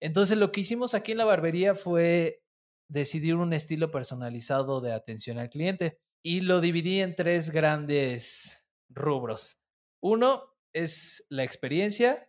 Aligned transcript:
Entonces 0.00 0.38
lo 0.38 0.52
que 0.52 0.60
hicimos 0.60 0.94
aquí 0.94 1.12
en 1.12 1.18
la 1.18 1.24
barbería 1.24 1.74
fue 1.74 2.42
decidir 2.88 3.34
un 3.34 3.52
estilo 3.52 3.90
personalizado 3.90 4.80
de 4.80 4.92
atención 4.92 5.38
al 5.38 5.50
cliente 5.50 5.98
y 6.22 6.40
lo 6.40 6.60
dividí 6.60 7.00
en 7.00 7.14
tres 7.14 7.50
grandes 7.50 8.64
rubros. 8.88 9.58
Uno 10.00 10.54
es 10.72 11.24
la 11.28 11.44
experiencia. 11.44 12.28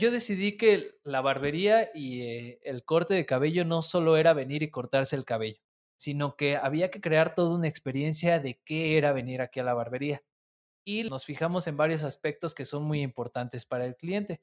Yo 0.00 0.10
decidí 0.10 0.56
que 0.56 0.98
la 1.04 1.20
barbería 1.20 1.90
y 1.94 2.22
eh, 2.22 2.60
el 2.62 2.84
corte 2.84 3.14
de 3.14 3.26
cabello 3.26 3.64
no 3.64 3.82
solo 3.82 4.16
era 4.16 4.32
venir 4.32 4.62
y 4.62 4.70
cortarse 4.70 5.14
el 5.16 5.24
cabello, 5.24 5.60
sino 5.96 6.36
que 6.36 6.56
había 6.56 6.90
que 6.90 7.00
crear 7.00 7.34
toda 7.34 7.54
una 7.54 7.68
experiencia 7.68 8.40
de 8.40 8.60
qué 8.64 8.98
era 8.98 9.12
venir 9.12 9.40
aquí 9.40 9.60
a 9.60 9.64
la 9.64 9.74
barbería. 9.74 10.22
Y 10.84 11.04
nos 11.04 11.24
fijamos 11.24 11.66
en 11.66 11.76
varios 11.76 12.02
aspectos 12.02 12.54
que 12.54 12.64
son 12.64 12.82
muy 12.84 13.00
importantes 13.00 13.64
para 13.64 13.86
el 13.86 13.96
cliente, 13.96 14.42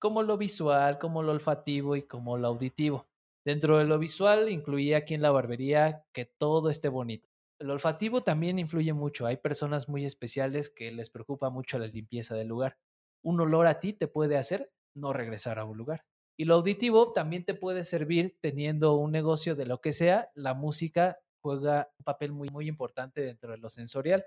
como 0.00 0.22
lo 0.22 0.36
visual, 0.36 0.98
como 0.98 1.22
lo 1.22 1.30
olfativo 1.30 1.94
y 1.94 2.02
como 2.02 2.36
lo 2.36 2.48
auditivo. 2.48 3.06
Dentro 3.44 3.78
de 3.78 3.84
lo 3.84 3.98
visual 3.98 4.48
incluía 4.48 4.98
aquí 4.98 5.14
en 5.14 5.22
la 5.22 5.30
barbería 5.30 6.04
que 6.12 6.24
todo 6.24 6.70
esté 6.70 6.88
bonito. 6.88 7.28
El 7.58 7.70
olfativo 7.70 8.22
también 8.22 8.58
influye 8.58 8.92
mucho. 8.94 9.26
Hay 9.26 9.36
personas 9.36 9.88
muy 9.88 10.04
especiales 10.04 10.70
que 10.70 10.90
les 10.90 11.10
preocupa 11.10 11.50
mucho 11.50 11.78
la 11.78 11.86
limpieza 11.86 12.34
del 12.34 12.48
lugar. 12.48 12.78
Un 13.22 13.38
olor 13.40 13.66
a 13.66 13.78
ti 13.78 13.92
te 13.92 14.08
puede 14.08 14.38
hacer 14.38 14.72
no 14.94 15.12
regresar 15.12 15.58
a 15.58 15.64
un 15.64 15.76
lugar. 15.76 16.04
Y 16.38 16.46
lo 16.46 16.54
auditivo 16.54 17.12
también 17.12 17.44
te 17.44 17.54
puede 17.54 17.84
servir 17.84 18.38
teniendo 18.40 18.94
un 18.94 19.12
negocio 19.12 19.54
de 19.54 19.66
lo 19.66 19.82
que 19.82 19.92
sea. 19.92 20.30
La 20.34 20.54
música 20.54 21.18
juega 21.42 21.90
un 21.98 22.04
papel 22.04 22.32
muy, 22.32 22.48
muy 22.48 22.66
importante 22.66 23.20
dentro 23.20 23.52
de 23.52 23.58
lo 23.58 23.68
sensorial, 23.68 24.24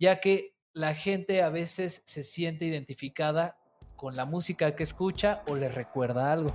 ya 0.00 0.20
que 0.20 0.54
la 0.72 0.94
gente 0.94 1.42
a 1.42 1.50
veces 1.50 2.02
se 2.06 2.24
siente 2.24 2.64
identificada 2.64 3.58
con 3.96 4.16
la 4.16 4.24
música 4.24 4.74
que 4.74 4.82
escucha 4.82 5.42
o 5.46 5.56
le 5.56 5.68
recuerda 5.68 6.32
algo. 6.32 6.54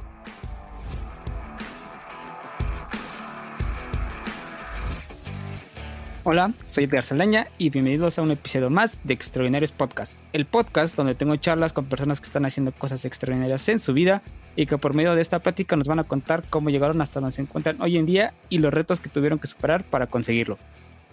Hola, 6.23 6.51
soy 6.67 6.83
Edgar 6.83 7.03
Saldaña 7.03 7.47
y 7.57 7.69
bienvenidos 7.69 8.19
a 8.19 8.21
un 8.21 8.31
episodio 8.31 8.69
más 8.69 8.99
de 9.03 9.13
Extraordinarios 9.13 9.71
Podcast, 9.71 10.15
el 10.33 10.45
podcast 10.45 10.95
donde 10.95 11.15
tengo 11.15 11.35
charlas 11.37 11.73
con 11.73 11.85
personas 11.85 12.19
que 12.19 12.27
están 12.27 12.45
haciendo 12.45 12.71
cosas 12.71 13.05
extraordinarias 13.05 13.67
en 13.69 13.79
su 13.79 13.93
vida 13.93 14.21
y 14.55 14.65
que 14.65 14.77
por 14.77 14.93
medio 14.93 15.15
de 15.15 15.21
esta 15.21 15.39
plática 15.39 15.75
nos 15.75 15.87
van 15.87 15.99
a 15.99 16.03
contar 16.03 16.43
cómo 16.49 16.69
llegaron 16.69 17.01
hasta 17.01 17.19
donde 17.21 17.35
se 17.35 17.41
encuentran 17.41 17.81
hoy 17.81 17.97
en 17.97 18.05
día 18.05 18.33
y 18.49 18.57
los 18.59 18.73
retos 18.73 18.99
que 18.99 19.09
tuvieron 19.09 19.39
que 19.39 19.47
superar 19.47 19.83
para 19.85 20.07
conseguirlo. 20.07 20.59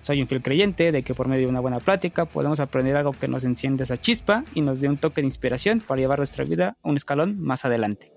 Soy 0.01 0.23
un 0.23 0.29
fiel 0.29 0.43
creyente 0.43 0.93
de 0.93 1.03
que 1.03 1.15
por 1.15 1.29
medio 1.29 1.47
de 1.47 1.51
una 1.51 1.61
buena 1.61 1.81
plática 1.81 2.27
podemos 2.27 2.61
aprender 2.61 2.97
algo 2.97 3.13
que 3.13 3.29
nos 3.29 3.45
enciende 3.45 3.85
esa 3.85 3.97
chispa 3.97 4.45
y 4.55 4.61
nos 4.61 4.81
dé 4.81 4.89
un 4.89 4.99
toque 4.99 5.21
de 5.21 5.27
inspiración 5.27 5.81
para 5.81 6.01
llevar 6.01 6.19
nuestra 6.19 6.45
vida 6.45 6.77
un 6.83 6.97
escalón 6.97 7.41
más 7.41 7.65
adelante. 7.65 8.13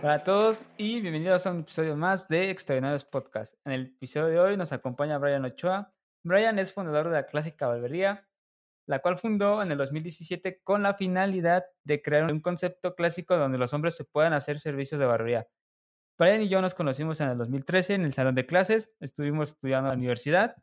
Hola 0.00 0.14
a 0.14 0.22
todos 0.22 0.64
y 0.76 1.00
bienvenidos 1.00 1.44
a 1.46 1.50
un 1.50 1.60
episodio 1.60 1.96
más 1.96 2.28
de 2.28 2.50
Extraordinarios 2.50 3.04
Podcast. 3.04 3.54
En 3.64 3.72
el 3.72 3.82
episodio 3.86 4.28
de 4.28 4.38
hoy 4.38 4.56
nos 4.56 4.70
acompaña 4.70 5.18
Brian 5.18 5.44
Ochoa. 5.44 5.92
Brian 6.22 6.58
es 6.60 6.72
fundador 6.72 7.06
de 7.06 7.14
la 7.14 7.26
Clásica 7.26 7.66
Barbería, 7.66 8.27
la 8.88 9.00
cual 9.00 9.18
fundó 9.18 9.62
en 9.62 9.70
el 9.70 9.76
2017 9.76 10.62
con 10.64 10.82
la 10.82 10.94
finalidad 10.94 11.66
de 11.84 12.00
crear 12.00 12.32
un 12.32 12.40
concepto 12.40 12.94
clásico 12.94 13.36
donde 13.36 13.58
los 13.58 13.74
hombres 13.74 13.94
se 13.94 14.04
puedan 14.04 14.32
hacer 14.32 14.58
servicios 14.58 14.98
de 14.98 15.06
barbería. 15.06 15.46
Brian 16.18 16.40
y 16.40 16.48
yo 16.48 16.62
nos 16.62 16.74
conocimos 16.74 17.20
en 17.20 17.28
el 17.28 17.36
2013 17.36 17.94
en 17.94 18.04
el 18.04 18.14
salón 18.14 18.34
de 18.34 18.46
clases, 18.46 18.90
estuvimos 18.98 19.50
estudiando 19.50 19.88
en 19.88 19.92
la 19.92 19.98
universidad 19.98 20.56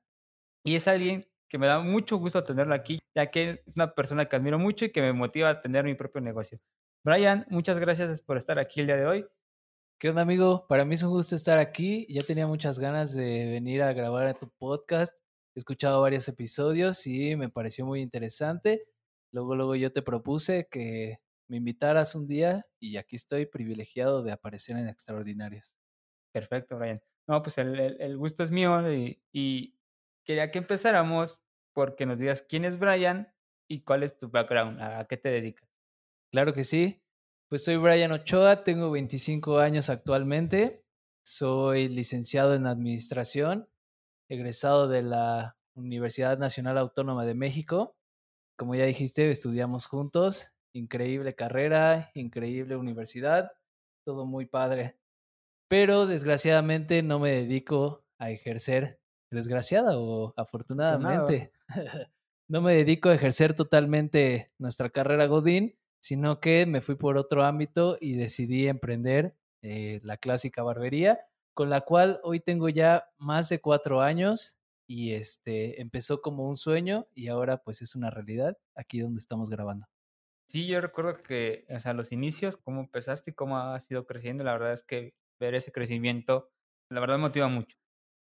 y 0.64 0.76
es 0.76 0.88
alguien 0.88 1.28
que 1.48 1.60
me 1.60 1.68
da 1.68 1.80
mucho 1.80 2.18
gusto 2.18 2.44
tenerlo 2.44 2.74
aquí, 2.74 3.00
ya 3.14 3.30
que 3.30 3.62
es 3.66 3.76
una 3.76 3.94
persona 3.94 4.26
que 4.26 4.36
admiro 4.36 4.58
mucho 4.58 4.86
y 4.86 4.92
que 4.92 5.02
me 5.02 5.14
motiva 5.14 5.50
a 5.50 5.62
tener 5.62 5.86
mi 5.86 5.94
propio 5.94 6.20
negocio. 6.20 6.60
Brian, 7.04 7.46
muchas 7.50 7.78
gracias 7.78 8.24
por 8.24 8.38
estar 8.38 8.58
aquí 8.58 8.82
el 8.82 8.88
día 8.88 8.98
de 8.98 9.06
hoy. 9.06 9.28
¿Qué 10.00 10.10
onda, 10.10 10.24
amigo? 10.24 10.66
Para 10.68 10.84
mí 10.84 10.96
es 10.96 11.04
un 11.04 11.12
gusto 11.12 11.36
estar 11.36 11.60
aquí. 11.60 12.08
Ya 12.10 12.24
tenía 12.24 12.48
muchas 12.48 12.80
ganas 12.80 13.14
de 13.14 13.52
venir 13.52 13.84
a 13.84 13.94
grabar 13.94 14.26
a 14.26 14.34
tu 14.34 14.50
podcast. 14.58 15.14
He 15.56 15.60
escuchado 15.60 16.02
varios 16.02 16.28
episodios 16.28 17.08
y 17.08 17.36
me 17.38 17.50
pareció 17.50 17.86
muy 17.86 18.02
interesante. 18.02 18.84
Luego, 19.32 19.56
luego 19.56 19.76
yo 19.76 19.92
te 19.92 20.02
propuse 20.02 20.68
que 20.70 21.20
me 21.48 21.58
invitaras 21.58 22.14
un 22.14 22.28
día 22.28 22.66
y 22.80 22.98
aquí 22.98 23.16
estoy 23.16 23.46
privilegiado 23.46 24.22
de 24.22 24.34
aparecer 24.34 24.76
en 24.78 24.90
Extraordinarios. 24.90 25.74
Perfecto, 26.34 26.78
Brian. 26.78 27.02
No, 27.28 27.42
pues 27.42 27.58
el, 27.58 28.18
gusto 28.18 28.44
es 28.44 28.52
mío 28.52 28.92
y, 28.92 29.22
y, 29.32 29.80
quería 30.26 30.52
que 30.52 30.60
empezáramos 30.60 31.40
porque 31.74 32.06
nos 32.06 32.20
digas 32.20 32.42
quién 32.42 32.66
es 32.66 32.78
Brian 32.78 33.34
y 33.70 33.84
cuál 33.84 34.04
es 34.04 34.18
tu 34.18 34.30
background, 34.30 34.82
a 34.82 35.06
qué 35.06 35.18
te 35.18 35.30
dedicas. 35.30 35.70
Claro 36.32 36.54
que 36.54 36.66
sí. 36.66 37.02
Pues 37.48 37.64
soy 37.64 37.78
Brian 37.78 38.12
Ochoa, 38.12 38.64
tengo 38.64 38.92
25 38.92 39.60
años 39.60 39.90
actualmente, 39.90 40.84
soy 41.24 41.88
licenciado 41.88 42.56
en 42.56 42.66
Administración, 42.66 43.70
egresado 44.30 44.88
de 44.88 45.04
la 45.04 45.58
Universidad 45.76 46.38
Nacional 46.38 46.78
Autónoma 46.78 47.26
de 47.26 47.36
México. 47.36 47.96
Como 48.58 48.76
ya 48.76 48.86
dijiste, 48.86 49.30
estudiamos 49.32 49.86
juntos, 49.86 50.50
increíble 50.74 51.36
carrera, 51.36 52.12
increíble 52.14 52.76
universidad, 52.76 53.52
todo 54.06 54.26
muy 54.26 54.46
padre. 54.46 54.98
Pero 55.68 56.06
desgraciadamente 56.06 57.04
no 57.04 57.20
me 57.20 57.32
dedico 57.32 58.04
a 58.18 58.32
ejercer, 58.32 59.00
desgraciada 59.32 59.98
o 59.98 60.34
afortunadamente, 60.38 61.52
no 62.48 62.62
me 62.62 62.76
dedico 62.76 63.10
a 63.10 63.16
ejercer 63.16 63.56
totalmente 63.56 64.52
nuestra 64.58 64.90
carrera 64.90 65.26
Godín 65.26 65.76
sino 66.06 66.40
que 66.40 66.68
me 66.68 66.82
fui 66.82 66.94
por 66.94 67.18
otro 67.18 67.44
ámbito 67.44 67.98
y 68.00 68.14
decidí 68.14 68.68
emprender 68.68 69.36
eh, 69.64 70.02
la 70.04 70.18
clásica 70.18 70.62
barbería, 70.62 71.22
con 71.56 71.70
la 71.70 71.82
cual 71.82 72.20
hoy 72.24 72.42
tengo 72.42 72.70
ya 72.70 73.10
más 73.18 73.50
de 73.50 73.62
cuatro 73.62 74.02
años 74.02 74.58
y 74.88 75.14
este 75.14 75.82
empezó 75.82 76.22
como 76.22 76.48
un 76.48 76.58
sueño 76.58 77.08
y 77.16 77.30
ahora 77.30 77.64
pues 77.64 77.82
es 77.82 77.96
una 77.96 78.12
realidad 78.12 78.58
aquí 78.76 79.00
donde 79.00 79.20
estamos 79.20 79.50
grabando. 79.50 79.88
Sí, 80.50 80.68
yo 80.68 80.80
recuerdo 80.80 81.14
que, 81.16 81.66
o 81.70 81.80
sea, 81.80 81.94
los 81.94 82.12
inicios, 82.12 82.58
cómo 82.58 82.82
empezaste 82.82 83.32
y 83.32 83.34
cómo 83.34 83.58
has 83.58 83.90
ido 83.90 84.06
creciendo, 84.06 84.44
la 84.44 84.52
verdad 84.52 84.74
es 84.74 84.84
que 84.84 85.16
ver 85.40 85.56
ese 85.56 85.72
crecimiento, 85.72 86.52
la 86.92 87.00
verdad 87.00 87.18
motiva 87.18 87.48
mucho. 87.48 87.78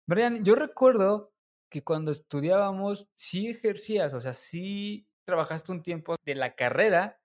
Brian, 0.08 0.42
yo 0.42 0.54
recuerdo 0.54 1.32
que 1.70 1.84
cuando 1.84 2.10
estudiábamos, 2.10 3.08
sí 3.14 3.48
ejercías, 3.48 4.14
o 4.14 4.20
sea, 4.20 4.32
sí 4.32 5.06
trabajaste 5.26 5.70
un 5.70 5.82
tiempo 5.82 6.16
de 6.24 6.34
la 6.34 6.56
carrera, 6.56 7.20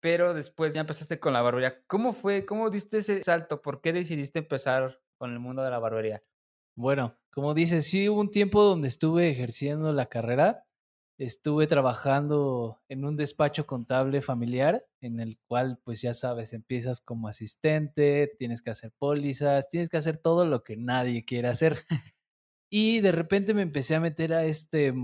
pero 0.00 0.34
después 0.34 0.74
ya 0.74 0.80
empezaste 0.80 1.20
con 1.20 1.32
la 1.32 1.42
barbería. 1.42 1.80
¿Cómo 1.86 2.12
fue? 2.12 2.44
¿Cómo 2.44 2.70
diste 2.70 2.98
ese 2.98 3.22
salto? 3.22 3.62
¿Por 3.62 3.80
qué 3.80 3.92
decidiste 3.92 4.40
empezar 4.40 5.00
con 5.18 5.32
el 5.32 5.40
mundo 5.40 5.62
de 5.62 5.70
la 5.70 5.78
barbería? 5.78 6.22
Bueno, 6.76 7.16
como 7.30 7.54
dices, 7.54 7.86
sí 7.86 8.08
hubo 8.08 8.20
un 8.20 8.30
tiempo 8.30 8.62
donde 8.62 8.88
estuve 8.88 9.28
ejerciendo 9.30 9.92
la 9.92 10.06
carrera. 10.06 10.64
Estuve 11.18 11.66
trabajando 11.66 12.80
en 12.88 13.04
un 13.04 13.16
despacho 13.16 13.66
contable 13.66 14.22
familiar 14.22 14.86
en 15.00 15.18
el 15.18 15.38
cual, 15.48 15.80
pues 15.84 16.00
ya 16.00 16.14
sabes, 16.14 16.52
empiezas 16.52 17.00
como 17.00 17.26
asistente, 17.26 18.32
tienes 18.38 18.62
que 18.62 18.70
hacer 18.70 18.92
pólizas, 18.98 19.68
tienes 19.68 19.88
que 19.88 19.96
hacer 19.96 20.18
todo 20.18 20.46
lo 20.46 20.62
que 20.62 20.76
nadie 20.76 21.24
quiere 21.24 21.48
hacer. 21.48 21.84
y 22.70 23.00
de 23.00 23.12
repente 23.12 23.54
me 23.54 23.62
empecé 23.62 23.96
a 23.96 24.00
meter 24.00 24.32
a 24.34 24.44
este 24.44 24.94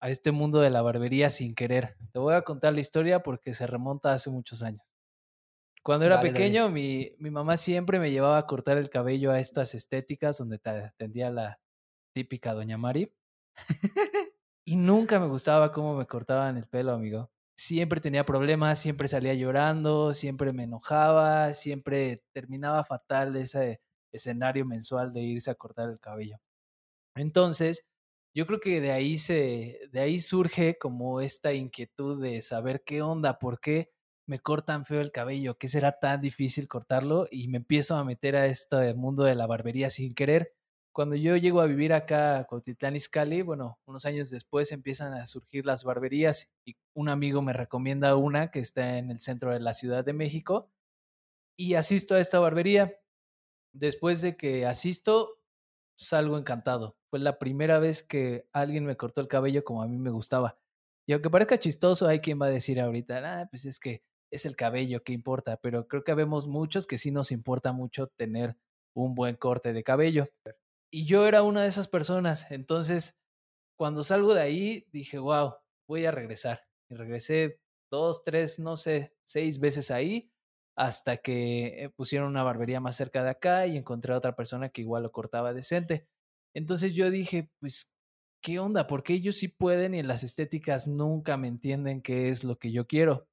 a 0.00 0.10
este 0.10 0.32
mundo 0.32 0.60
de 0.60 0.70
la 0.70 0.82
barbería 0.82 1.30
sin 1.30 1.54
querer. 1.54 1.96
Te 2.12 2.18
voy 2.18 2.34
a 2.34 2.42
contar 2.42 2.74
la 2.74 2.80
historia 2.80 3.22
porque 3.22 3.54
se 3.54 3.66
remonta 3.66 4.12
hace 4.12 4.30
muchos 4.30 4.62
años. 4.62 4.95
Cuando 5.86 6.04
era 6.04 6.20
pequeño, 6.20 6.68
mi, 6.68 7.12
mi, 7.20 7.30
mamá 7.30 7.56
siempre 7.56 8.00
me 8.00 8.10
llevaba 8.10 8.38
a 8.38 8.46
cortar 8.46 8.76
el 8.76 8.90
cabello 8.90 9.30
a 9.30 9.38
estas 9.38 9.72
estéticas 9.72 10.36
donde 10.36 10.58
te 10.58 10.70
atendía 10.70 11.30
la 11.30 11.60
típica 12.12 12.54
doña 12.54 12.76
Mari. 12.76 13.14
y 14.66 14.74
nunca 14.74 15.20
me 15.20 15.28
gustaba 15.28 15.70
cómo 15.70 15.96
me 15.96 16.06
cortaban 16.06 16.56
el 16.56 16.66
pelo, 16.66 16.90
amigo. 16.90 17.30
Siempre 17.56 18.00
tenía 18.00 18.24
problemas, 18.24 18.80
siempre 18.80 19.06
salía 19.06 19.34
llorando, 19.34 20.12
siempre 20.12 20.52
me 20.52 20.64
enojaba, 20.64 21.54
siempre 21.54 22.24
terminaba 22.32 22.82
fatal 22.82 23.36
ese 23.36 23.80
escenario 24.10 24.66
mensual 24.66 25.12
de 25.12 25.22
irse 25.22 25.52
a 25.52 25.54
cortar 25.54 25.88
el 25.88 26.00
cabello. 26.00 26.40
Entonces, 27.14 27.86
yo 28.34 28.44
creo 28.48 28.58
que 28.58 28.80
de 28.80 28.90
ahí 28.90 29.18
se, 29.18 29.88
de 29.92 30.00
ahí 30.00 30.18
surge 30.18 30.78
como 30.78 31.20
esta 31.20 31.52
inquietud 31.52 32.20
de 32.20 32.42
saber 32.42 32.82
qué 32.84 33.02
onda, 33.02 33.38
por 33.38 33.60
qué 33.60 33.92
me 34.26 34.40
cortan 34.40 34.84
feo 34.84 35.00
el 35.00 35.12
cabello, 35.12 35.56
qué 35.58 35.68
será 35.68 35.98
tan 35.98 36.20
difícil 36.20 36.68
cortarlo 36.68 37.28
y 37.30 37.48
me 37.48 37.58
empiezo 37.58 37.96
a 37.96 38.04
meter 38.04 38.36
a 38.36 38.46
este 38.46 38.94
mundo 38.94 39.24
de 39.24 39.34
la 39.34 39.46
barbería 39.46 39.88
sin 39.90 40.14
querer. 40.14 40.54
Cuando 40.92 41.14
yo 41.14 41.36
llego 41.36 41.60
a 41.60 41.66
vivir 41.66 41.92
acá 41.92 42.38
a 42.38 42.90
Izcalli, 42.94 43.42
bueno, 43.42 43.78
unos 43.84 44.06
años 44.06 44.30
después 44.30 44.72
empiezan 44.72 45.12
a 45.12 45.26
surgir 45.26 45.66
las 45.66 45.84
barberías 45.84 46.50
y 46.64 46.76
un 46.94 47.08
amigo 47.08 47.42
me 47.42 47.52
recomienda 47.52 48.16
una 48.16 48.50
que 48.50 48.60
está 48.60 48.98
en 48.98 49.10
el 49.10 49.20
centro 49.20 49.52
de 49.52 49.60
la 49.60 49.74
Ciudad 49.74 50.04
de 50.04 50.14
México 50.14 50.70
y 51.56 51.74
asisto 51.74 52.14
a 52.14 52.20
esta 52.20 52.38
barbería. 52.38 52.98
Después 53.74 54.22
de 54.22 54.36
que 54.38 54.64
asisto, 54.66 55.38
salgo 55.96 56.38
encantado. 56.38 56.96
Fue 57.10 57.18
la 57.18 57.38
primera 57.38 57.78
vez 57.78 58.02
que 58.02 58.48
alguien 58.52 58.86
me 58.86 58.96
cortó 58.96 59.20
el 59.20 59.28
cabello 59.28 59.64
como 59.64 59.82
a 59.82 59.88
mí 59.88 59.98
me 59.98 60.10
gustaba. 60.10 60.58
Y 61.06 61.12
aunque 61.12 61.30
parezca 61.30 61.58
chistoso, 61.58 62.08
hay 62.08 62.20
quien 62.20 62.40
va 62.40 62.46
a 62.46 62.50
decir 62.50 62.80
ahorita, 62.80 63.40
ah, 63.42 63.48
pues 63.50 63.64
es 63.64 63.78
que 63.78 64.02
es 64.36 64.46
el 64.46 64.56
cabello, 64.56 65.02
¿qué 65.02 65.12
importa? 65.12 65.58
Pero 65.58 65.88
creo 65.88 66.04
que 66.04 66.14
vemos 66.14 66.46
muchos 66.46 66.86
que 66.86 66.98
sí 66.98 67.10
nos 67.10 67.32
importa 67.32 67.72
mucho 67.72 68.08
tener 68.08 68.56
un 68.94 69.14
buen 69.14 69.36
corte 69.36 69.72
de 69.72 69.82
cabello. 69.82 70.26
Y 70.90 71.04
yo 71.04 71.26
era 71.26 71.42
una 71.42 71.62
de 71.62 71.68
esas 71.68 71.88
personas. 71.88 72.50
Entonces, 72.50 73.18
cuando 73.76 74.04
salgo 74.04 74.34
de 74.34 74.40
ahí, 74.42 74.86
dije, 74.92 75.18
wow, 75.18 75.56
voy 75.88 76.06
a 76.06 76.10
regresar. 76.10 76.62
Y 76.88 76.94
regresé 76.94 77.60
dos, 77.90 78.24
tres, 78.24 78.58
no 78.58 78.76
sé, 78.76 79.14
seis 79.24 79.60
veces 79.60 79.90
ahí, 79.90 80.30
hasta 80.76 81.18
que 81.18 81.84
eh, 81.84 81.90
pusieron 81.90 82.28
una 82.28 82.42
barbería 82.42 82.80
más 82.80 82.96
cerca 82.96 83.22
de 83.22 83.30
acá 83.30 83.66
y 83.66 83.76
encontré 83.76 84.12
a 84.12 84.18
otra 84.18 84.36
persona 84.36 84.68
que 84.68 84.82
igual 84.82 85.02
lo 85.02 85.12
cortaba 85.12 85.52
decente. 85.54 86.08
Entonces 86.54 86.94
yo 86.94 87.10
dije, 87.10 87.50
pues, 87.60 87.92
¿qué 88.42 88.58
onda? 88.58 88.86
¿Por 88.86 89.02
qué 89.02 89.14
ellos 89.14 89.36
sí 89.36 89.48
pueden 89.48 89.94
y 89.94 89.98
en 90.00 90.08
las 90.08 90.22
estéticas 90.24 90.86
nunca 90.86 91.36
me 91.36 91.48
entienden 91.48 92.02
qué 92.02 92.28
es 92.28 92.44
lo 92.44 92.58
que 92.58 92.72
yo 92.72 92.86
quiero? 92.86 93.28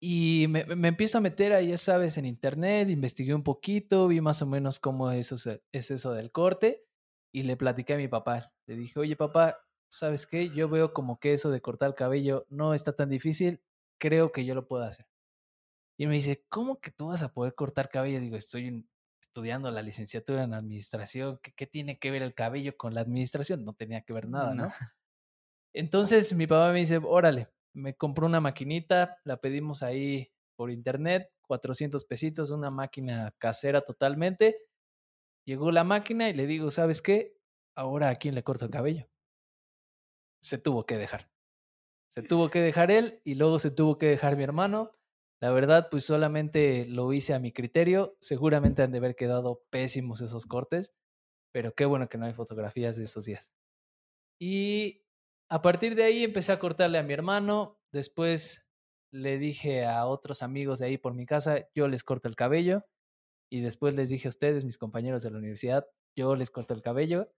Y 0.00 0.46
me, 0.48 0.64
me, 0.64 0.88
empiezo 0.88 1.18
a 1.18 1.20
meter 1.20 1.52
ahí, 1.52 1.68
ya 1.68 1.78
sabes, 1.78 2.18
en 2.18 2.26
internet, 2.26 2.88
investigué 2.88 3.34
un 3.34 3.42
poquito, 3.42 4.06
vi 4.06 4.20
más 4.20 4.42
o 4.42 4.46
menos 4.46 4.78
cómo 4.78 5.10
es 5.10 5.32
eso, 5.32 5.60
es 5.72 5.90
eso 5.90 6.12
del 6.12 6.30
corte 6.30 6.88
y 7.32 7.42
le 7.42 7.56
platiqué 7.56 7.94
a 7.94 7.96
mi 7.96 8.08
papá. 8.08 8.52
Le 8.66 8.76
dije, 8.76 8.98
oye 8.98 9.16
papá, 9.16 9.58
¿sabes 9.90 10.26
qué? 10.26 10.50
Yo 10.50 10.68
veo 10.68 10.92
como 10.92 11.18
que 11.18 11.32
eso 11.32 11.50
de 11.50 11.60
cortar 11.60 11.88
el 11.88 11.94
cabello 11.94 12.46
no 12.48 12.74
está 12.74 12.94
tan 12.94 13.08
difícil, 13.08 13.60
creo 13.98 14.32
que 14.32 14.44
yo 14.44 14.54
lo 14.54 14.68
puedo 14.68 14.84
hacer. 14.84 15.06
Y 15.98 16.06
me 16.06 16.14
dice, 16.14 16.44
¿cómo 16.48 16.80
que 16.80 16.92
tú 16.92 17.08
vas 17.08 17.22
a 17.22 17.32
poder 17.32 17.54
cortar 17.54 17.90
cabello? 17.90 18.20
Digo, 18.20 18.36
estoy 18.36 18.88
estudiando 19.20 19.70
la 19.70 19.82
licenciatura 19.82 20.44
en 20.44 20.54
administración, 20.54 21.40
¿qué, 21.42 21.52
qué 21.52 21.66
tiene 21.66 21.98
que 21.98 22.10
ver 22.10 22.22
el 22.22 22.34
cabello 22.34 22.76
con 22.76 22.94
la 22.94 23.00
administración? 23.00 23.64
No 23.64 23.74
tenía 23.74 24.02
que 24.02 24.12
ver 24.12 24.28
nada, 24.28 24.54
¿no? 24.54 24.68
Entonces 25.74 26.32
mi 26.32 26.46
papá 26.46 26.72
me 26.72 26.80
dice, 26.80 26.98
órale, 27.02 27.48
me 27.78 27.94
compró 27.94 28.26
una 28.26 28.40
maquinita, 28.40 29.18
la 29.24 29.38
pedimos 29.38 29.82
ahí 29.82 30.32
por 30.56 30.70
internet, 30.70 31.30
400 31.42 32.04
pesitos, 32.04 32.50
una 32.50 32.70
máquina 32.70 33.34
casera 33.38 33.82
totalmente. 33.82 34.58
Llegó 35.46 35.70
la 35.70 35.84
máquina 35.84 36.28
y 36.28 36.34
le 36.34 36.46
digo, 36.46 36.70
¿sabes 36.70 37.00
qué? 37.00 37.38
Ahora 37.76 38.10
a 38.10 38.16
quién 38.16 38.34
le 38.34 38.42
corto 38.42 38.64
el 38.64 38.70
cabello. 38.70 39.08
Se 40.42 40.58
tuvo 40.58 40.84
que 40.84 40.98
dejar. 40.98 41.30
Se 42.08 42.22
tuvo 42.22 42.50
que 42.50 42.60
dejar 42.60 42.90
él 42.90 43.20
y 43.24 43.36
luego 43.36 43.58
se 43.58 43.70
tuvo 43.70 43.98
que 43.98 44.06
dejar 44.06 44.36
mi 44.36 44.42
hermano. 44.42 44.92
La 45.40 45.52
verdad, 45.52 45.88
pues 45.90 46.04
solamente 46.04 46.84
lo 46.86 47.12
hice 47.12 47.34
a 47.34 47.38
mi 47.38 47.52
criterio. 47.52 48.16
Seguramente 48.20 48.82
han 48.82 48.90
de 48.90 48.98
haber 48.98 49.14
quedado 49.14 49.62
pésimos 49.70 50.20
esos 50.20 50.46
cortes, 50.46 50.92
pero 51.52 51.74
qué 51.74 51.84
bueno 51.84 52.08
que 52.08 52.18
no 52.18 52.26
hay 52.26 52.32
fotografías 52.32 52.96
de 52.96 53.04
esos 53.04 53.24
días. 53.24 53.52
Y 54.40 55.04
a 55.50 55.62
partir 55.62 55.94
de 55.94 56.04
ahí 56.04 56.24
empecé 56.24 56.52
a 56.52 56.58
cortarle 56.58 56.98
a 56.98 57.02
mi 57.02 57.14
hermano, 57.14 57.80
después 57.92 58.66
le 59.12 59.38
dije 59.38 59.86
a 59.86 60.06
otros 60.06 60.42
amigos 60.42 60.78
de 60.78 60.86
ahí 60.86 60.98
por 60.98 61.14
mi 61.14 61.24
casa, 61.26 61.68
yo 61.74 61.88
les 61.88 62.04
corto 62.04 62.28
el 62.28 62.36
cabello, 62.36 62.84
y 63.50 63.60
después 63.60 63.94
les 63.96 64.10
dije 64.10 64.28
a 64.28 64.30
ustedes, 64.30 64.64
mis 64.64 64.76
compañeros 64.78 65.22
de 65.22 65.30
la 65.30 65.38
universidad, 65.38 65.86
yo 66.16 66.34
les 66.36 66.50
corto 66.50 66.74
el 66.74 66.82
cabello, 66.82 67.32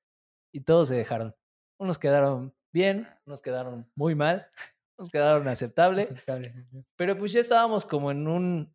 y 0.52 0.62
todos 0.62 0.88
se 0.88 0.96
dejaron. 0.96 1.36
Unos 1.78 1.98
quedaron 1.98 2.54
bien, 2.72 3.08
unos 3.26 3.40
quedaron 3.42 3.90
muy 3.94 4.14
mal, 4.16 4.50
unos 4.98 5.10
quedaron 5.10 5.46
aceptable, 5.46 6.02
Aceptable. 6.02 6.54
pero 6.96 7.16
pues 7.16 7.32
ya 7.32 7.40
estábamos 7.40 7.86
como 7.86 8.10
en 8.10 8.26
un, 8.26 8.74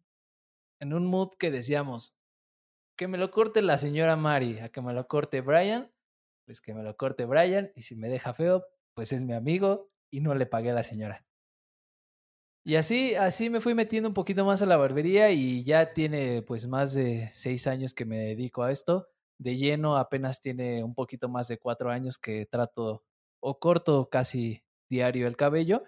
en 0.79 0.93
un 0.93 1.05
mood 1.05 1.33
que 1.37 1.51
decíamos, 1.51 2.15
que 2.97 3.09
me 3.09 3.17
lo 3.17 3.31
corte 3.31 3.61
la 3.61 3.77
señora 3.77 4.15
Mari, 4.15 4.59
a 4.59 4.69
que 4.69 4.81
me 4.81 4.93
lo 4.93 5.07
corte 5.09 5.41
Brian, 5.41 5.91
pues 6.45 6.61
que 6.61 6.73
me 6.73 6.83
lo 6.83 6.95
corte 6.95 7.25
Brian, 7.25 7.73
y 7.75 7.81
si 7.81 7.97
me 7.97 8.07
deja 8.07 8.33
feo, 8.33 8.65
pues 8.95 9.13
es 9.13 9.23
mi 9.23 9.33
amigo 9.33 9.91
y 10.11 10.21
no 10.21 10.35
le 10.35 10.47
pagué 10.47 10.71
a 10.71 10.73
la 10.73 10.83
señora. 10.83 11.25
Y 12.67 12.77
así, 12.77 13.13
así 13.13 13.49
me 13.51 13.61
fui 13.61 13.75
metiendo 13.75 14.09
un 14.09 14.15
poquito 14.15 14.43
más 14.43 14.61
a 14.63 14.65
la 14.65 14.77
barbería 14.77 15.29
y 15.29 15.63
ya 15.63 15.93
tiene 15.93 16.41
pues 16.41 16.65
más 16.67 16.95
de 16.95 17.29
seis 17.31 17.67
años 17.67 17.93
que 17.93 18.05
me 18.05 18.17
dedico 18.17 18.63
a 18.63 18.71
esto. 18.71 19.07
De 19.37 19.55
lleno 19.55 19.97
apenas 19.97 20.41
tiene 20.41 20.83
un 20.83 20.95
poquito 20.95 21.29
más 21.29 21.47
de 21.47 21.59
cuatro 21.59 21.91
años 21.91 22.17
que 22.17 22.47
trato 22.47 23.03
o 23.39 23.59
corto 23.59 24.09
casi 24.09 24.63
diario 24.89 25.27
el 25.27 25.35
cabello 25.37 25.83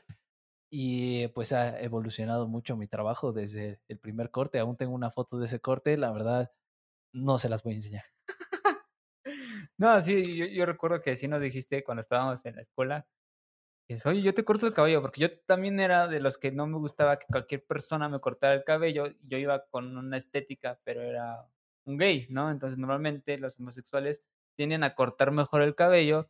y 0.71 1.27
pues 1.30 1.54
ha 1.54 1.80
evolucionado 1.81 2.48
mucho 2.48 2.77
mi 2.77 2.88
trabajo 2.88 3.33
desde 3.33 3.81
el 3.88 4.00
primer 4.00 4.31
corte. 4.31 4.59
Aún 4.59 4.77
tengo 4.77 4.94
una 4.95 5.12
foto 5.12 5.39
de 5.39 5.48
ese 5.48 5.59
corte, 5.59 5.98
la 5.98 6.12
verdad 6.12 6.51
no 7.13 7.39
se 7.39 7.50
las 7.50 7.63
voy 7.63 7.74
a 7.74 7.75
enseñar. 7.77 8.04
No, 9.80 10.02
sí, 10.02 10.36
yo, 10.56 10.66
recuerdo 10.66 11.02
que 11.02 11.16
sí 11.16 11.28
nos 11.28 11.40
dijiste 11.40 11.84
cuando 11.84 12.02
estábamos 12.02 12.44
en 12.46 12.56
la 12.56 12.62
escuela, 12.64 13.06
que 13.88 13.98
oye, 14.06 14.22
yo 14.24 14.34
te 14.34 14.44
corto 14.46 14.68
el 14.68 14.74
cabello, 14.74 15.02
porque 15.02 15.22
yo 15.22 15.40
también 15.46 15.80
era 15.80 16.08
de 16.08 16.20
los 16.20 16.38
que 16.38 16.52
no 16.52 16.68
me 16.68 16.78
gustaba 16.78 17.20
que 17.20 17.28
cualquier 17.28 17.66
persona 17.66 18.10
me 18.10 18.20
cortara 18.20 18.56
el 18.56 18.64
cabello, 18.64 19.08
yo 19.24 19.38
iba 19.38 19.66
con 19.68 19.98
una 19.98 20.18
estética, 20.18 20.80
pero 20.84 21.02
era 21.04 21.48
un 21.86 21.98
gay, 21.98 22.28
¿no? 22.30 22.52
Entonces 22.52 22.78
normalmente 22.80 23.38
los 23.38 23.60
homosexuales 23.60 24.24
tienden 24.56 24.84
a 24.84 24.96
cortar 24.96 25.32
mejor 25.32 25.62
el 25.62 25.76
cabello, 25.76 26.30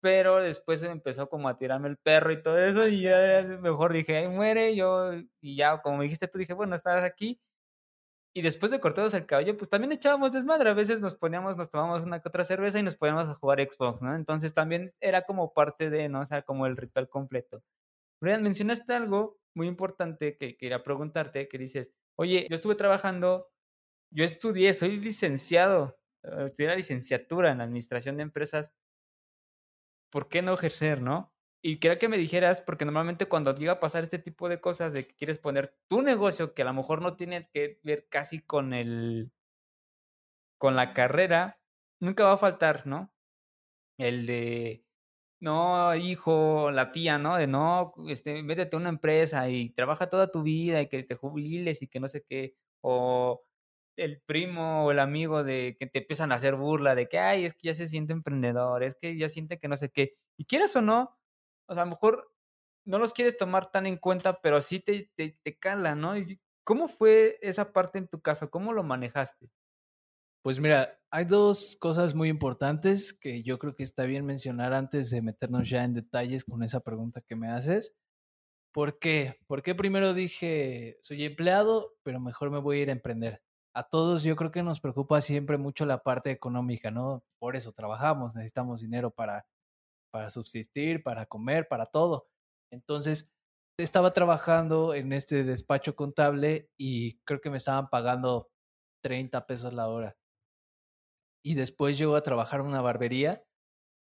pero 0.00 0.38
después 0.38 0.82
empezó 0.84 1.28
como 1.30 1.48
a 1.48 1.58
tirarme 1.58 1.88
el 1.88 1.98
perro 1.98 2.32
y 2.32 2.42
todo 2.42 2.58
eso, 2.58 2.88
y 2.88 3.02
ya 3.02 3.42
mejor 3.60 3.92
dije, 3.92 4.18
ay, 4.18 4.28
muere, 4.28 4.76
yo, 4.76 5.12
y 5.40 5.56
ya 5.56 5.82
como 5.82 5.98
me 5.98 6.04
dijiste 6.04 6.28
tú, 6.28 6.38
dije, 6.38 6.54
bueno, 6.54 6.76
estabas 6.76 7.04
aquí, 7.04 7.40
y 8.34 8.42
después 8.42 8.72
de 8.72 8.80
cortados 8.80 9.12
el 9.14 9.26
cabello, 9.26 9.56
pues 9.56 9.68
también 9.68 9.92
echábamos 9.92 10.32
desmadre. 10.32 10.70
A 10.70 10.74
veces 10.74 11.00
nos 11.00 11.14
poníamos, 11.14 11.56
nos 11.56 11.70
tomábamos 11.70 12.04
una 12.04 12.20
que 12.20 12.28
otra 12.28 12.44
cerveza 12.44 12.78
y 12.78 12.82
nos 12.82 12.96
poníamos 12.96 13.28
a 13.28 13.34
jugar 13.34 13.60
Xbox, 13.60 14.00
¿no? 14.00 14.14
Entonces 14.14 14.54
también 14.54 14.94
era 15.00 15.22
como 15.22 15.52
parte 15.52 15.90
de, 15.90 16.08
¿no? 16.08 16.20
O 16.20 16.24
sea, 16.24 16.42
como 16.42 16.66
el 16.66 16.76
ritual 16.76 17.08
completo. 17.08 17.62
Brian, 18.20 18.42
mencionaste 18.42 18.94
algo 18.94 19.38
muy 19.54 19.66
importante 19.68 20.36
que 20.38 20.56
quería 20.56 20.82
preguntarte, 20.82 21.48
que 21.48 21.58
dices, 21.58 21.92
oye, 22.16 22.46
yo 22.48 22.56
estuve 22.56 22.74
trabajando, 22.74 23.50
yo 24.10 24.24
estudié, 24.24 24.72
soy 24.74 24.98
licenciado, 24.98 25.98
eh, 26.22 26.44
estudié 26.46 26.68
la 26.68 26.76
licenciatura 26.76 27.52
en 27.52 27.60
administración 27.60 28.16
de 28.16 28.22
empresas. 28.24 28.74
¿Por 30.10 30.28
qué 30.28 30.42
no 30.42 30.54
ejercer, 30.54 31.02
no? 31.02 31.32
Y 31.64 31.78
quería 31.78 31.98
que 31.98 32.08
me 32.08 32.18
dijeras, 32.18 32.60
porque 32.60 32.84
normalmente 32.84 33.26
cuando 33.26 33.54
llega 33.54 33.72
a 33.72 33.80
pasar 33.80 34.02
este 34.02 34.18
tipo 34.18 34.48
de 34.48 34.60
cosas 34.60 34.92
de 34.92 35.06
que 35.06 35.14
quieres 35.14 35.38
poner 35.38 35.76
tu 35.88 36.02
negocio, 36.02 36.54
que 36.54 36.62
a 36.62 36.64
lo 36.64 36.74
mejor 36.74 37.00
no 37.02 37.16
tiene 37.16 37.48
que 37.52 37.80
ver 37.84 38.08
casi 38.08 38.40
con 38.40 38.72
el 38.74 39.32
con 40.58 40.76
la 40.76 40.92
carrera, 40.94 41.60
nunca 42.00 42.24
va 42.24 42.32
a 42.34 42.36
faltar, 42.38 42.86
¿no? 42.86 43.12
El 43.98 44.26
de 44.26 44.84
no, 45.40 45.94
hijo, 45.96 46.70
la 46.72 46.92
tía, 46.92 47.18
¿no? 47.18 47.36
De 47.36 47.46
no, 47.48 47.94
este, 48.08 48.42
métete 48.44 48.76
a 48.76 48.80
una 48.80 48.90
empresa 48.90 49.50
y 49.50 49.70
trabaja 49.70 50.08
toda 50.08 50.30
tu 50.32 50.42
vida 50.42 50.82
y 50.82 50.88
que 50.88 51.02
te 51.04 51.16
jubiles 51.16 51.82
y 51.82 51.88
que 51.88 52.00
no 52.00 52.08
sé 52.08 52.24
qué. 52.24 52.56
O 52.82 53.44
el 53.96 54.22
primo 54.22 54.86
o 54.86 54.92
el 54.92 55.00
amigo 55.00 55.44
de 55.44 55.76
que 55.78 55.86
te 55.88 56.00
empiezan 56.00 56.32
a 56.32 56.36
hacer 56.36 56.56
burla 56.56 56.94
de 56.94 57.08
que, 57.08 57.18
ay, 57.18 57.44
es 57.44 57.54
que 57.54 57.68
ya 57.68 57.74
se 57.74 57.88
siente 57.88 58.12
emprendedor, 58.14 58.82
es 58.84 58.94
que 58.96 59.16
ya 59.18 59.28
siente 59.28 59.58
que 59.58 59.68
no 59.68 59.76
sé 59.76 59.90
qué. 59.92 60.14
Y 60.38 60.46
quieras 60.46 60.76
o 60.76 60.82
no, 60.82 61.16
o 61.72 61.74
sea, 61.74 61.84
a 61.84 61.86
lo 61.86 61.92
mejor 61.92 62.30
no 62.84 62.98
los 62.98 63.12
quieres 63.12 63.36
tomar 63.36 63.70
tan 63.70 63.86
en 63.86 63.96
cuenta, 63.96 64.40
pero 64.42 64.60
sí 64.60 64.78
te, 64.78 65.10
te, 65.16 65.38
te 65.42 65.58
cala, 65.58 65.94
¿no? 65.94 66.12
¿Cómo 66.64 66.86
fue 66.86 67.38
esa 67.40 67.72
parte 67.72 67.98
en 67.98 68.08
tu 68.08 68.20
casa? 68.20 68.48
¿Cómo 68.48 68.72
lo 68.72 68.82
manejaste? 68.82 69.50
Pues 70.42 70.60
mira, 70.60 71.00
hay 71.10 71.24
dos 71.24 71.76
cosas 71.80 72.14
muy 72.14 72.28
importantes 72.28 73.12
que 73.12 73.42
yo 73.42 73.58
creo 73.58 73.74
que 73.74 73.84
está 73.84 74.04
bien 74.04 74.26
mencionar 74.26 74.74
antes 74.74 75.10
de 75.10 75.22
meternos 75.22 75.70
ya 75.70 75.84
en 75.84 75.94
detalles 75.94 76.44
con 76.44 76.62
esa 76.62 76.80
pregunta 76.80 77.22
que 77.22 77.36
me 77.36 77.48
haces. 77.48 77.94
¿Por 78.72 78.98
qué? 78.98 79.38
Porque 79.46 79.74
primero 79.74 80.14
dije, 80.14 80.98
soy 81.00 81.24
empleado, 81.24 81.94
pero 82.02 82.20
mejor 82.20 82.50
me 82.50 82.58
voy 82.58 82.78
a 82.78 82.82
ir 82.82 82.88
a 82.90 82.92
emprender. 82.92 83.42
A 83.74 83.84
todos 83.88 84.22
yo 84.22 84.36
creo 84.36 84.50
que 84.50 84.62
nos 84.62 84.80
preocupa 84.80 85.20
siempre 85.22 85.56
mucho 85.58 85.86
la 85.86 86.02
parte 86.02 86.30
económica, 86.30 86.90
¿no? 86.90 87.24
Por 87.38 87.56
eso 87.56 87.72
trabajamos, 87.72 88.34
necesitamos 88.34 88.80
dinero 88.80 89.10
para 89.10 89.46
para 90.12 90.30
subsistir, 90.30 91.02
para 91.02 91.26
comer, 91.26 91.66
para 91.66 91.86
todo. 91.86 92.28
Entonces, 92.70 93.32
estaba 93.78 94.12
trabajando 94.12 94.94
en 94.94 95.12
este 95.12 95.44
despacho 95.44 95.96
contable 95.96 96.70
y 96.78 97.18
creo 97.24 97.40
que 97.40 97.50
me 97.50 97.56
estaban 97.56 97.88
pagando 97.88 98.50
30 99.02 99.46
pesos 99.46 99.72
la 99.72 99.88
hora. 99.88 100.16
Y 101.44 101.54
después 101.54 101.98
llegó 101.98 102.14
a 102.14 102.22
trabajar 102.22 102.60
en 102.60 102.66
una 102.66 102.82
barbería 102.82 103.44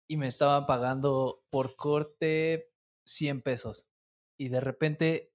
y 0.10 0.18
me 0.18 0.28
estaban 0.28 0.66
pagando 0.66 1.44
por 1.50 1.76
corte 1.76 2.72
100 3.08 3.42
pesos. 3.42 3.88
Y 4.38 4.50
de 4.50 4.60
repente 4.60 5.34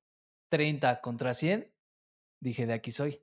30 0.51 1.01
contra 1.01 1.33
100, 1.33 1.73
dije, 2.43 2.67
de 2.67 2.75
aquí 2.75 2.93
soy. 2.93 3.23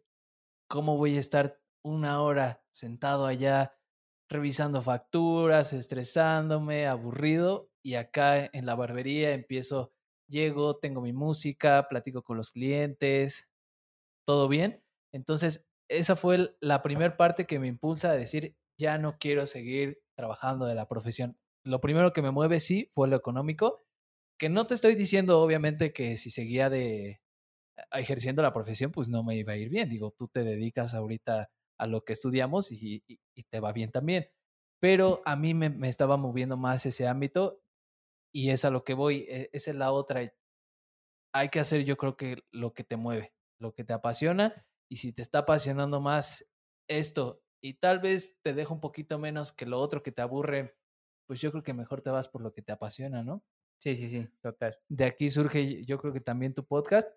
¿Cómo 0.68 0.98
voy 0.98 1.18
a 1.18 1.20
estar 1.20 1.60
una 1.84 2.22
hora 2.22 2.64
sentado 2.74 3.28
allá 3.28 3.78
revisando 4.30 4.82
facturas, 4.82 5.74
estresándome, 5.74 6.88
aburrido. 6.88 7.70
Y 7.84 7.96
acá 7.96 8.50
en 8.52 8.66
la 8.66 8.76
barbería 8.76 9.34
empiezo, 9.34 9.94
llego, 10.28 10.78
tengo 10.78 11.02
mi 11.02 11.14
música, 11.14 11.88
platico 11.90 12.24
con 12.24 12.38
los 12.38 12.52
clientes, 12.52 13.48
todo 14.26 14.48
bien. 14.48 14.84
Entonces, 15.14 15.66
esa 15.90 16.16
fue 16.16 16.56
la 16.62 16.82
primera 16.82 17.18
parte 17.18 17.46
que 17.46 17.60
me 17.60 17.68
impulsa 17.68 18.12
a 18.12 18.16
decir, 18.16 18.56
ya 18.80 18.98
no 18.98 19.18
quiero 19.20 19.46
seguir 19.46 20.02
trabajando 20.16 20.66
de 20.66 20.76
la 20.76 20.88
profesión. 20.88 21.38
Lo 21.64 21.82
primero 21.82 22.14
que 22.14 22.22
me 22.22 22.32
mueve, 22.32 22.60
sí, 22.60 22.90
fue 22.94 23.08
lo 23.08 23.16
económico, 23.16 23.84
que 24.40 24.50
no 24.50 24.68
te 24.68 24.74
estoy 24.76 24.96
diciendo, 24.96 25.42
obviamente, 25.42 25.94
que 25.94 26.18
si 26.18 26.32
seguía 26.32 26.70
de 26.70 27.22
ejerciendo 27.92 28.42
la 28.42 28.54
profesión, 28.54 28.92
pues 28.92 29.10
no 29.10 29.24
me 29.24 29.36
iba 29.38 29.54
a 29.54 29.58
ir 29.58 29.70
bien. 29.70 29.90
Digo, 29.90 30.12
tú 30.18 30.28
te 30.28 30.44
dedicas 30.44 30.94
ahorita 30.94 31.50
a 31.78 31.88
lo 31.88 32.04
que 32.04 32.14
estudiamos 32.14 32.72
y, 32.72 33.04
te 33.50 33.60
va 33.60 33.72
bien 33.72 33.92
también. 33.92 34.28
Pero 34.80 35.22
a 35.26 35.36
mí 35.36 35.54
me, 35.54 35.70
me, 35.70 35.90
estaba 35.90 36.18
moviendo 36.18 36.58
más 36.58 36.86
ese 36.86 37.08
ámbito 37.08 37.62
y 38.34 38.50
es 38.50 38.66
a 38.66 38.70
lo 38.70 38.84
que 38.84 38.94
voy. 38.94 39.26
E, 39.30 39.50
esa 39.54 39.72
es 39.72 39.78
la 39.78 39.92
otra. 39.92 40.34
Hay 41.34 41.50
que 41.50 41.60
hacer, 41.60 41.84
yo 41.86 41.98
creo 41.98 42.18
que 42.18 42.44
lo 42.52 42.74
que 42.74 42.84
te 42.84 42.98
mueve, 42.98 43.34
lo 43.60 43.74
que 43.74 43.84
te 43.84 43.94
apasiona. 43.94 44.66
Y 44.90 44.98
si 44.98 45.14
te 45.14 45.22
está 45.22 45.40
apasionando 45.40 46.02
más 46.02 46.46
esto 46.88 47.42
y 47.62 47.76
tal 47.76 48.00
vez 48.00 48.38
te 48.44 48.54
deja 48.54 48.74
un 48.74 48.82
poquito 48.82 49.18
menos 49.18 49.52
que 49.52 49.66
lo 49.66 49.80
otro 49.80 50.04
que 50.04 50.12
te 50.12 50.22
aburre, 50.22 50.78
pues 51.26 51.42
yo 51.42 51.52
creo 51.52 51.64
que 51.64 51.74
mejor 51.74 52.02
te 52.02 52.12
vas 52.12 52.28
por 52.28 52.42
lo 52.42 52.54
que 52.54 52.62
te 52.62 52.72
apasiona, 52.72 53.24
¿no? 53.24 53.44
Sí, 53.80 53.96
sí, 53.96 54.10
sí, 54.10 54.28
total. 54.42 54.78
De 54.88 55.06
aquí 55.06 55.30
surge, 55.30 55.84
yo 55.86 55.98
creo 56.00 56.14
que 56.14 56.22
también 56.22 56.54
tu 56.54 56.66
podcast. 56.66 57.08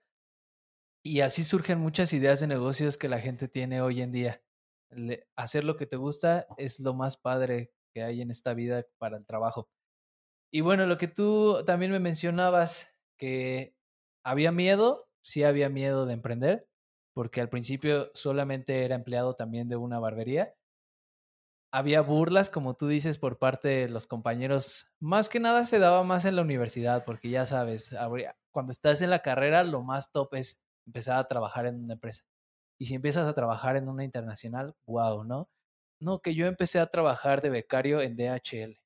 Y 1.04 1.20
así 1.20 1.44
surgen 1.44 1.78
muchas 1.78 2.12
ideas 2.12 2.40
de 2.40 2.46
negocios 2.46 2.98
que 2.98 3.08
la 3.08 3.20
gente 3.20 3.48
tiene 3.48 3.80
hoy 3.80 4.02
en 4.02 4.12
día. 4.12 4.42
Hacer 5.36 5.64
lo 5.64 5.76
que 5.76 5.86
te 5.86 5.96
gusta 5.96 6.46
es 6.56 6.80
lo 6.80 6.94
más 6.94 7.16
padre 7.16 7.72
que 7.94 8.02
hay 8.02 8.20
en 8.22 8.30
esta 8.30 8.54
vida 8.54 8.84
para 8.98 9.16
el 9.18 9.26
trabajo. 9.26 9.68
Y 10.50 10.62
bueno, 10.62 10.86
lo 10.86 10.98
que 10.98 11.08
tú 11.08 11.62
también 11.66 11.92
me 11.92 12.00
mencionabas, 12.00 12.88
que 13.18 13.74
había 14.24 14.52
miedo, 14.52 15.08
sí 15.22 15.44
había 15.44 15.68
miedo 15.68 16.06
de 16.06 16.14
emprender, 16.14 16.68
porque 17.14 17.40
al 17.40 17.48
principio 17.50 18.10
solamente 18.14 18.84
era 18.84 18.94
empleado 18.94 19.34
también 19.34 19.68
de 19.68 19.76
una 19.76 19.98
barbería. 19.98 20.54
Había 21.70 22.00
burlas, 22.00 22.48
como 22.48 22.74
tú 22.76 22.88
dices, 22.88 23.18
por 23.18 23.38
parte 23.38 23.68
de 23.68 23.88
los 23.90 24.06
compañeros. 24.06 24.86
Más 25.00 25.28
que 25.28 25.38
nada 25.38 25.64
se 25.64 25.78
daba 25.78 26.02
más 26.02 26.24
en 26.24 26.36
la 26.36 26.42
universidad, 26.42 27.04
porque 27.04 27.28
ya 27.28 27.44
sabes, 27.44 27.94
cuando 28.50 28.72
estás 28.72 29.02
en 29.02 29.10
la 29.10 29.20
carrera, 29.20 29.64
lo 29.64 29.82
más 29.82 30.10
top 30.10 30.34
es 30.34 30.62
empezar 30.86 31.18
a 31.18 31.28
trabajar 31.28 31.66
en 31.66 31.84
una 31.84 31.94
empresa. 31.94 32.24
Y 32.80 32.86
si 32.86 32.94
empiezas 32.94 33.26
a 33.28 33.34
trabajar 33.34 33.76
en 33.76 33.88
una 33.88 34.04
internacional, 34.04 34.74
wow, 34.86 35.24
¿no? 35.24 35.50
No, 36.00 36.20
que 36.20 36.34
yo 36.34 36.46
empecé 36.46 36.78
a 36.78 36.86
trabajar 36.86 37.42
de 37.42 37.50
becario 37.50 38.00
en 38.00 38.16
DHL, 38.16 38.78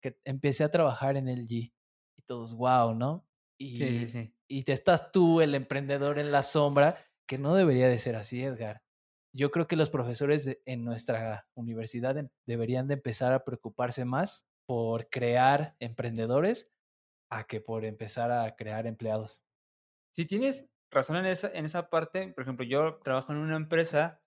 que 0.00 0.18
empecé 0.24 0.64
a 0.64 0.70
trabajar 0.70 1.16
en 1.16 1.28
LG 1.28 1.52
y 1.52 2.22
todos, 2.24 2.54
wow, 2.54 2.94
¿no? 2.94 3.26
Y, 3.58 3.76
sí, 3.76 3.98
sí, 3.98 4.06
sí. 4.06 4.34
y 4.48 4.62
te 4.62 4.72
estás 4.72 5.12
tú, 5.12 5.40
el 5.40 5.54
emprendedor 5.54 6.18
en 6.18 6.32
la 6.32 6.42
sombra, 6.42 7.04
que 7.26 7.38
no 7.38 7.54
debería 7.54 7.88
de 7.88 7.98
ser 7.98 8.16
así, 8.16 8.42
Edgar. 8.42 8.82
Yo 9.34 9.50
creo 9.50 9.66
que 9.66 9.76
los 9.76 9.90
profesores 9.90 10.58
en 10.64 10.84
nuestra 10.84 11.46
universidad 11.54 12.16
em, 12.16 12.30
deberían 12.46 12.88
de 12.88 12.94
empezar 12.94 13.32
a 13.32 13.44
preocuparse 13.44 14.04
más 14.06 14.46
por 14.66 15.10
crear 15.10 15.76
emprendedores 15.80 16.70
a 17.30 17.46
que 17.46 17.60
por 17.60 17.84
empezar 17.84 18.32
a 18.32 18.56
crear 18.56 18.86
empleados. 18.86 19.42
Si 20.14 20.24
tienes 20.24 20.66
razón 20.90 21.16
en 21.16 21.26
esa, 21.26 21.50
en 21.52 21.64
esa 21.64 21.90
parte, 21.90 22.28
por 22.28 22.42
ejemplo, 22.42 22.64
yo 22.64 22.98
trabajo 23.04 23.32
en 23.32 23.38
una 23.38 23.56
empresa 23.56 24.20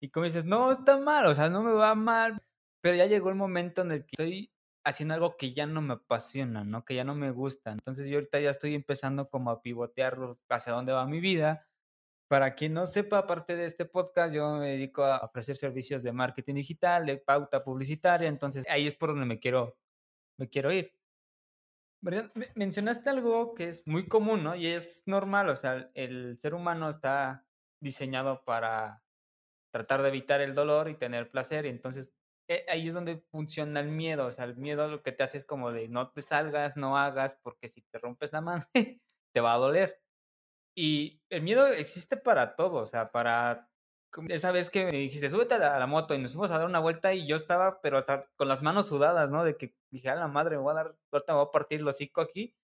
y 0.00 0.10
como 0.10 0.26
dices, 0.26 0.44
no, 0.44 0.72
está 0.72 0.98
mal, 0.98 1.26
o 1.26 1.34
sea, 1.34 1.48
no 1.50 1.62
me 1.62 1.72
va 1.72 1.94
mal, 1.94 2.42
pero 2.80 2.96
ya 2.96 3.06
llegó 3.06 3.28
el 3.30 3.36
momento 3.36 3.82
en 3.82 3.92
el 3.92 4.00
que 4.04 4.10
estoy 4.12 4.52
haciendo 4.84 5.14
algo 5.14 5.36
que 5.36 5.54
ya 5.54 5.66
no 5.66 5.80
me 5.80 5.94
apasiona, 5.94 6.64
¿no? 6.64 6.84
Que 6.84 6.96
ya 6.96 7.04
no 7.04 7.14
me 7.14 7.30
gusta. 7.30 7.72
Entonces 7.72 8.08
yo 8.08 8.16
ahorita 8.16 8.40
ya 8.40 8.50
estoy 8.50 8.74
empezando 8.74 9.28
como 9.28 9.50
a 9.50 9.62
pivotear 9.62 10.18
hacia 10.48 10.72
dónde 10.72 10.92
va 10.92 11.06
mi 11.06 11.20
vida 11.20 11.68
para 12.32 12.54
quien 12.54 12.72
no 12.72 12.86
sepa, 12.86 13.18
aparte 13.18 13.56
de 13.56 13.66
este 13.66 13.84
podcast, 13.84 14.34
yo 14.34 14.56
me 14.56 14.70
dedico 14.70 15.04
a 15.04 15.18
ofrecer 15.18 15.54
servicios 15.54 16.02
de 16.02 16.12
marketing 16.12 16.54
digital, 16.54 17.04
de 17.04 17.18
pauta 17.18 17.62
publicitaria, 17.62 18.26
entonces 18.26 18.64
ahí 18.70 18.86
es 18.86 18.94
por 18.94 19.10
donde 19.10 19.26
me 19.26 19.38
quiero, 19.38 19.76
me 20.38 20.48
quiero 20.48 20.72
ir. 20.72 20.94
Mencionaste 22.54 23.10
algo 23.10 23.54
que 23.54 23.68
es 23.68 23.86
muy 23.86 24.08
común, 24.08 24.42
¿no? 24.42 24.56
Y 24.56 24.66
es 24.66 25.04
normal, 25.06 25.48
o 25.48 25.56
sea, 25.56 25.90
el 25.94 26.36
ser 26.38 26.54
humano 26.54 26.88
está 26.90 27.46
diseñado 27.80 28.44
para 28.44 29.04
tratar 29.72 30.02
de 30.02 30.08
evitar 30.08 30.40
el 30.40 30.54
dolor 30.54 30.88
y 30.88 30.96
tener 30.96 31.30
placer, 31.30 31.66
y 31.66 31.70
entonces 31.70 32.12
eh, 32.48 32.66
ahí 32.68 32.88
es 32.88 32.94
donde 32.94 33.24
funciona 33.30 33.80
el 33.80 33.88
miedo, 33.88 34.26
o 34.26 34.32
sea, 34.32 34.44
el 34.46 34.56
miedo 34.56 34.88
lo 34.88 35.02
que 35.02 35.12
te 35.12 35.22
hace 35.22 35.38
es 35.38 35.44
como 35.44 35.72
de 35.72 35.88
no 35.88 36.10
te 36.10 36.22
salgas, 36.22 36.76
no 36.76 36.96
hagas, 36.98 37.36
porque 37.42 37.68
si 37.68 37.82
te 37.82 37.98
rompes 37.98 38.32
la 38.32 38.40
mano, 38.40 38.64
te 39.32 39.40
va 39.40 39.54
a 39.54 39.58
doler. 39.58 40.02
Y 40.76 41.22
el 41.30 41.42
miedo 41.42 41.66
existe 41.68 42.16
para 42.16 42.56
todo, 42.56 42.78
o 42.82 42.86
sea, 42.86 43.12
para 43.12 43.70
esa 44.28 44.52
vez 44.52 44.70
que 44.70 44.86
me 44.86 44.92
dijiste, 44.98 45.30
súbete 45.30 45.54
a 45.54 45.78
la, 45.78 45.86
moto 45.86 46.14
y 46.14 46.18
nos 46.18 46.32
fuimos 46.32 46.50
a 46.50 46.58
dar 46.58 46.66
una 46.66 46.80
vuelta 46.80 47.14
y 47.14 47.26
yo 47.26 47.36
estaba, 47.36 47.80
pero 47.80 47.96
hasta 47.96 48.28
con 48.36 48.48
las 48.48 48.62
manos 48.62 48.88
sudadas, 48.88 49.30
¿no? 49.30 49.44
De 49.44 49.56
que 49.56 49.74
dije, 49.90 50.10
a 50.10 50.14
la 50.14 50.28
madre, 50.28 50.56
me 50.56 50.62
voy 50.62 50.72
a 50.72 50.74
dar, 50.74 50.96
ahorita 51.10 51.32
me 51.32 51.38
voy 51.38 51.48
a 51.48 51.52
partir 51.52 51.80
el 51.80 51.88
hocico 51.88 52.20
aquí. 52.20 52.54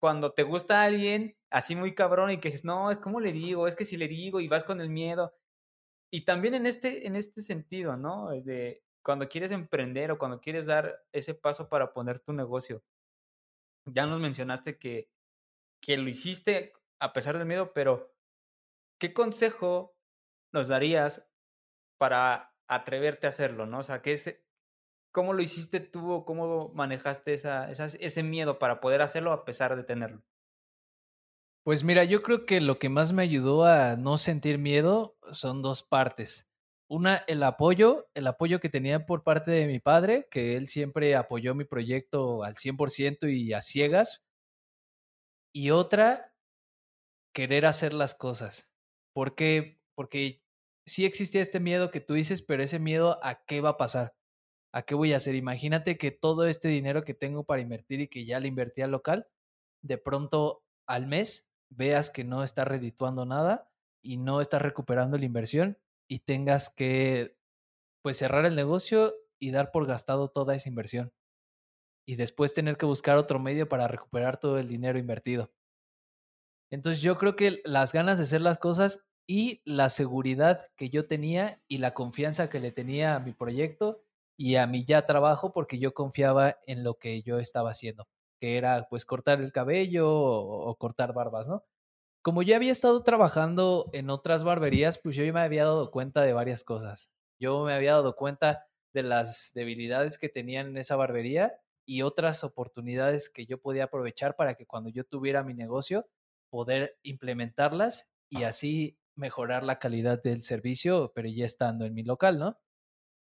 Cuando 0.00 0.32
te 0.32 0.42
gusta 0.42 0.82
alguien 0.82 1.36
así 1.50 1.76
muy 1.76 1.94
cabrón 1.94 2.30
y 2.30 2.38
que 2.38 2.48
dices, 2.48 2.64
no, 2.64 2.90
es 2.90 2.98
como 2.98 3.20
le 3.20 3.32
digo, 3.32 3.68
es 3.68 3.76
que 3.76 3.84
si 3.84 3.96
le 3.96 4.08
digo 4.08 4.40
y 4.40 4.48
vas 4.48 4.64
con 4.64 4.80
el 4.80 4.90
miedo. 4.90 5.34
Y 6.10 6.24
también 6.24 6.54
en 6.54 6.66
este, 6.66 7.06
en 7.06 7.16
este 7.16 7.42
sentido, 7.42 7.96
¿no? 7.96 8.30
De 8.30 8.82
cuando 9.02 9.28
quieres 9.28 9.50
emprender 9.52 10.10
o 10.10 10.18
cuando 10.18 10.40
quieres 10.40 10.66
dar 10.66 11.04
ese 11.12 11.34
paso 11.34 11.68
para 11.68 11.92
poner 11.92 12.20
tu 12.20 12.32
negocio. 12.32 12.82
Ya 13.86 14.06
nos 14.06 14.20
mencionaste 14.20 14.78
que, 14.78 15.10
que 15.80 15.96
lo 15.96 16.08
hiciste 16.08 16.72
a 17.00 17.12
pesar 17.12 17.38
del 17.38 17.46
miedo, 17.46 17.72
pero 17.72 18.14
¿qué 18.98 19.12
consejo 19.12 19.91
nos 20.52 20.68
darías 20.68 21.26
para 21.98 22.54
atreverte 22.68 23.26
a 23.26 23.30
hacerlo, 23.30 23.66
no? 23.66 23.80
O 23.80 23.82
sea, 23.82 24.02
¿qué 24.02 24.14
es, 24.14 24.40
¿cómo 25.12 25.32
lo 25.34 25.42
hiciste 25.42 25.80
tú 25.80 26.12
o 26.12 26.24
cómo 26.24 26.70
manejaste 26.74 27.34
esa, 27.34 27.70
ese 27.70 28.22
miedo 28.22 28.58
para 28.58 28.80
poder 28.80 29.02
hacerlo 29.02 29.32
a 29.32 29.44
pesar 29.44 29.76
de 29.76 29.84
tenerlo? 29.84 30.24
Pues 31.64 31.84
mira, 31.84 32.02
yo 32.04 32.22
creo 32.22 32.44
que 32.44 32.60
lo 32.60 32.78
que 32.80 32.88
más 32.88 33.12
me 33.12 33.22
ayudó 33.22 33.64
a 33.64 33.96
no 33.96 34.16
sentir 34.16 34.58
miedo 34.58 35.16
son 35.30 35.62
dos 35.62 35.84
partes. 35.84 36.48
Una, 36.88 37.18
el 37.28 37.42
apoyo, 37.44 38.08
el 38.14 38.26
apoyo 38.26 38.58
que 38.58 38.68
tenía 38.68 39.06
por 39.06 39.22
parte 39.22 39.52
de 39.52 39.66
mi 39.66 39.78
padre, 39.78 40.26
que 40.30 40.56
él 40.56 40.66
siempre 40.66 41.14
apoyó 41.14 41.54
mi 41.54 41.64
proyecto 41.64 42.42
al 42.42 42.56
100% 42.56 43.28
y 43.28 43.52
a 43.52 43.62
ciegas. 43.62 44.22
Y 45.54 45.70
otra, 45.70 46.34
querer 47.34 47.66
hacer 47.66 47.92
las 47.92 48.14
cosas. 48.14 48.72
¿Por 49.14 49.34
qué? 49.34 49.80
Porque 49.94 50.41
sí 50.86 51.04
existía 51.04 51.42
este 51.42 51.60
miedo 51.60 51.90
que 51.90 52.00
tú 52.00 52.14
dices, 52.14 52.42
pero 52.42 52.62
ese 52.62 52.78
miedo 52.78 53.18
a 53.24 53.44
qué 53.44 53.60
va 53.60 53.70
a 53.70 53.76
pasar, 53.76 54.14
a 54.72 54.82
qué 54.82 54.94
voy 54.94 55.12
a 55.12 55.16
hacer. 55.16 55.34
Imagínate 55.34 55.98
que 55.98 56.10
todo 56.10 56.46
este 56.46 56.68
dinero 56.68 57.04
que 57.04 57.14
tengo 57.14 57.44
para 57.44 57.62
invertir 57.62 58.00
y 58.00 58.08
que 58.08 58.24
ya 58.24 58.40
le 58.40 58.48
invertí 58.48 58.82
al 58.82 58.90
local, 58.90 59.28
de 59.82 59.98
pronto 59.98 60.64
al 60.86 61.06
mes 61.06 61.48
veas 61.70 62.10
que 62.10 62.24
no 62.24 62.42
está 62.42 62.64
redituando 62.64 63.24
nada 63.24 63.70
y 64.02 64.16
no 64.16 64.40
estás 64.40 64.62
recuperando 64.62 65.16
la 65.16 65.24
inversión 65.24 65.78
y 66.08 66.20
tengas 66.20 66.68
que 66.68 67.36
pues 68.02 68.18
cerrar 68.18 68.44
el 68.44 68.56
negocio 68.56 69.14
y 69.38 69.52
dar 69.52 69.70
por 69.70 69.86
gastado 69.86 70.28
toda 70.28 70.54
esa 70.54 70.68
inversión 70.68 71.12
y 72.06 72.16
después 72.16 72.52
tener 72.52 72.76
que 72.76 72.86
buscar 72.86 73.16
otro 73.16 73.38
medio 73.38 73.68
para 73.68 73.88
recuperar 73.88 74.38
todo 74.38 74.58
el 74.58 74.68
dinero 74.68 74.98
invertido. 74.98 75.52
Entonces 76.70 77.02
yo 77.02 77.18
creo 77.18 77.36
que 77.36 77.60
las 77.64 77.92
ganas 77.92 78.18
de 78.18 78.24
hacer 78.24 78.40
las 78.40 78.58
cosas 78.58 79.04
y 79.26 79.62
la 79.64 79.88
seguridad 79.88 80.68
que 80.76 80.90
yo 80.90 81.06
tenía 81.06 81.62
y 81.68 81.78
la 81.78 81.94
confianza 81.94 82.50
que 82.50 82.60
le 82.60 82.72
tenía 82.72 83.14
a 83.14 83.20
mi 83.20 83.32
proyecto 83.32 84.02
y 84.36 84.56
a 84.56 84.66
mi 84.66 84.84
ya 84.84 85.06
trabajo 85.06 85.52
porque 85.52 85.78
yo 85.78 85.94
confiaba 85.94 86.58
en 86.66 86.84
lo 86.84 86.94
que 86.98 87.22
yo 87.22 87.38
estaba 87.38 87.70
haciendo, 87.70 88.08
que 88.40 88.56
era 88.56 88.86
pues 88.88 89.04
cortar 89.04 89.40
el 89.40 89.52
cabello 89.52 90.10
o, 90.10 90.74
cortar 90.76 91.12
barbas, 91.14 91.48
¿no? 91.48 91.64
Como 92.22 92.42
yo 92.42 92.56
había 92.56 92.72
estado 92.72 93.02
trabajando 93.02 93.90
en 93.92 94.10
otras 94.10 94.44
barberías, 94.44 94.98
pues 94.98 95.16
yo 95.16 95.24
me 95.32 95.40
había 95.40 95.64
dado 95.64 95.90
cuenta 95.90 96.22
de 96.22 96.32
varias 96.32 96.64
cosas. 96.64 97.10
Yo 97.40 97.64
me 97.64 97.72
había 97.72 97.92
dado 97.92 98.14
cuenta 98.14 98.66
de 98.94 99.02
las 99.02 99.50
debilidades 99.54 100.18
que 100.18 100.28
tenían 100.28 100.68
en 100.68 100.76
esa 100.76 100.96
barbería 100.96 101.58
y 101.84 102.02
otras 102.02 102.44
oportunidades 102.44 103.28
que 103.28 103.46
yo 103.46 103.60
podía 103.60 103.84
aprovechar 103.84 104.36
para 104.36 104.54
que 104.54 104.66
cuando 104.66 104.90
yo 104.90 105.02
tuviera 105.04 105.42
mi 105.42 105.54
negocio, 105.54 106.06
poder 106.50 106.98
implementarlas 107.02 108.08
y 108.28 108.44
así 108.44 108.98
mejorar 109.16 109.64
la 109.64 109.78
calidad 109.78 110.22
del 110.22 110.42
servicio, 110.42 111.12
pero 111.14 111.28
ya 111.28 111.44
estando 111.44 111.84
en 111.84 111.94
mi 111.94 112.02
local, 112.02 112.38
¿no? 112.38 112.58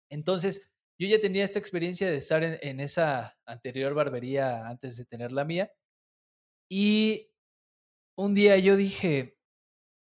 Entonces, 0.09 0.69
yo 0.99 1.07
ya 1.07 1.19
tenía 1.19 1.43
esta 1.43 1.59
experiencia 1.59 2.09
de 2.09 2.17
estar 2.17 2.43
en, 2.43 2.79
esa 2.79 3.37
anterior 3.45 3.93
barbería 3.93 4.67
antes 4.67 4.97
de 4.97 5.05
tener 5.05 5.31
la 5.31 5.43
mía. 5.43 5.71
Y 6.71 7.31
un 8.17 8.33
día 8.33 8.57
yo 8.57 8.77
dije, 8.77 9.37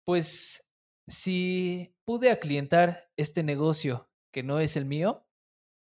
pues 0.06 0.70
si 1.10 1.96
pude 2.06 2.32
aclientar 2.32 3.10
este 3.18 3.44
negocio 3.44 4.10
que 4.32 4.44
no 4.44 4.60
es 4.60 4.78
el 4.78 4.86
mío, 4.86 5.26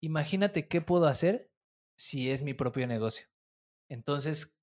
imagínate 0.02 0.66
qué 0.68 0.80
puedo 0.80 1.06
hacer 1.06 1.50
si 1.96 2.30
es 2.30 2.42
mi 2.42 2.54
propio 2.54 2.86
negocio. 2.86 3.28
Entonces, 3.88 4.56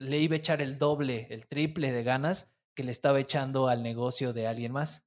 le 0.00 0.18
iba 0.18 0.34
a 0.34 0.38
echar 0.38 0.62
el 0.62 0.78
doble, 0.78 1.26
el 1.30 1.48
triple 1.48 1.90
de 1.90 2.04
ganas 2.04 2.53
que 2.74 2.84
le 2.84 2.90
estaba 2.90 3.20
echando 3.20 3.68
al 3.68 3.82
negocio 3.82 4.32
de 4.32 4.46
alguien 4.46 4.72
más. 4.72 5.06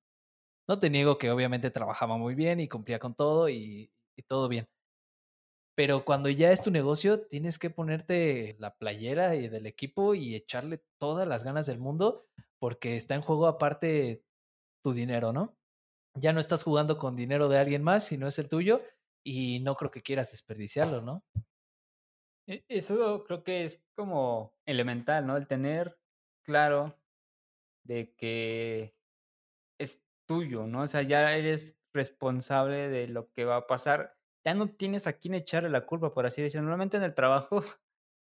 No 0.68 0.80
te 0.80 0.90
niego 0.90 1.18
que 1.18 1.32
obviamente 1.32 1.72
trabajaba 1.72 2.18
muy 2.18 2.36
bien 2.36 2.60
y 2.60 2.68
cumplía 2.68 3.00
con 3.00 3.16
todo 3.16 3.50
y, 3.50 3.92
todo 4.28 4.50
bien. 4.50 4.68
pero 5.76 6.04
cuando 6.06 6.30
ya 6.30 6.52
es 6.52 6.64
tu 6.64 6.72
negocio, 6.72 7.28
tienes 7.28 7.60
que 7.60 7.70
ponerte 7.70 8.56
la 8.60 8.76
playera 8.76 9.30
del 9.30 9.68
equipo 9.68 10.16
y 10.16 10.36
echarle 10.36 10.84
todas 10.98 11.28
las 11.28 11.44
ganas 11.44 11.68
del 11.68 11.78
mundo, 11.80 12.26
porque 12.60 12.96
está 12.96 13.14
en 13.16 13.22
juego 13.22 13.46
aparte 13.48 14.24
tu 14.84 14.94
dinero, 14.94 15.34
¿no? 15.34 15.56
Ya 16.16 16.34
no 16.34 16.40
estás 16.40 16.64
jugando 16.64 16.98
con 16.98 17.16
dinero 17.16 17.48
de 17.48 17.60
alguien 17.60 17.84
más, 17.84 18.06
si 18.06 18.18
no 18.18 18.28
es 18.28 18.40
el 18.40 18.50
tuyo, 18.50 18.82
y 19.24 19.60
no 19.60 19.76
creo 19.76 19.92
que 19.92 20.02
quieras 20.02 20.32
desperdiciarlo, 20.32 21.02
¿no? 21.02 21.24
E, 22.48 22.64
eso 22.68 23.24
creo 23.26 23.44
que 23.44 23.64
es 23.66 23.84
como 23.96 24.56
elemental, 24.66 25.28
¿no? 25.28 25.38
El 25.38 25.48
tener 25.48 25.98
claro 26.44 26.97
de 27.88 28.14
que 28.18 28.96
es 29.80 30.04
tuyo, 30.28 30.68
¿no? 30.68 30.84
O 30.84 30.88
sea, 30.88 31.04
ya 31.04 31.36
eres 31.36 31.78
responsable 31.94 32.90
de 32.90 33.08
lo 33.08 33.32
que 33.34 33.46
va 33.46 33.58
a 33.58 33.68
pasar 33.68 34.18
ya 34.48 34.54
no 34.54 34.70
tienes 34.70 35.08
a 35.08 35.14
quién 35.14 35.34
echarle 35.34 35.70
la 35.70 35.86
culpa, 35.86 36.14
por 36.14 36.26
así 36.26 36.42
decirlo. 36.42 36.64
Normalmente 36.64 36.96
en 36.96 37.04
el 37.04 37.14
trabajo, 37.14 37.62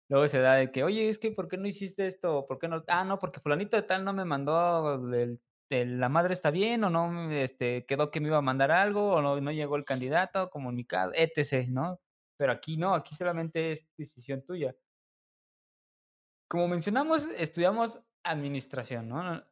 luego 0.08 0.28
se 0.28 0.40
da 0.40 0.54
de 0.54 0.70
que, 0.70 0.84
oye, 0.84 1.08
es 1.08 1.18
que, 1.18 1.32
¿por 1.32 1.48
qué 1.48 1.58
no 1.58 1.66
hiciste 1.66 2.06
esto? 2.06 2.46
¿Por 2.46 2.60
qué 2.60 2.68
no? 2.68 2.84
Ah, 2.86 3.04
no, 3.04 3.18
porque 3.18 3.40
fulanito 3.40 3.76
de 3.76 3.82
tal 3.82 4.04
no 4.04 4.12
me 4.12 4.24
mandó 4.24 5.00
la 5.70 6.08
madre 6.10 6.34
está 6.34 6.50
bien 6.50 6.84
o 6.84 6.90
no 6.90 7.30
este, 7.32 7.86
quedó 7.86 8.10
que 8.10 8.20
me 8.20 8.28
iba 8.28 8.36
a 8.36 8.42
mandar 8.42 8.70
algo 8.70 9.14
o 9.14 9.22
no, 9.22 9.40
no 9.40 9.50
llegó 9.52 9.76
el 9.76 9.84
candidato, 9.86 10.50
comunicado, 10.50 11.12
etc., 11.14 11.66
¿no? 11.68 12.00
Pero 12.36 12.52
aquí 12.52 12.76
no, 12.76 12.94
aquí 12.94 13.14
solamente 13.16 13.72
es 13.72 13.88
decisión 13.96 14.42
tuya. 14.44 14.76
Como 16.48 16.68
mencionamos, 16.68 17.26
estudiamos 17.38 18.00
administración, 18.22 19.08
¿no? 19.08 19.42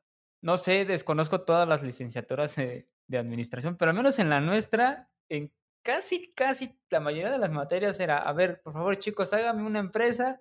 No 0.42 0.56
sé, 0.56 0.84
desconozco 0.84 1.42
todas 1.42 1.68
las 1.68 1.82
licenciaturas 1.82 2.56
de, 2.56 2.88
administración, 3.12 3.76
pero 3.76 3.90
al 3.90 3.96
menos 3.96 4.18
en 4.18 4.30
la 4.30 4.40
nuestra, 4.40 5.10
en 5.28 5.52
casi, 5.82 6.32
casi 6.32 6.78
la 6.90 7.00
mayoría 7.00 7.30
de 7.30 7.38
las 7.38 7.50
materias 7.50 7.98
era, 8.00 8.18
a 8.18 8.32
ver, 8.32 8.62
por 8.62 8.72
favor 8.72 8.96
chicos, 8.98 9.32
háganme 9.32 9.66
una 9.66 9.80
empresa 9.80 10.40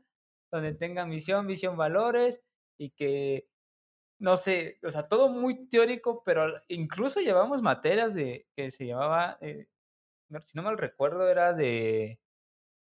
donde 0.51 0.73
tenga 0.73 1.05
misión, 1.05 1.47
visión, 1.47 1.75
valores 1.77 2.43
y 2.77 2.91
que, 2.91 3.47
no 4.19 4.37
sé, 4.37 4.79
o 4.83 4.89
sea, 4.91 5.07
todo 5.07 5.29
muy 5.29 5.67
teórico, 5.67 6.23
pero 6.23 6.61
incluso 6.67 7.21
llevamos 7.21 7.61
materias 7.61 8.13
de, 8.13 8.47
que 8.55 8.71
se 8.71 8.85
llamaba, 8.87 9.37
eh, 9.41 9.67
si 10.45 10.57
no 10.57 10.63
mal 10.63 10.77
recuerdo, 10.77 11.27
era 11.27 11.53
de 11.53 12.19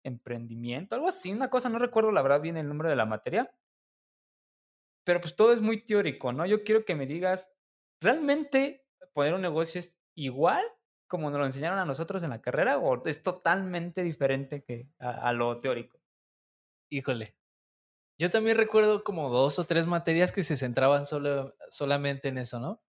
emprendimiento, 0.03 0.96
algo 0.96 1.08
así, 1.08 1.31
una 1.31 1.50
cosa, 1.50 1.70
no 1.70 1.79
recuerdo 1.79 2.12
la 2.12 2.22
verdad 2.22 2.41
bien 2.41 2.58
el 2.58 2.67
nombre 2.67 2.89
de 2.89 2.96
la 2.96 3.05
materia, 3.05 3.51
pero 5.03 5.22
pues 5.22 5.36
todo 5.36 5.53
es 5.53 5.62
muy 5.62 5.84
teórico, 5.84 6.31
¿no? 6.34 6.46
Yo 6.46 6.63
quiero 6.63 6.86
que 6.86 6.96
me 6.96 7.08
digas, 7.08 7.51
¿realmente 8.01 8.86
poner 9.13 9.34
un 9.34 9.41
negocio 9.41 9.79
es 9.79 10.00
igual 10.15 10.63
como 11.08 11.29
nos 11.29 11.39
lo 11.39 11.46
enseñaron 11.46 11.77
a 11.77 11.86
nosotros 11.86 12.24
en 12.24 12.29
la 12.29 12.41
carrera 12.41 12.77
o 12.77 13.05
es 13.05 13.22
totalmente 13.22 14.01
diferente 14.01 14.63
que 14.63 14.88
a, 14.98 15.34
lo 15.34 15.60
teórico? 15.60 16.00
Híjole. 16.89 17.36
Yo 18.17 18.29
también 18.29 18.55
recuerdo 18.55 19.03
como 19.03 19.29
dos 19.29 19.60
o 19.60 19.65
tres 19.65 19.88
materias 19.88 20.31
que 20.31 20.43
se 20.43 20.55
centraban 20.55 21.05
solo, 21.05 21.55
solamente 21.70 22.29
en 22.29 22.38
eso, 22.38 22.60
¿no? 22.60 22.81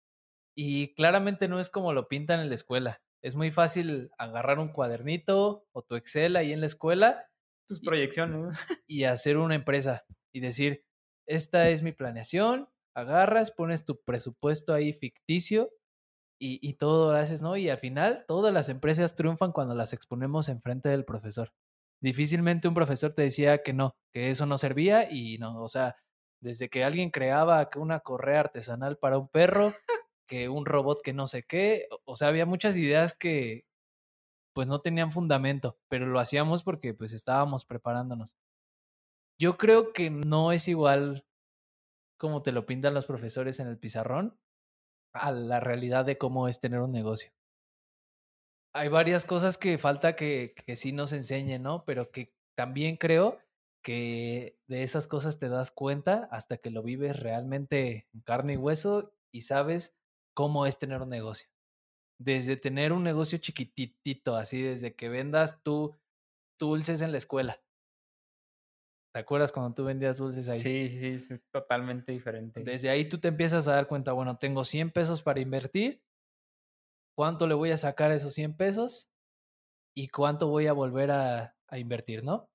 Y 0.55 0.93
claramente 0.93 1.47
no 1.47 1.59
es 1.59 1.69
como 1.69 1.93
lo 1.93 2.09
pintan 2.09 2.41
en 2.41 2.49
la 2.49 2.55
escuela. 2.55 3.01
Es 3.23 3.35
muy 3.35 3.49
fácil 3.49 4.11
agarrar 4.17 4.59
un 4.59 4.71
cuadernito 4.71 5.65
o 5.71 5.81
tu 5.81 5.95
Excel 5.95 6.35
ahí 6.35 6.53
en 6.53 6.59
la 6.59 6.65
escuela. 6.65 7.27
Tus 7.67 7.79
proyecciones. 7.79 8.57
Y 8.85 9.05
hacer 9.05 9.37
una 9.37 9.55
empresa 9.55 10.05
y 10.31 10.41
decir, 10.41 10.83
esta 11.27 11.69
es 11.69 11.83
mi 11.83 11.91
planeación, 11.91 12.69
agarras, 12.95 13.51
pones 13.51 13.85
tu 13.85 14.01
presupuesto 14.01 14.73
ahí 14.73 14.93
ficticio 14.93 15.71
y, 16.43 16.73
todo 16.73 17.11
lo 17.11 17.17
haces, 17.19 17.43
¿no? 17.43 17.55
Y 17.55 17.69
al 17.69 17.77
final 17.77 18.25
todas 18.27 18.51
las 18.51 18.67
empresas 18.67 19.15
triunfan 19.15 19.51
cuando 19.51 19.75
las 19.75 19.93
exponemos 19.93 20.49
enfrente 20.49 20.89
del 20.89 21.05
profesor. 21.05 21.53
Difícilmente 22.01 22.67
un 22.67 22.73
profesor 22.73 23.13
te 23.13 23.21
decía 23.21 23.61
que 23.61 23.73
no, 23.73 23.95
que 24.11 24.31
eso 24.31 24.47
no 24.47 24.57
servía 24.57 25.07
y 25.11 25.37
no, 25.37 25.61
o 25.61 25.67
sea, 25.67 25.97
desde 26.41 26.67
que 26.69 26.83
alguien 26.83 27.11
creaba 27.11 27.69
una 27.75 27.99
correa 27.99 28.39
artesanal 28.39 28.97
para 28.97 29.19
un 29.19 29.27
perro, 29.27 29.71
que 30.27 30.49
un 30.49 30.65
robot 30.65 31.01
que 31.03 31.13
no 31.13 31.27
sé 31.27 31.43
qué, 31.43 31.87
o 32.05 32.15
sea, 32.17 32.29
había 32.29 32.47
muchas 32.47 32.75
ideas 32.75 33.13
que 33.13 33.65
pues 34.53 34.67
no 34.67 34.81
tenían 34.81 35.11
fundamento, 35.11 35.77
pero 35.89 36.07
lo 36.07 36.19
hacíamos 36.19 36.63
porque 36.63 36.93
pues 36.93 37.13
estábamos 37.13 37.65
preparándonos. 37.65 38.35
Yo 39.41 39.57
creo 39.57 39.91
que 39.91 40.11
no 40.11 40.51
es 40.51 40.67
igual 40.67 41.25
como 42.19 42.43
te 42.43 42.51
lo 42.51 42.67
pintan 42.67 42.93
los 42.93 43.07
profesores 43.07 43.59
en 43.59 43.65
el 43.67 43.79
pizarrón, 43.79 44.37
a 45.15 45.31
la 45.31 45.59
realidad 45.59 46.05
de 46.05 46.19
cómo 46.19 46.47
es 46.47 46.59
tener 46.59 46.79
un 46.79 46.91
negocio. 46.91 47.31
Hay 48.71 48.89
varias 48.89 49.25
cosas 49.25 49.57
que 49.57 49.79
falta 49.79 50.15
que, 50.15 50.53
sí 50.75 50.91
nos 50.91 51.11
enseñen, 51.11 51.63
¿no? 51.63 51.85
Pero 51.85 52.11
que 52.11 52.35
también 52.55 52.97
creo 52.97 53.39
que 53.83 54.59
de 54.67 54.83
esas 54.83 55.07
cosas 55.07 55.39
te 55.39 55.49
das 55.49 55.71
cuenta 55.71 56.29
hasta 56.29 56.57
que 56.57 56.69
lo 56.69 56.83
vives 56.83 57.19
realmente 57.19 58.07
en 58.13 58.21
carne 58.21 58.53
y 58.53 58.57
hueso 58.57 59.11
y 59.31 59.41
sabes 59.41 59.97
cómo 60.35 60.67
es 60.67 60.77
tener 60.77 61.01
un 61.01 61.09
negocio. 61.09 61.49
Desde 62.19 62.57
tener 62.57 62.93
un 62.93 63.01
negocio 63.01 63.39
chiquitito, 63.39 64.35
así 64.35 64.61
desde 64.61 64.93
que 64.93 65.09
vendas 65.09 65.63
tú 65.63 65.97
dulces 66.59 67.01
en 67.01 67.11
la 67.11 67.17
escuela, 67.17 67.59
¿Te 69.13 69.19
acuerdas 69.19 69.51
cuando 69.51 69.73
tú 69.73 69.83
vendías 69.83 70.17
dulces 70.17 70.47
ahí? 70.47 70.59
Sí, 70.59 70.89
sí, 70.89 71.17
sí, 71.17 71.33
es 71.33 71.43
totalmente 71.51 72.11
diferente. 72.11 72.61
Desde 72.63 72.89
ahí 72.89 73.07
tú 73.07 73.19
te 73.19 73.27
empiezas 73.27 73.67
a 73.67 73.75
dar 73.75 73.87
cuenta, 73.87 74.13
bueno, 74.13 74.37
tengo 74.37 74.63
100 74.63 74.91
pesos 74.91 75.21
para 75.21 75.39
invertir, 75.41 76.01
¿cuánto 77.15 77.47
le 77.47 77.55
voy 77.55 77.71
a 77.71 77.77
sacar 77.77 78.11
a 78.11 78.15
esos 78.15 78.33
100 78.33 78.55
pesos? 78.55 79.09
¿Y 79.95 80.07
cuánto 80.09 80.47
voy 80.47 80.67
a 80.67 80.73
volver 80.73 81.11
a, 81.11 81.57
a 81.67 81.77
invertir, 81.77 82.23
no? 82.23 82.49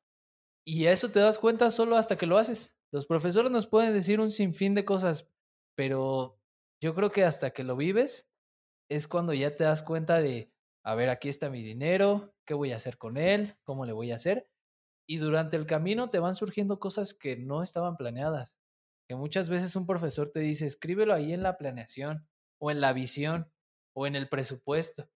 Y 0.66 0.86
eso 0.86 1.10
te 1.10 1.20
das 1.20 1.38
cuenta 1.38 1.70
solo 1.70 1.96
hasta 1.96 2.16
que 2.16 2.26
lo 2.26 2.38
haces. 2.38 2.76
Los 2.92 3.06
profesores 3.06 3.50
nos 3.50 3.66
pueden 3.66 3.92
decir 3.92 4.20
un 4.20 4.30
sinfín 4.30 4.74
de 4.74 4.84
cosas, 4.84 5.30
pero 5.76 6.40
yo 6.82 6.94
creo 6.94 7.10
que 7.10 7.24
hasta 7.24 7.50
que 7.50 7.64
lo 7.64 7.76
vives 7.76 8.28
es 8.90 9.08
cuando 9.08 9.34
ya 9.34 9.56
te 9.56 9.64
das 9.64 9.82
cuenta 9.82 10.20
de, 10.20 10.52
a 10.84 10.94
ver, 10.94 11.10
aquí 11.10 11.28
está 11.28 11.50
mi 11.50 11.62
dinero, 11.62 12.34
¿qué 12.46 12.54
voy 12.54 12.72
a 12.72 12.76
hacer 12.76 12.98
con 12.98 13.16
él? 13.16 13.56
¿Cómo 13.64 13.84
le 13.86 13.92
voy 13.92 14.12
a 14.12 14.16
hacer? 14.16 14.48
Y 15.06 15.18
durante 15.18 15.56
el 15.56 15.66
camino 15.66 16.10
te 16.10 16.18
van 16.18 16.34
surgiendo 16.34 16.80
cosas 16.80 17.14
que 17.14 17.36
no 17.36 17.62
estaban 17.62 17.96
planeadas. 17.96 18.58
Que 19.08 19.14
muchas 19.14 19.48
veces 19.48 19.76
un 19.76 19.86
profesor 19.86 20.30
te 20.30 20.40
dice, 20.40 20.66
escríbelo 20.66 21.14
ahí 21.14 21.32
en 21.32 21.42
la 21.42 21.56
planeación, 21.56 22.28
o 22.58 22.70
en 22.70 22.80
la 22.80 22.92
visión, 22.92 23.52
o 23.94 24.06
en 24.06 24.16
el 24.16 24.28
presupuesto. 24.28 25.08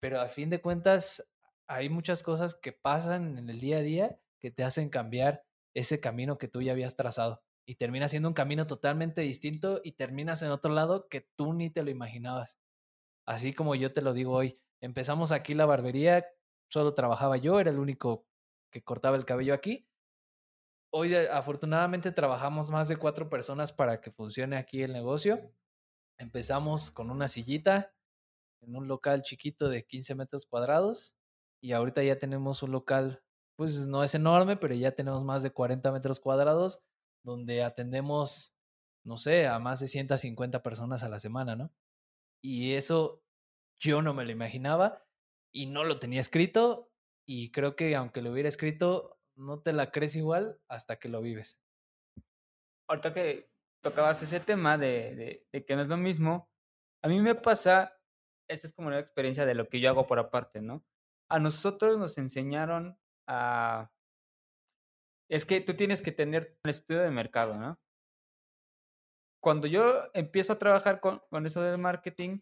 Pero 0.00 0.20
a 0.20 0.28
fin 0.28 0.50
de 0.50 0.60
cuentas, 0.60 1.28
hay 1.66 1.88
muchas 1.88 2.22
cosas 2.22 2.54
que 2.54 2.72
pasan 2.72 3.38
en 3.38 3.50
el 3.50 3.60
día 3.60 3.78
a 3.78 3.82
día 3.82 4.20
que 4.40 4.50
te 4.50 4.62
hacen 4.62 4.90
cambiar 4.90 5.44
ese 5.74 6.00
camino 6.00 6.38
que 6.38 6.48
tú 6.48 6.62
ya 6.62 6.72
habías 6.72 6.96
trazado. 6.96 7.42
Y 7.66 7.76
termina 7.76 8.08
siendo 8.08 8.28
un 8.28 8.34
camino 8.34 8.66
totalmente 8.66 9.22
distinto 9.22 9.80
y 9.82 9.92
terminas 9.92 10.42
en 10.42 10.50
otro 10.50 10.72
lado 10.72 11.08
que 11.08 11.26
tú 11.36 11.54
ni 11.54 11.70
te 11.70 11.82
lo 11.82 11.90
imaginabas. 11.90 12.58
Así 13.26 13.54
como 13.54 13.74
yo 13.74 13.92
te 13.92 14.02
lo 14.02 14.12
digo 14.12 14.32
hoy, 14.32 14.60
empezamos 14.82 15.32
aquí 15.32 15.54
la 15.54 15.64
barbería, 15.64 16.26
solo 16.70 16.94
trabajaba 16.94 17.38
yo, 17.38 17.58
era 17.58 17.70
el 17.70 17.78
único 17.78 18.26
cortaba 18.82 19.16
el 19.16 19.24
cabello 19.24 19.54
aquí. 19.54 19.86
Hoy 20.90 21.14
afortunadamente 21.14 22.12
trabajamos 22.12 22.70
más 22.70 22.88
de 22.88 22.96
cuatro 22.96 23.28
personas 23.28 23.72
para 23.72 24.00
que 24.00 24.10
funcione 24.12 24.56
aquí 24.56 24.82
el 24.82 24.92
negocio. 24.92 25.52
Empezamos 26.18 26.90
con 26.90 27.10
una 27.10 27.28
sillita 27.28 27.92
en 28.60 28.76
un 28.76 28.88
local 28.88 29.22
chiquito 29.22 29.68
de 29.68 29.84
15 29.84 30.14
metros 30.14 30.46
cuadrados 30.46 31.16
y 31.60 31.72
ahorita 31.72 32.02
ya 32.02 32.18
tenemos 32.18 32.62
un 32.62 32.72
local, 32.72 33.22
pues 33.56 33.86
no 33.86 34.04
es 34.04 34.14
enorme, 34.14 34.56
pero 34.56 34.74
ya 34.74 34.92
tenemos 34.92 35.24
más 35.24 35.42
de 35.42 35.50
40 35.50 35.90
metros 35.92 36.20
cuadrados 36.20 36.80
donde 37.24 37.64
atendemos, 37.64 38.54
no 39.02 39.16
sé, 39.16 39.46
a 39.46 39.58
más 39.58 39.80
de 39.80 39.88
150 39.88 40.62
personas 40.62 41.02
a 41.02 41.08
la 41.08 41.18
semana, 41.18 41.56
¿no? 41.56 41.72
Y 42.42 42.74
eso 42.74 43.22
yo 43.80 44.02
no 44.02 44.14
me 44.14 44.24
lo 44.24 44.30
imaginaba 44.30 45.04
y 45.52 45.66
no 45.66 45.84
lo 45.84 45.98
tenía 45.98 46.20
escrito 46.20 46.90
y 47.26 47.50
creo 47.50 47.76
que 47.76 47.94
aunque 47.96 48.22
lo 48.22 48.32
hubiera 48.32 48.48
escrito, 48.48 49.18
no 49.36 49.60
te 49.60 49.72
la 49.72 49.90
crees 49.90 50.16
igual 50.16 50.60
hasta 50.68 50.98
que 50.98 51.08
lo 51.08 51.20
vives. 51.20 51.60
Ahorita 52.88 53.14
que 53.14 53.50
tocabas 53.82 54.22
ese 54.22 54.40
tema 54.40 54.78
de, 54.78 55.44
de, 55.52 55.64
que 55.64 55.76
no 55.76 55.82
es 55.82 55.88
lo 55.88 55.96
mismo, 55.96 56.50
a 57.02 57.08
mí 57.08 57.20
me 57.20 57.34
pasa, 57.34 57.98
esta 58.48 58.66
es 58.66 58.72
como 58.72 58.88
una 58.88 58.98
experiencia 58.98 59.46
de 59.46 59.54
lo 59.54 59.68
que 59.68 59.80
yo 59.80 59.90
hago 59.90 60.06
por 60.06 60.18
aparte, 60.18 60.60
¿no? 60.60 60.84
A 61.28 61.38
nosotros 61.38 61.98
nos 61.98 62.18
enseñaron 62.18 62.98
a... 63.26 63.90
Es 65.30 65.46
que 65.46 65.60
tú 65.60 65.74
tienes 65.74 66.02
que 66.02 66.12
tener 66.12 66.58
un 66.64 66.70
estudio 66.70 67.02
de 67.02 67.10
mercado, 67.10 67.56
¿no? 67.56 67.78
Cuando 69.42 69.66
yo 69.66 70.10
empiezo 70.14 70.52
a 70.54 70.58
trabajar 70.58 71.00
con, 71.00 71.20
con 71.30 71.44
eso 71.46 71.62
del 71.62 71.78
marketing, 71.78 72.40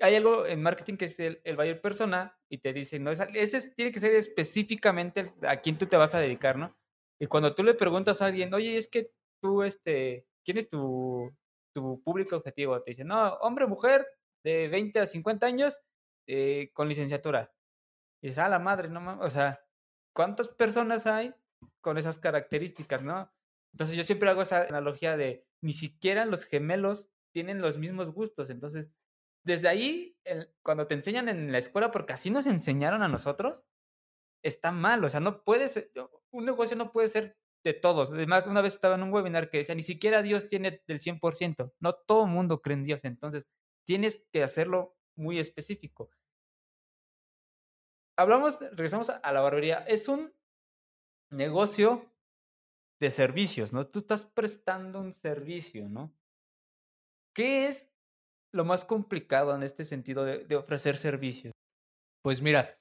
hay 0.00 0.16
algo 0.16 0.46
en 0.46 0.62
marketing 0.62 0.96
que 0.96 1.06
es 1.06 1.18
el, 1.20 1.40
el 1.44 1.56
buyer 1.56 1.80
persona 1.80 2.38
y 2.48 2.58
te 2.58 2.72
dice, 2.72 2.98
no, 2.98 3.10
ese 3.10 3.70
tiene 3.70 3.92
que 3.92 4.00
ser 4.00 4.14
específicamente 4.14 5.32
a 5.42 5.60
quién 5.60 5.78
tú 5.78 5.86
te 5.86 5.96
vas 5.96 6.14
a 6.14 6.20
dedicar, 6.20 6.56
¿no? 6.58 6.76
Y 7.20 7.26
cuando 7.26 7.54
tú 7.54 7.62
le 7.62 7.74
preguntas 7.74 8.20
a 8.20 8.26
alguien, 8.26 8.52
oye, 8.54 8.76
es 8.76 8.88
que 8.88 9.12
tú, 9.40 9.62
este, 9.62 10.26
¿quién 10.44 10.58
es 10.58 10.68
tu, 10.68 11.34
tu 11.72 12.02
público 12.02 12.36
objetivo? 12.36 12.82
Te 12.82 12.90
dice, 12.90 13.04
no, 13.04 13.34
hombre, 13.34 13.66
mujer, 13.66 14.06
de 14.42 14.68
20 14.68 15.00
a 15.00 15.06
50 15.06 15.46
años, 15.46 15.80
eh, 16.26 16.70
con 16.72 16.88
licenciatura. 16.88 17.52
Y 18.22 18.28
dices, 18.28 18.38
ah, 18.38 18.48
la 18.48 18.58
madre, 18.58 18.88
no 18.88 19.00
mames, 19.00 19.24
o 19.24 19.28
sea, 19.28 19.64
¿cuántas 20.14 20.48
personas 20.48 21.06
hay 21.06 21.34
con 21.80 21.98
esas 21.98 22.18
características, 22.18 23.02
no? 23.02 23.30
Entonces 23.72 23.96
yo 23.96 24.04
siempre 24.04 24.28
hago 24.30 24.42
esa 24.42 24.62
analogía 24.62 25.16
de 25.16 25.46
ni 25.60 25.72
siquiera 25.72 26.26
los 26.26 26.44
gemelos 26.44 27.08
tienen 27.32 27.60
los 27.60 27.78
mismos 27.78 28.12
gustos. 28.12 28.50
Entonces, 28.50 28.92
desde 29.44 29.68
ahí, 29.68 30.16
cuando 30.62 30.86
te 30.86 30.94
enseñan 30.94 31.28
en 31.28 31.52
la 31.52 31.58
escuela, 31.58 31.90
porque 31.90 32.14
así 32.14 32.30
nos 32.30 32.46
enseñaron 32.46 33.02
a 33.02 33.08
nosotros, 33.08 33.64
está 34.42 34.72
mal. 34.72 35.04
O 35.04 35.08
sea, 35.08 35.20
no 35.20 35.44
puede 35.44 35.68
ser, 35.68 35.92
un 36.30 36.44
negocio 36.44 36.76
no 36.76 36.92
puede 36.92 37.08
ser 37.08 37.36
de 37.62 37.74
todos. 37.74 38.10
Además, 38.10 38.46
una 38.46 38.62
vez 38.62 38.74
estaba 38.74 38.94
en 38.94 39.02
un 39.02 39.12
webinar 39.12 39.50
que 39.50 39.58
decía, 39.58 39.74
ni 39.74 39.82
siquiera 39.82 40.22
Dios 40.22 40.46
tiene 40.46 40.82
del 40.86 41.00
100%. 41.00 41.72
No 41.80 41.92
todo 41.94 42.26
mundo 42.26 42.60
cree 42.62 42.76
en 42.76 42.84
Dios. 42.84 43.04
Entonces, 43.04 43.46
tienes 43.86 44.26
que 44.32 44.42
hacerlo 44.42 44.96
muy 45.16 45.38
específico. 45.38 46.10
Hablamos, 48.16 48.58
regresamos 48.60 49.10
a 49.10 49.32
la 49.32 49.40
barbería. 49.40 49.78
Es 49.86 50.08
un 50.08 50.32
negocio 51.30 52.10
de 53.00 53.10
servicios, 53.10 53.72
¿no? 53.72 53.86
Tú 53.86 53.98
estás 53.98 54.24
prestando 54.24 55.00
un 55.00 55.12
servicio, 55.12 55.88
¿no? 55.88 56.14
¿Qué 57.34 57.66
es 57.66 57.90
lo 58.54 58.64
más 58.64 58.84
complicado 58.84 59.54
en 59.54 59.62
este 59.62 59.84
sentido 59.84 60.24
de, 60.24 60.56
ofrecer 60.56 60.96
servicios? 60.96 61.52
Pues 62.22 62.40
mira, 62.40 62.78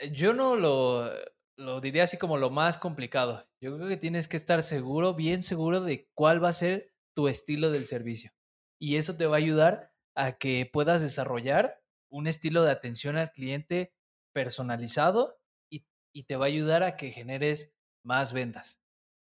eh, 0.00 0.10
yo 0.12 0.34
no 0.34 0.56
lo, 0.56 1.10
lo 1.56 1.80
diría 1.80 2.04
así 2.04 2.16
como 2.16 2.38
lo 2.38 2.50
más 2.50 2.78
complicado. 2.78 3.46
Yo 3.62 3.76
creo 3.76 3.88
que 3.88 3.96
tienes 3.96 4.26
que 4.26 4.36
estar 4.36 4.62
seguro, 4.62 5.14
bien 5.14 5.42
seguro 5.42 5.80
de 5.80 6.08
cuál 6.14 6.42
va 6.42 6.48
a 6.48 6.54
ser 6.54 6.92
tu 7.14 7.28
estilo 7.28 7.70
del 7.70 7.86
servicio. 7.86 8.32
Y 8.80 8.96
eso 8.96 9.16
te 9.16 9.26
va 9.26 9.36
a 9.36 9.38
ayudar 9.38 9.92
a 10.16 10.38
que 10.38 10.68
puedas 10.72 11.02
desarrollar 11.02 11.82
un 12.10 12.26
estilo 12.26 12.62
de 12.64 12.70
atención 12.70 13.16
al 13.16 13.32
cliente 13.32 13.92
personalizado 14.32 15.38
y, 15.70 15.84
y 16.14 16.24
te 16.24 16.36
va 16.36 16.46
a 16.46 16.48
ayudar 16.48 16.82
a 16.82 16.96
que 16.96 17.10
generes 17.10 17.72
más 18.04 18.32
ventas 18.32 18.80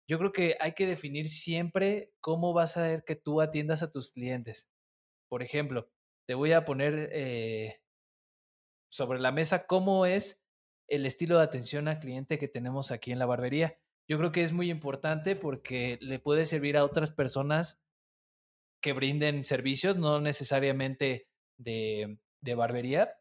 yo 0.10 0.18
creo 0.18 0.32
que 0.32 0.58
hay 0.60 0.74
que 0.74 0.88
definir 0.88 1.30
siempre 1.30 2.12
cómo 2.20 2.52
vas 2.52 2.78
a 2.78 2.82
ver 2.82 3.04
que 3.04 3.16
tú 3.16 3.42
atiendas 3.42 3.84
a 3.84 3.92
tus 3.92 4.10
clientes. 4.10 4.68
Por 5.30 5.44
ejemplo, 5.44 5.90
te 6.28 6.34
voy 6.34 6.52
a 6.52 6.66
poner 6.66 7.10
eh, 7.14 7.82
sobre 8.92 9.20
la 9.20 9.32
mesa 9.32 9.68
cómo 9.68 10.06
es 10.06 10.44
el 10.88 11.06
estilo 11.06 11.38
de 11.38 11.44
atención 11.44 11.88
al 11.88 12.00
cliente 12.00 12.38
que 12.38 12.48
tenemos 12.48 12.92
aquí 12.92 13.12
en 13.12 13.20
la 13.20 13.26
barbería. 13.26 13.78
Yo 14.08 14.18
creo 14.18 14.32
que 14.32 14.44
es 14.44 14.52
muy 14.52 14.72
importante 14.72 15.36
porque 15.36 16.00
le 16.02 16.20
puede 16.20 16.46
servir 16.46 16.78
a 16.78 16.84
otras 16.84 17.12
personas 17.12 17.82
que 18.82 18.94
brinden 18.94 19.46
servicios, 19.46 19.98
no 19.98 20.20
necesariamente 20.20 21.28
de, 21.58 22.18
de 22.42 22.56
barbería, 22.56 23.20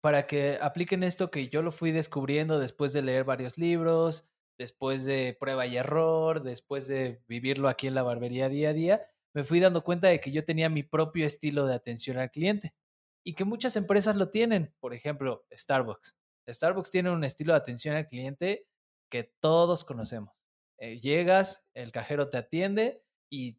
para 0.00 0.26
que 0.26 0.58
apliquen 0.60 1.02
esto 1.02 1.30
que 1.30 1.48
yo 1.48 1.62
lo 1.62 1.72
fui 1.72 1.90
descubriendo 1.90 2.60
después 2.60 2.92
de 2.92 3.02
leer 3.02 3.24
varios 3.24 3.58
libros, 3.58 4.28
después 4.58 5.04
de 5.04 5.36
prueba 5.38 5.66
y 5.66 5.76
error, 5.76 6.42
después 6.42 6.86
de 6.86 7.22
vivirlo 7.26 7.68
aquí 7.68 7.88
en 7.88 7.94
la 7.94 8.02
barbería 8.02 8.48
día 8.48 8.70
a 8.70 8.72
día, 8.72 9.06
me 9.36 9.44
fui 9.44 9.60
dando 9.60 9.84
cuenta 9.84 10.08
de 10.08 10.18
que 10.18 10.32
yo 10.32 10.46
tenía 10.46 10.70
mi 10.70 10.82
propio 10.82 11.26
estilo 11.26 11.66
de 11.66 11.74
atención 11.74 12.16
al 12.16 12.30
cliente 12.30 12.74
y 13.22 13.34
que 13.34 13.44
muchas 13.44 13.76
empresas 13.76 14.16
lo 14.16 14.30
tienen. 14.30 14.74
Por 14.80 14.94
ejemplo, 14.94 15.44
Starbucks. 15.52 16.16
Starbucks 16.48 16.90
tiene 16.90 17.10
un 17.10 17.22
estilo 17.22 17.52
de 17.52 17.58
atención 17.58 17.96
al 17.96 18.06
cliente 18.06 18.66
que 19.10 19.24
todos 19.38 19.84
conocemos. 19.84 20.32
Eh, 20.78 21.00
llegas, 21.00 21.66
el 21.74 21.92
cajero 21.92 22.30
te 22.30 22.38
atiende 22.38 23.04
y 23.30 23.58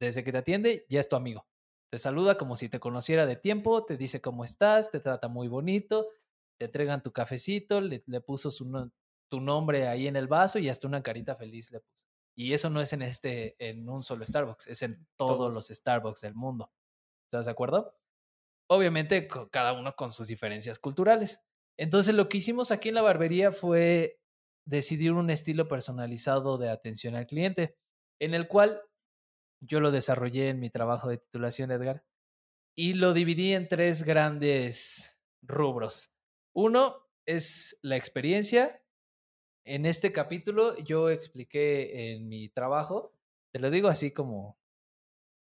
desde 0.00 0.24
que 0.24 0.32
te 0.32 0.38
atiende 0.38 0.86
ya 0.88 0.98
es 0.98 1.10
tu 1.10 1.16
amigo. 1.16 1.46
Te 1.92 1.98
saluda 1.98 2.38
como 2.38 2.56
si 2.56 2.70
te 2.70 2.80
conociera 2.80 3.26
de 3.26 3.36
tiempo, 3.36 3.84
te 3.84 3.98
dice 3.98 4.22
cómo 4.22 4.44
estás, 4.44 4.90
te 4.90 4.98
trata 4.98 5.28
muy 5.28 5.48
bonito, 5.48 6.08
te 6.58 6.64
entregan 6.64 7.02
tu 7.02 7.12
cafecito, 7.12 7.82
le, 7.82 8.02
le 8.06 8.20
puso 8.22 8.50
su, 8.50 8.90
tu 9.28 9.42
nombre 9.42 9.88
ahí 9.88 10.06
en 10.06 10.16
el 10.16 10.26
vaso 10.26 10.58
y 10.58 10.70
hasta 10.70 10.86
una 10.86 11.02
carita 11.02 11.36
feliz 11.36 11.70
le 11.70 11.80
puso. 11.80 12.07
Y 12.38 12.52
eso 12.52 12.70
no 12.70 12.80
es 12.80 12.92
en 12.92 13.02
este, 13.02 13.56
en 13.58 13.88
un 13.88 14.04
solo 14.04 14.24
Starbucks, 14.24 14.68
es 14.68 14.82
en 14.82 15.08
todos, 15.16 15.52
los 15.52 15.66
Starbucks 15.66 16.20
del 16.20 16.36
mundo. 16.36 16.70
¿Estás 17.24 17.46
de 17.46 17.50
acuerdo? 17.50 17.98
Obviamente, 18.70 19.26
cada 19.50 19.72
uno 19.72 19.96
con 19.96 20.12
sus 20.12 20.28
diferencias 20.28 20.78
culturales. 20.78 21.40
Entonces, 21.76 22.14
lo 22.14 22.28
que 22.28 22.36
hicimos 22.36 22.70
aquí 22.70 22.90
en 22.90 22.94
la 22.94 23.02
barbería 23.02 23.50
fue 23.50 24.20
decidir 24.64 25.14
un 25.14 25.30
estilo 25.30 25.66
personalizado 25.66 26.58
de 26.58 26.70
atención 26.70 27.16
al 27.16 27.26
cliente, 27.26 27.76
en 28.20 28.34
el 28.34 28.46
cual 28.46 28.82
yo 29.60 29.80
lo 29.80 29.90
desarrollé 29.90 30.50
en 30.50 30.60
mi 30.60 30.70
trabajo 30.70 31.08
de 31.08 31.18
titulación, 31.18 31.72
Edgar, 31.72 32.04
y 32.76 32.92
lo 32.92 33.14
dividí 33.14 33.52
en 33.52 33.66
tres 33.66 34.04
grandes 34.04 35.18
rubros. 35.42 36.12
Uno 36.54 37.04
es 37.26 37.76
la 37.82 37.96
experiencia, 37.96 38.80
en 39.68 39.84
este 39.84 40.12
capítulo 40.12 40.76
yo 40.78 41.10
expliqué 41.10 42.12
en 42.12 42.26
mi 42.26 42.48
trabajo, 42.48 43.12
te 43.52 43.58
lo 43.58 43.70
digo 43.70 43.88
así 43.88 44.12
como 44.12 44.58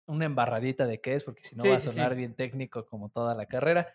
una 0.06 0.24
embarradita 0.24 0.86
de 0.86 1.00
qué 1.00 1.14
es, 1.14 1.24
porque 1.24 1.44
si 1.44 1.54
no 1.56 1.68
va 1.68 1.76
a 1.76 1.80
sonar 1.80 2.14
bien 2.14 2.34
técnico 2.34 2.86
como 2.86 3.10
toda 3.10 3.34
la 3.34 3.46
carrera. 3.46 3.94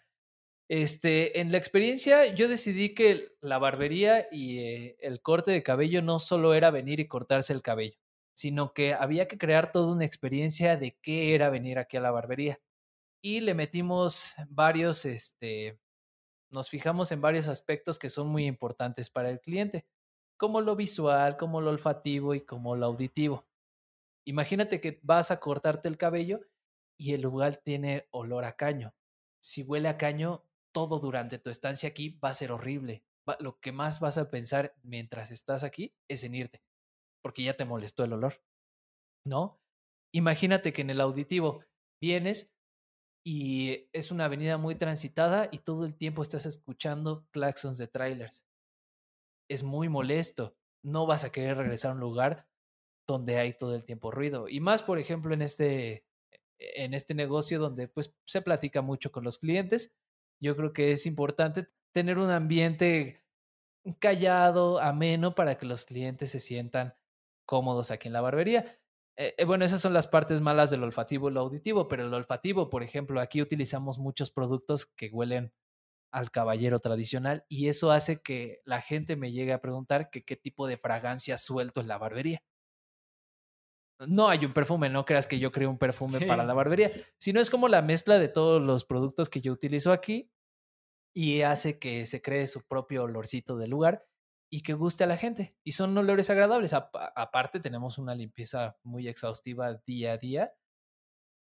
Este, 0.69 1.41
en 1.41 1.51
la 1.51 1.57
experiencia 1.57 2.27
yo 2.27 2.47
decidí 2.47 2.93
que 2.93 3.35
la 3.41 3.57
barbería 3.57 4.27
y 4.31 4.59
eh, 4.59 4.97
el 5.01 5.21
corte 5.21 5.51
de 5.51 5.63
cabello 5.63 6.01
no 6.03 6.19
solo 6.19 6.53
era 6.53 6.69
venir 6.69 6.99
y 6.99 7.07
cortarse 7.07 7.51
el 7.51 7.63
cabello, 7.63 7.97
sino 8.33 8.73
que 8.73 8.93
había 8.93 9.27
que 9.27 9.39
crear 9.39 9.71
toda 9.71 9.91
una 9.91 10.05
experiencia 10.05 10.77
de 10.77 10.95
qué 11.01 11.33
era 11.33 11.49
venir 11.49 11.79
aquí 11.79 11.97
a 11.97 12.01
la 12.01 12.11
barbería. 12.11 12.59
Y 13.19 13.41
le 13.41 13.55
metimos 13.55 14.35
varios, 14.49 15.05
este, 15.05 15.79
nos 16.51 16.69
fijamos 16.69 17.11
en 17.11 17.21
varios 17.21 17.47
aspectos 17.47 17.97
que 17.97 18.09
son 18.09 18.27
muy 18.27 18.45
importantes 18.45 19.09
para 19.09 19.31
el 19.31 19.39
cliente 19.39 19.85
como 20.43 20.59
lo 20.59 20.75
visual, 20.75 21.37
como 21.37 21.61
lo 21.61 21.69
olfativo 21.69 22.35
y 22.35 22.41
como 22.41 22.75
lo 22.75 22.87
auditivo. 22.87 23.45
Imagínate 24.27 24.81
que 24.81 24.99
vas 25.01 25.31
a 25.31 25.39
cortarte 25.39 25.87
el 25.87 25.97
cabello 25.97 26.41
y 26.99 27.13
el 27.13 27.21
lugar 27.21 27.55
tiene 27.55 28.09
olor 28.11 28.43
a 28.43 28.57
caño. 28.57 28.93
Si 29.41 29.63
huele 29.63 29.87
a 29.87 29.97
caño, 29.97 30.43
todo 30.73 30.99
durante 30.99 31.39
tu 31.39 31.49
estancia 31.49 31.87
aquí 31.87 32.19
va 32.21 32.27
a 32.27 32.33
ser 32.33 32.51
horrible. 32.51 33.05
lo 33.39 33.57
que 33.61 33.71
más 33.71 34.01
vas 34.01 34.17
a 34.17 34.29
pensar 34.29 34.75
mientras 34.83 35.31
estás 35.31 35.63
aquí 35.63 35.95
es 36.09 36.25
en 36.25 36.35
irte, 36.35 36.61
porque 37.21 37.43
ya 37.43 37.55
te 37.55 37.63
molestó 37.63 38.03
el 38.03 38.11
olor. 38.11 38.43
¿No? 39.25 39.61
Imagínate 40.13 40.73
que 40.73 40.81
en 40.81 40.89
el 40.89 40.99
auditivo 40.99 41.63
vienes 42.01 42.51
y 43.25 43.87
es 43.93 44.11
una 44.11 44.25
avenida 44.25 44.57
muy 44.57 44.75
transitada 44.75 45.47
y 45.53 45.59
todo 45.59 45.85
el 45.85 45.95
tiempo 45.95 46.21
estás 46.21 46.45
escuchando 46.45 47.25
claxons 47.31 47.77
de 47.77 47.87
trailers 47.87 48.45
es 49.47 49.63
muy 49.63 49.89
molesto. 49.89 50.55
No 50.83 51.05
vas 51.05 51.23
a 51.23 51.31
querer 51.31 51.57
regresar 51.57 51.91
a 51.91 51.93
un 51.95 51.99
lugar 51.99 52.47
donde 53.07 53.37
hay 53.37 53.53
todo 53.57 53.75
el 53.75 53.85
tiempo 53.85 54.11
ruido. 54.11 54.47
Y 54.47 54.59
más, 54.59 54.81
por 54.81 54.99
ejemplo, 54.99 55.33
en 55.33 55.41
este, 55.41 56.05
en 56.57 56.93
este 56.93 57.13
negocio 57.13 57.59
donde 57.59 57.87
pues 57.87 58.15
se 58.25 58.41
platica 58.41 58.81
mucho 58.81 59.11
con 59.11 59.23
los 59.23 59.37
clientes, 59.37 59.93
yo 60.39 60.55
creo 60.55 60.73
que 60.73 60.91
es 60.91 61.05
importante 61.05 61.67
tener 61.91 62.17
un 62.17 62.29
ambiente 62.29 63.23
callado, 63.99 64.79
ameno, 64.79 65.35
para 65.35 65.57
que 65.57 65.65
los 65.65 65.85
clientes 65.85 66.31
se 66.31 66.39
sientan 66.39 66.95
cómodos 67.45 67.91
aquí 67.91 68.07
en 68.07 68.13
la 68.13 68.21
barbería. 68.21 68.79
Eh, 69.15 69.35
eh, 69.37 69.45
bueno, 69.45 69.65
esas 69.65 69.81
son 69.81 69.93
las 69.93 70.07
partes 70.07 70.41
malas 70.41 70.69
del 70.69 70.83
olfativo 70.83 71.29
y 71.29 71.33
lo 71.33 71.41
auditivo, 71.41 71.87
pero 71.87 72.05
el 72.05 72.13
olfativo, 72.13 72.69
por 72.69 72.83
ejemplo, 72.83 73.21
aquí 73.21 73.41
utilizamos 73.41 73.99
muchos 73.99 74.31
productos 74.31 74.85
que 74.85 75.09
huelen 75.09 75.53
al 76.13 76.29
caballero 76.29 76.77
tradicional 76.77 77.43
y 77.49 77.67
eso 77.69 77.91
hace 77.91 78.21
que 78.21 78.61
la 78.65 78.81
gente 78.81 79.15
me 79.15 79.31
llegue 79.31 79.51
a 79.51 79.61
preguntar 79.61 80.11
que 80.11 80.23
qué 80.23 80.35
tipo 80.35 80.67
de 80.67 80.77
fragancia 80.77 81.37
suelto 81.37 81.81
en 81.81 81.87
la 81.87 81.97
barbería. 81.97 82.43
No 83.99 84.29
hay 84.29 84.45
un 84.45 84.53
perfume, 84.53 84.89
no 84.89 85.05
creas 85.05 85.25
que 85.25 85.39
yo 85.39 85.51
creo 85.51 85.69
un 85.69 85.79
perfume 85.79 86.21
para 86.25 86.45
la 86.45 86.53
barbería, 86.53 86.91
sino 87.17 87.39
es 87.39 87.49
como 87.49 87.67
la 87.67 87.81
mezcla 87.81 88.19
de 88.19 88.27
todos 88.27 88.61
los 88.61 88.85
productos 88.85 89.27
que 89.27 89.41
yo 89.41 89.51
utilizo 89.51 89.91
aquí 89.91 90.31
y 91.15 91.41
hace 91.41 91.79
que 91.79 92.05
se 92.05 92.21
cree 92.21 92.45
su 92.45 92.67
propio 92.67 93.03
olorcito 93.03 93.57
del 93.57 93.71
lugar 93.71 94.05
y 94.51 94.61
que 94.61 94.73
guste 94.73 95.03
a 95.03 95.07
la 95.07 95.17
gente. 95.17 95.55
Y 95.63 95.71
son 95.71 95.97
olores 95.97 96.29
agradables. 96.29 96.73
aparte, 96.73 97.59
tenemos 97.59 97.97
una 97.97 98.13
limpieza 98.13 98.77
muy 98.83 99.07
exhaustiva 99.07 99.81
día 99.87 100.13
a 100.13 100.17
día 100.17 100.53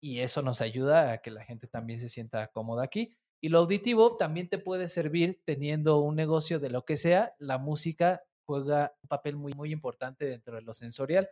y 0.01 0.21
eso 0.21 0.41
nos 0.41 0.63
ayuda 0.63 1.13
a 1.13 1.19
que 1.19 1.31
la 1.31 1.45
gente 1.45 1.67
también 1.67 2.01
se 2.01 2.09
sienta 2.09 2.49
cómoda 2.49 2.85
aquí. 2.85 3.19
Y 3.43 3.49
lo 3.49 3.59
auditivo 3.59 4.17
también 4.17 4.49
te 4.49 4.59
puede 4.59 4.87
servir 4.87 5.43
teniendo 5.45 5.99
un 5.99 6.15
negocio 6.15 6.61
de 6.61 6.71
lo 6.71 6.85
que 6.85 6.97
sea. 6.97 7.35
La 7.39 7.59
música 7.59 8.23
juega 8.47 8.95
un 9.03 9.09
papel 9.09 9.37
muy, 9.37 9.53
muy 9.55 9.73
importante 9.73 10.27
dentro 10.27 10.55
de 10.55 10.63
lo 10.63 10.73
sensorial, 10.75 11.29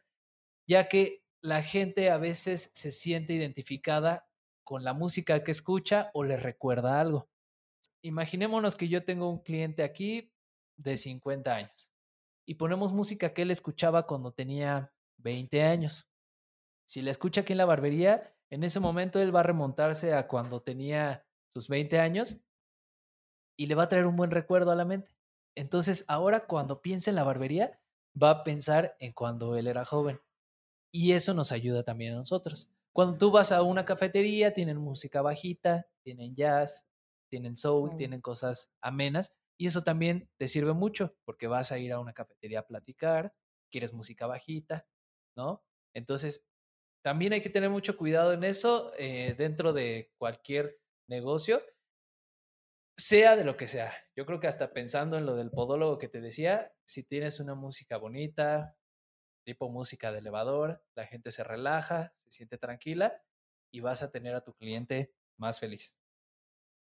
ya 0.66 0.88
que 0.88 1.22
la 1.40 1.62
gente 1.62 2.10
a 2.10 2.18
veces 2.18 2.70
se 2.74 2.90
siente 2.90 3.32
identificada 3.32 4.26
con 4.64 4.82
la 4.82 4.92
música 4.92 5.44
que 5.44 5.52
escucha 5.52 6.10
o 6.12 6.24
le 6.24 6.36
recuerda 6.36 7.00
algo. 7.00 7.28
Imaginémonos 8.02 8.74
que 8.74 8.88
yo 8.88 9.04
tengo 9.04 9.30
un 9.30 9.42
cliente 9.42 9.84
aquí 9.84 10.32
de 10.76 10.96
50 10.96 11.54
años 11.54 11.92
y 12.44 12.54
ponemos 12.54 12.92
música 12.92 13.32
que 13.32 13.42
él 13.42 13.52
escuchaba 13.52 14.08
cuando 14.08 14.32
tenía 14.32 14.92
20 15.18 15.62
años. 15.62 16.08
Si 16.88 17.02
la 17.02 17.12
escucha 17.12 17.42
aquí 17.42 17.52
en 17.52 17.58
la 17.58 17.66
barbería, 17.66 18.34
en 18.50 18.64
ese 18.64 18.80
momento 18.80 19.20
él 19.20 19.34
va 19.34 19.40
a 19.40 19.44
remontarse 19.44 20.12
a 20.12 20.26
cuando 20.26 20.60
tenía 20.60 21.24
sus 21.52 21.68
20 21.68 21.98
años 21.98 22.40
y 23.56 23.66
le 23.66 23.74
va 23.74 23.84
a 23.84 23.88
traer 23.88 24.06
un 24.06 24.16
buen 24.16 24.30
recuerdo 24.30 24.70
a 24.70 24.76
la 24.76 24.84
mente. 24.84 25.14
Entonces, 25.54 26.04
ahora 26.08 26.46
cuando 26.46 26.80
piensa 26.80 27.10
en 27.10 27.16
la 27.16 27.24
barbería, 27.24 27.80
va 28.20 28.30
a 28.30 28.44
pensar 28.44 28.96
en 29.00 29.12
cuando 29.12 29.56
él 29.56 29.66
era 29.66 29.84
joven. 29.84 30.20
Y 30.92 31.12
eso 31.12 31.34
nos 31.34 31.52
ayuda 31.52 31.82
también 31.82 32.14
a 32.14 32.16
nosotros. 32.16 32.70
Cuando 32.92 33.18
tú 33.18 33.30
vas 33.30 33.52
a 33.52 33.62
una 33.62 33.84
cafetería, 33.84 34.54
tienen 34.54 34.78
música 34.78 35.22
bajita, 35.22 35.86
tienen 36.02 36.34
jazz, 36.34 36.88
tienen 37.28 37.56
soul, 37.56 37.90
tienen 37.96 38.20
cosas 38.20 38.72
amenas. 38.80 39.32
Y 39.56 39.66
eso 39.66 39.82
también 39.82 40.28
te 40.38 40.48
sirve 40.48 40.72
mucho 40.72 41.14
porque 41.24 41.46
vas 41.46 41.70
a 41.70 41.78
ir 41.78 41.92
a 41.92 42.00
una 42.00 42.14
cafetería 42.14 42.60
a 42.60 42.66
platicar, 42.66 43.34
quieres 43.70 43.92
música 43.92 44.26
bajita, 44.26 44.86
¿no? 45.36 45.62
Entonces, 45.94 46.46
también 47.02 47.32
hay 47.32 47.40
que 47.40 47.50
tener 47.50 47.70
mucho 47.70 47.96
cuidado 47.96 48.32
en 48.32 48.44
eso 48.44 48.92
eh, 48.98 49.34
dentro 49.36 49.72
de 49.72 50.12
cualquier 50.18 50.79
negocio, 51.10 51.60
sea 52.96 53.36
de 53.36 53.44
lo 53.44 53.56
que 53.56 53.66
sea. 53.66 53.92
Yo 54.16 54.24
creo 54.24 54.40
que 54.40 54.46
hasta 54.46 54.72
pensando 54.72 55.18
en 55.18 55.26
lo 55.26 55.36
del 55.36 55.50
podólogo 55.50 55.98
que 55.98 56.08
te 56.08 56.20
decía, 56.20 56.72
si 56.84 57.02
tienes 57.02 57.40
una 57.40 57.54
música 57.54 57.96
bonita, 57.96 58.76
tipo 59.44 59.68
música 59.68 60.12
de 60.12 60.18
elevador, 60.18 60.82
la 60.94 61.06
gente 61.06 61.30
se 61.30 61.44
relaja, 61.44 62.14
se 62.24 62.30
siente 62.30 62.58
tranquila 62.58 63.22
y 63.72 63.80
vas 63.80 64.02
a 64.02 64.10
tener 64.10 64.34
a 64.34 64.44
tu 64.44 64.54
cliente 64.54 65.12
más 65.36 65.60
feliz. 65.60 65.96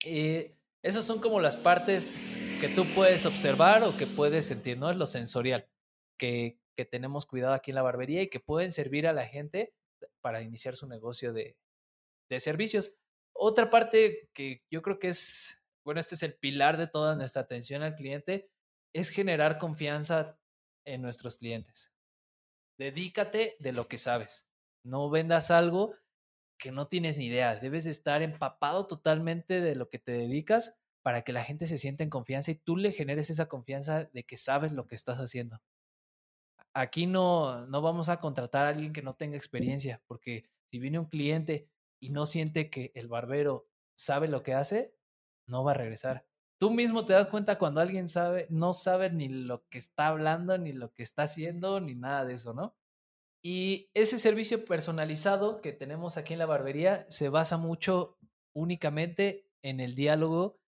Eh, 0.03 0.55
esas 0.81 1.05
son 1.05 1.19
como 1.19 1.39
las 1.39 1.57
partes 1.57 2.37
que 2.61 2.69
tú 2.69 2.85
puedes 2.93 3.25
observar 3.25 3.83
o 3.83 3.97
que 3.97 4.07
puedes 4.07 4.45
sentir, 4.45 4.77
¿no? 4.77 4.91
Es 4.91 4.97
lo 4.97 5.07
sensorial, 5.07 5.67
que, 6.17 6.59
que 6.75 6.85
tenemos 6.85 7.25
cuidado 7.25 7.53
aquí 7.53 7.71
en 7.71 7.75
la 7.75 7.81
barbería 7.81 8.21
y 8.21 8.29
que 8.29 8.39
pueden 8.39 8.71
servir 8.71 9.07
a 9.07 9.13
la 9.13 9.25
gente 9.25 9.73
para 10.21 10.41
iniciar 10.41 10.75
su 10.75 10.87
negocio 10.87 11.33
de, 11.33 11.57
de 12.29 12.39
servicios. 12.39 12.93
Otra 13.37 13.69
parte 13.69 14.29
que 14.33 14.63
yo 14.71 14.81
creo 14.81 14.97
que 14.97 15.09
es, 15.09 15.61
bueno, 15.83 15.99
este 15.99 16.15
es 16.15 16.23
el 16.23 16.35
pilar 16.35 16.77
de 16.77 16.87
toda 16.87 17.15
nuestra 17.15 17.41
atención 17.41 17.83
al 17.83 17.95
cliente, 17.95 18.49
es 18.93 19.09
generar 19.09 19.57
confianza 19.57 20.39
en 20.85 21.01
nuestros 21.01 21.37
clientes. 21.37 21.91
Dedícate 22.77 23.57
de 23.59 23.73
lo 23.73 23.89
que 23.89 23.97
sabes. 23.97 24.47
No 24.83 25.09
vendas 25.09 25.51
algo 25.51 25.95
que 26.57 26.71
no 26.71 26.87
tienes 26.87 27.17
ni 27.17 27.25
idea. 27.25 27.55
Debes 27.57 27.83
de 27.83 27.91
estar 27.91 28.21
empapado 28.21 28.87
totalmente 28.87 29.59
de 29.59 29.75
lo 29.75 29.89
que 29.89 29.99
te 29.99 30.13
dedicas 30.13 30.77
para 31.01 31.23
que 31.23 31.33
la 31.33 31.43
gente 31.43 31.67
se 31.67 31.77
sienta 31.77 32.03
en 32.03 32.09
confianza 32.09 32.51
y 32.51 32.55
tú 32.55 32.77
le 32.77 32.91
generes 32.91 33.29
esa 33.29 33.47
confianza 33.47 34.05
de 34.05 34.23
que 34.23 34.37
sabes 34.37 34.71
lo 34.71 34.87
que 34.87 34.95
estás 34.95 35.19
haciendo. 35.19 35.61
Aquí 36.73 37.05
no, 37.05 37.67
no 37.67 37.81
vamos 37.81 38.09
a 38.09 38.19
contratar 38.19 38.65
a 38.65 38.69
alguien 38.69 38.93
que 38.93 39.01
no 39.01 39.15
tenga 39.15 39.37
experiencia, 39.37 40.01
porque 40.07 40.45
si 40.71 40.79
viene 40.79 40.99
un 40.99 41.05
cliente 41.05 41.69
y 42.05 42.09
no 42.09 42.27
siente 42.27 42.69
que 42.69 42.91
el 42.93 43.07
barbero 43.07 43.67
sabe 43.95 44.27
lo 44.27 44.43
que 44.43 44.53
hace, 44.53 44.93
no 45.47 45.63
va 45.63 45.71
a 45.71 45.73
regresar. 45.73 46.27
Tú 46.59 46.69
mismo 46.69 47.03
te 47.03 47.13
das 47.13 47.27
cuenta 47.27 47.57
cuando 47.57 47.81
alguien 47.81 48.07
sabe, 48.07 48.45
no 48.51 48.73
sabe 48.73 49.09
ni 49.09 49.27
lo 49.27 49.67
que 49.69 49.79
está 49.79 50.09
hablando, 50.09 50.55
ni 50.59 50.71
lo 50.71 50.93
que 50.93 51.01
está 51.01 51.23
haciendo, 51.23 51.79
ni 51.79 51.95
nada 51.95 52.23
de 52.23 52.35
eso, 52.35 52.53
¿no? 52.53 52.75
Y 53.41 53.89
ese 53.95 54.19
servicio 54.19 54.65
personalizado 54.65 55.61
que 55.61 55.73
tenemos 55.73 56.15
aquí 56.15 56.33
en 56.33 56.39
la 56.39 56.45
barbería 56.45 57.07
se 57.09 57.29
basa 57.29 57.57
mucho 57.57 58.19
únicamente 58.53 59.49
en 59.63 59.79
el 59.79 59.95
diálogo 59.95 60.59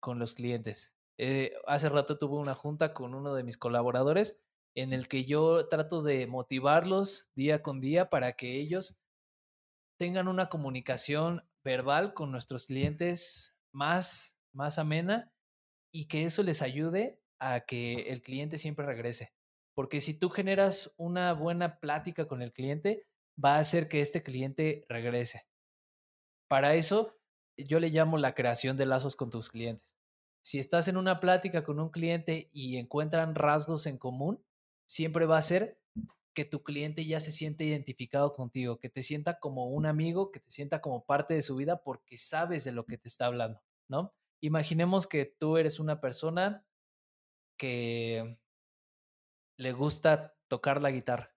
con 0.00 0.18
los 0.18 0.34
clientes. 0.34 0.96
Eh, 1.18 1.52
hace 1.68 1.88
rato 1.88 2.18
tuve 2.18 2.36
una 2.36 2.54
junta 2.56 2.94
con 2.94 3.14
uno 3.14 3.34
de 3.34 3.44
mis 3.44 3.58
colaboradores 3.58 4.40
en 4.74 4.92
el 4.92 5.06
que 5.06 5.24
yo 5.24 5.68
trato 5.68 6.02
de 6.02 6.26
motivarlos 6.26 7.30
día 7.36 7.62
con 7.62 7.80
día 7.80 8.10
para 8.10 8.32
que 8.32 8.58
ellos 8.58 8.98
tengan 10.00 10.28
una 10.28 10.48
comunicación 10.48 11.46
verbal 11.62 12.14
con 12.14 12.32
nuestros 12.32 12.68
clientes 12.68 13.54
más, 13.70 14.34
más 14.50 14.78
amena 14.78 15.30
y 15.92 16.08
que 16.08 16.24
eso 16.24 16.42
les 16.42 16.62
ayude 16.62 17.20
a 17.38 17.66
que 17.66 18.10
el 18.10 18.22
cliente 18.22 18.56
siempre 18.56 18.86
regrese. 18.86 19.34
Porque 19.74 20.00
si 20.00 20.18
tú 20.18 20.30
generas 20.30 20.94
una 20.96 21.34
buena 21.34 21.80
plática 21.80 22.26
con 22.26 22.40
el 22.40 22.54
cliente, 22.54 23.04
va 23.44 23.56
a 23.56 23.58
hacer 23.58 23.88
que 23.90 24.00
este 24.00 24.22
cliente 24.22 24.86
regrese. 24.88 25.46
Para 26.48 26.76
eso, 26.76 27.18
yo 27.58 27.78
le 27.78 27.90
llamo 27.90 28.16
la 28.16 28.34
creación 28.34 28.78
de 28.78 28.86
lazos 28.86 29.16
con 29.16 29.28
tus 29.28 29.50
clientes. 29.50 29.98
Si 30.42 30.58
estás 30.58 30.88
en 30.88 30.96
una 30.96 31.20
plática 31.20 31.62
con 31.62 31.78
un 31.78 31.90
cliente 31.90 32.48
y 32.54 32.78
encuentran 32.78 33.34
rasgos 33.34 33.86
en 33.86 33.98
común, 33.98 34.42
siempre 34.88 35.26
va 35.26 35.36
a 35.36 35.42
ser 35.42 35.78
que 36.40 36.46
tu 36.46 36.62
cliente 36.62 37.04
ya 37.04 37.20
se 37.20 37.32
siente 37.32 37.64
identificado 37.64 38.32
contigo, 38.32 38.78
que 38.78 38.88
te 38.88 39.02
sienta 39.02 39.38
como 39.38 39.66
un 39.68 39.84
amigo, 39.84 40.32
que 40.32 40.40
te 40.40 40.50
sienta 40.50 40.80
como 40.80 41.04
parte 41.04 41.34
de 41.34 41.42
su 41.42 41.54
vida 41.54 41.82
porque 41.82 42.16
sabes 42.16 42.64
de 42.64 42.72
lo 42.72 42.86
que 42.86 42.96
te 42.96 43.08
está 43.08 43.26
hablando, 43.26 43.62
¿no? 43.90 44.14
Imaginemos 44.40 45.06
que 45.06 45.26
tú 45.26 45.58
eres 45.58 45.78
una 45.78 46.00
persona 46.00 46.64
que 47.58 48.38
le 49.58 49.72
gusta 49.72 50.34
tocar 50.48 50.80
la 50.80 50.90
guitarra 50.90 51.36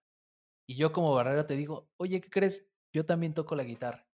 y 0.66 0.76
yo 0.76 0.90
como 0.90 1.14
barrera 1.14 1.46
te 1.46 1.54
digo, 1.54 1.90
oye, 1.98 2.22
¿qué 2.22 2.30
crees? 2.30 2.72
Yo 2.90 3.04
también 3.04 3.34
toco 3.34 3.56
la 3.56 3.64
guitarra. 3.64 4.08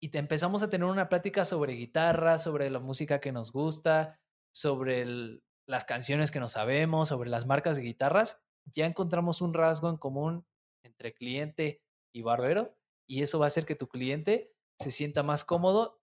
Y 0.00 0.08
te 0.08 0.18
empezamos 0.18 0.62
a 0.62 0.70
tener 0.70 0.86
una 0.86 1.10
plática 1.10 1.44
sobre 1.44 1.74
guitarra, 1.74 2.38
sobre 2.38 2.70
la 2.70 2.78
música 2.78 3.20
que 3.20 3.32
nos 3.32 3.52
gusta, 3.52 4.18
sobre 4.50 5.42
las 5.66 5.84
canciones 5.84 6.30
que 6.30 6.40
nos 6.40 6.52
sabemos, 6.52 7.10
sobre 7.10 7.28
las 7.28 7.44
marcas 7.44 7.76
de 7.76 7.82
guitarras, 7.82 8.42
ya 8.64 8.86
encontramos 8.86 9.40
un 9.40 9.54
rasgo 9.54 9.88
en 9.88 9.96
común 9.96 10.46
entre 10.84 11.14
cliente 11.14 11.82
y 12.14 12.22
barbero 12.22 12.76
y 13.06 13.22
eso 13.22 13.38
va 13.38 13.46
a 13.46 13.48
hacer 13.48 13.66
que 13.66 13.74
tu 13.74 13.88
cliente 13.88 14.54
se 14.78 14.90
sienta 14.90 15.22
más 15.22 15.44
cómodo 15.44 16.00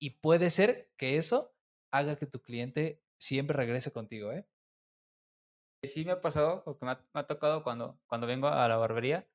y 0.00 0.18
puede 0.20 0.50
ser 0.50 0.90
que 0.96 1.16
eso 1.16 1.54
haga 1.92 2.16
que 2.16 2.26
tu 2.26 2.42
cliente 2.42 3.02
siempre 3.18 3.56
regrese 3.56 3.92
contigo, 3.92 4.32
¿eh? 4.32 4.46
Sí 5.84 6.04
me 6.04 6.12
ha 6.12 6.20
pasado, 6.20 6.62
o 6.66 6.76
que 6.76 6.84
me 6.84 6.92
ha, 6.92 7.06
me 7.14 7.20
ha 7.20 7.26
tocado 7.26 7.62
cuando, 7.62 8.00
cuando 8.06 8.26
vengo 8.26 8.48
a 8.48 8.66
la 8.68 8.76
barbería. 8.76 9.28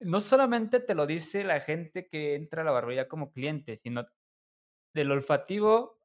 No 0.00 0.20
solamente 0.20 0.78
te 0.80 0.94
lo 0.94 1.06
dice 1.06 1.42
la 1.42 1.60
gente 1.60 2.08
que 2.08 2.36
entra 2.36 2.62
a 2.62 2.64
la 2.64 2.70
barbería 2.70 3.08
como 3.08 3.32
cliente, 3.32 3.76
sino 3.76 4.06
del 4.94 5.10
olfativo 5.10 5.97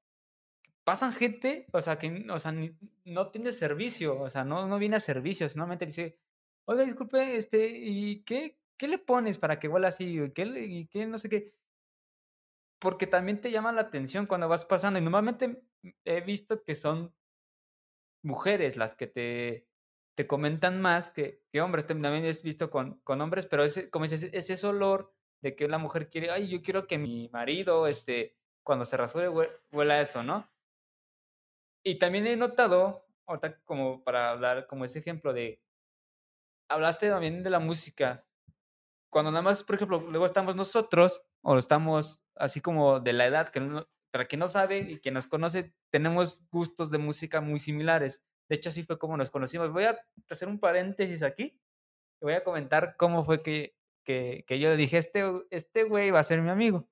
pasan 0.83 1.13
gente, 1.13 1.67
o 1.73 1.81
sea, 1.81 1.97
que 1.97 2.25
o 2.29 2.39
sea, 2.39 2.53
no 3.05 3.31
tiene 3.31 3.51
servicio, 3.51 4.19
o 4.19 4.29
sea, 4.29 4.43
no, 4.43 4.67
no 4.67 4.79
viene 4.79 4.97
a 4.97 4.99
servicio, 4.99 5.47
solamente 5.49 5.85
dice, 5.85 6.19
oiga, 6.65 6.83
disculpe, 6.83 7.37
este, 7.37 7.67
¿y 7.69 8.23
qué, 8.23 8.59
qué 8.77 8.87
le 8.87 8.97
pones 8.99 9.37
para 9.37 9.59
que 9.59 9.67
huela 9.67 9.89
así? 9.89 10.19
¿Y 10.21 10.31
qué, 10.31 10.87
qué 10.91 11.05
no 11.07 11.17
sé 11.17 11.29
qué? 11.29 11.53
Porque 12.79 13.07
también 13.07 13.41
te 13.41 13.49
llama 13.51 13.71
la 13.71 13.81
atención 13.81 14.25
cuando 14.27 14.47
vas 14.47 14.65
pasando, 14.65 14.99
y 14.99 15.01
normalmente 15.01 15.63
he 16.05 16.21
visto 16.21 16.63
que 16.63 16.75
son 16.75 17.15
mujeres 18.21 18.77
las 18.77 18.93
que 18.95 19.07
te, 19.07 19.67
te 20.15 20.27
comentan 20.27 20.81
más 20.81 21.11
que, 21.11 21.43
que 21.51 21.61
hombres, 21.61 21.85
también 21.87 22.13
he 22.25 22.33
visto 22.43 22.69
con, 22.69 22.99
con 23.01 23.21
hombres, 23.21 23.45
pero 23.45 23.63
ese, 23.63 23.89
como 23.89 24.05
dices, 24.05 24.29
es 24.33 24.49
ese 24.49 24.67
olor 24.67 25.13
de 25.41 25.55
que 25.55 25.67
la 25.67 25.77
mujer 25.77 26.09
quiere, 26.09 26.31
ay, 26.31 26.47
yo 26.49 26.61
quiero 26.61 26.87
que 26.87 26.97
mi 26.97 27.29
marido, 27.29 27.87
este, 27.87 28.37
cuando 28.63 28.85
se 28.85 28.97
rasure, 28.97 29.29
hue- 29.29 29.51
huela 29.71 30.01
eso, 30.01 30.23
¿no? 30.23 30.52
Y 31.83 31.99
también 31.99 32.27
he 32.27 32.35
notado, 32.35 33.05
ahorita 33.25 33.59
como 33.65 34.03
para 34.03 34.31
hablar 34.31 34.67
como 34.67 34.85
ese 34.85 34.99
ejemplo 34.99 35.33
de, 35.33 35.61
hablaste 36.69 37.09
también 37.09 37.43
de 37.43 37.49
la 37.49 37.59
música. 37.59 38.25
Cuando 39.09 39.31
nada 39.31 39.43
más, 39.43 39.63
por 39.63 39.75
ejemplo, 39.75 40.01
luego 40.09 40.25
estamos 40.25 40.55
nosotros, 40.55 41.21
o 41.41 41.57
estamos 41.57 42.23
así 42.35 42.61
como 42.61 42.99
de 42.99 43.13
la 43.13 43.27
edad, 43.27 43.49
que 43.49 43.59
no, 43.59 43.87
para 44.11 44.25
quien 44.25 44.39
no 44.39 44.47
sabe 44.47 44.79
y 44.79 44.99
quien 44.99 45.13
nos 45.13 45.27
conoce, 45.27 45.73
tenemos 45.91 46.41
gustos 46.49 46.89
de 46.89 46.97
música 46.99 47.41
muy 47.41 47.59
similares. 47.59 48.23
De 48.49 48.55
hecho, 48.55 48.69
así 48.69 48.83
fue 48.83 48.97
como 48.97 49.17
nos 49.17 49.29
conocimos. 49.29 49.71
Voy 49.71 49.85
a 49.85 49.99
hacer 50.29 50.47
un 50.47 50.59
paréntesis 50.59 51.23
aquí. 51.23 51.59
y 52.21 52.25
voy 52.25 52.33
a 52.33 52.43
comentar 52.43 52.95
cómo 52.97 53.23
fue 53.25 53.39
que, 53.39 53.75
que, 54.05 54.45
que 54.47 54.59
yo 54.59 54.75
dije, 54.77 54.97
este, 54.97 55.23
este 55.49 55.83
güey 55.83 56.11
va 56.11 56.19
a 56.19 56.23
ser 56.23 56.41
mi 56.41 56.49
amigo. 56.49 56.87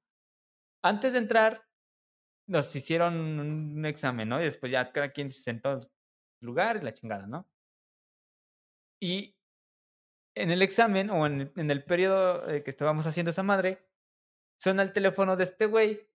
Antes 0.84 1.14
de 1.14 1.20
entrar, 1.20 1.64
nos 2.48 2.76
hicieron 2.76 3.16
un 3.40 3.86
examen, 3.86 4.30
¿no? 4.30 4.40
Y 4.42 4.46
después 4.46 4.72
ya 4.72 4.92
cada 4.92 5.10
quien 5.12 5.32
se 5.32 5.42
sentó 5.42 5.74
en 5.74 5.82
su 5.84 5.90
lugar 6.42 6.78
y 6.78 6.82
la 6.86 6.94
chingada, 6.94 7.28
¿no? 7.28 7.48
Y 9.02 9.36
en 10.36 10.52
el 10.52 10.62
examen 10.62 11.10
o 11.10 11.26
en, 11.26 11.42
el- 11.42 11.52
en 11.72 11.84
periodo 11.84 12.50
eh, 12.50 12.64
que 12.64 12.72
estábamos 12.72 13.06
haciendo 13.08 13.32
esa 13.32 13.44
madre, 13.44 13.88
suena 14.60 14.84
el 14.84 14.94
teléfono 14.94 15.36
de 15.38 15.44
este 15.46 15.66
güey, 15.68 16.10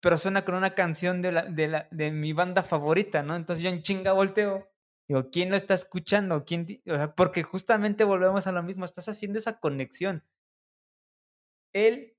pero 0.00 0.16
suena 0.18 0.44
con 0.44 0.54
una 0.54 0.74
canción 0.74 1.22
de, 1.22 1.32
la, 1.32 1.44
de, 1.44 1.86
mi 2.10 2.32
banda 2.32 2.62
favorita, 2.62 3.22
¿no? 3.22 3.36
Entonces 3.36 3.62
yo 3.62 3.70
en 3.70 3.82
chinga 3.82 4.12
volteo. 4.12 4.68
Digo, 5.08 5.30
¿quién 5.30 5.50
lo 5.50 5.56
está 5.56 5.74
escuchando? 5.74 6.44
¿Quién 6.44 6.66
di-?" 6.66 6.82
o 6.90 6.94
sea, 6.94 7.14
porque 7.14 7.42
justamente 7.42 8.04
volvemos 8.04 8.46
a 8.46 8.52
lo 8.52 8.62
mismo, 8.62 8.84
estás 8.84 9.08
haciendo 9.08 9.38
esa 9.38 9.60
conexión. 9.60 10.24
Él 11.74 12.16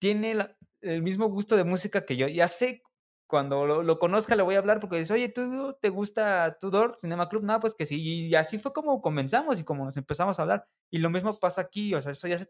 tiene 0.00 0.34
la- 0.34 0.56
el 0.80 1.02
mismo 1.02 1.28
gusto 1.28 1.56
de 1.56 1.64
música 1.64 2.04
que 2.04 2.16
yo. 2.16 2.28
Ya 2.28 2.48
sé, 2.48 2.82
cuando 3.26 3.66
lo, 3.66 3.98
conozca 3.98 4.36
le 4.36 4.42
voy 4.42 4.54
a 4.54 4.58
hablar 4.58 4.80
porque 4.80 4.98
dice, 4.98 5.12
oye, 5.12 5.28
¿tú 5.28 5.76
te 5.80 5.88
gusta 5.88 6.58
Tudor 6.60 6.96
Cinema 6.98 7.28
Club? 7.28 7.42
No, 7.42 7.58
pues 7.60 7.74
que 7.74 7.86
sí. 7.86 8.00
Y 8.00 8.34
así 8.34 8.58
fue 8.58 8.72
como 8.72 9.00
comenzamos 9.02 9.58
y 9.58 9.64
como 9.64 9.84
nos 9.84 9.96
empezamos 9.96 10.38
a 10.38 10.42
hablar. 10.42 10.68
Y 10.90 10.98
lo 10.98 11.10
mismo 11.10 11.38
pasa 11.38 11.62
aquí, 11.62 11.94
o 11.94 12.00
sea, 12.00 12.12
eso 12.12 12.28
ya 12.28 12.38
se... 12.38 12.46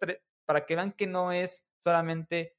Para 0.47 0.67
que 0.67 0.77
vean 0.77 0.93
que 0.93 1.07
no 1.07 1.33
es 1.33 1.67
solamente 1.83 2.57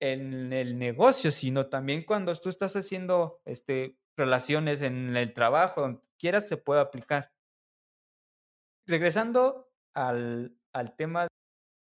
en 0.00 0.52
el 0.52 0.78
negocio, 0.78 1.30
sino 1.30 1.68
también 1.68 2.04
cuando 2.04 2.34
tú 2.34 2.48
estás 2.48 2.74
haciendo, 2.76 3.40
este, 3.44 3.96
relaciones, 4.16 4.82
en 4.82 5.16
el 5.16 5.32
trabajo, 5.32 5.82
donde 5.82 6.00
quieras, 6.18 6.48
se 6.48 6.56
puede 6.56 6.80
aplicar. 6.80 7.32
Regresando 8.86 9.70
al, 9.94 10.56
al 10.72 10.96
tema, 10.96 11.28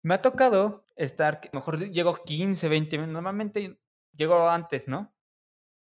me 0.03 0.13
ha 0.13 0.21
tocado 0.21 0.85
estar, 0.95 1.41
mejor 1.53 1.79
llego 1.91 2.15
15, 2.15 2.69
20 2.69 2.97
minutos, 2.97 3.13
normalmente 3.13 3.79
llego 4.13 4.49
antes, 4.49 4.87
¿no? 4.87 5.13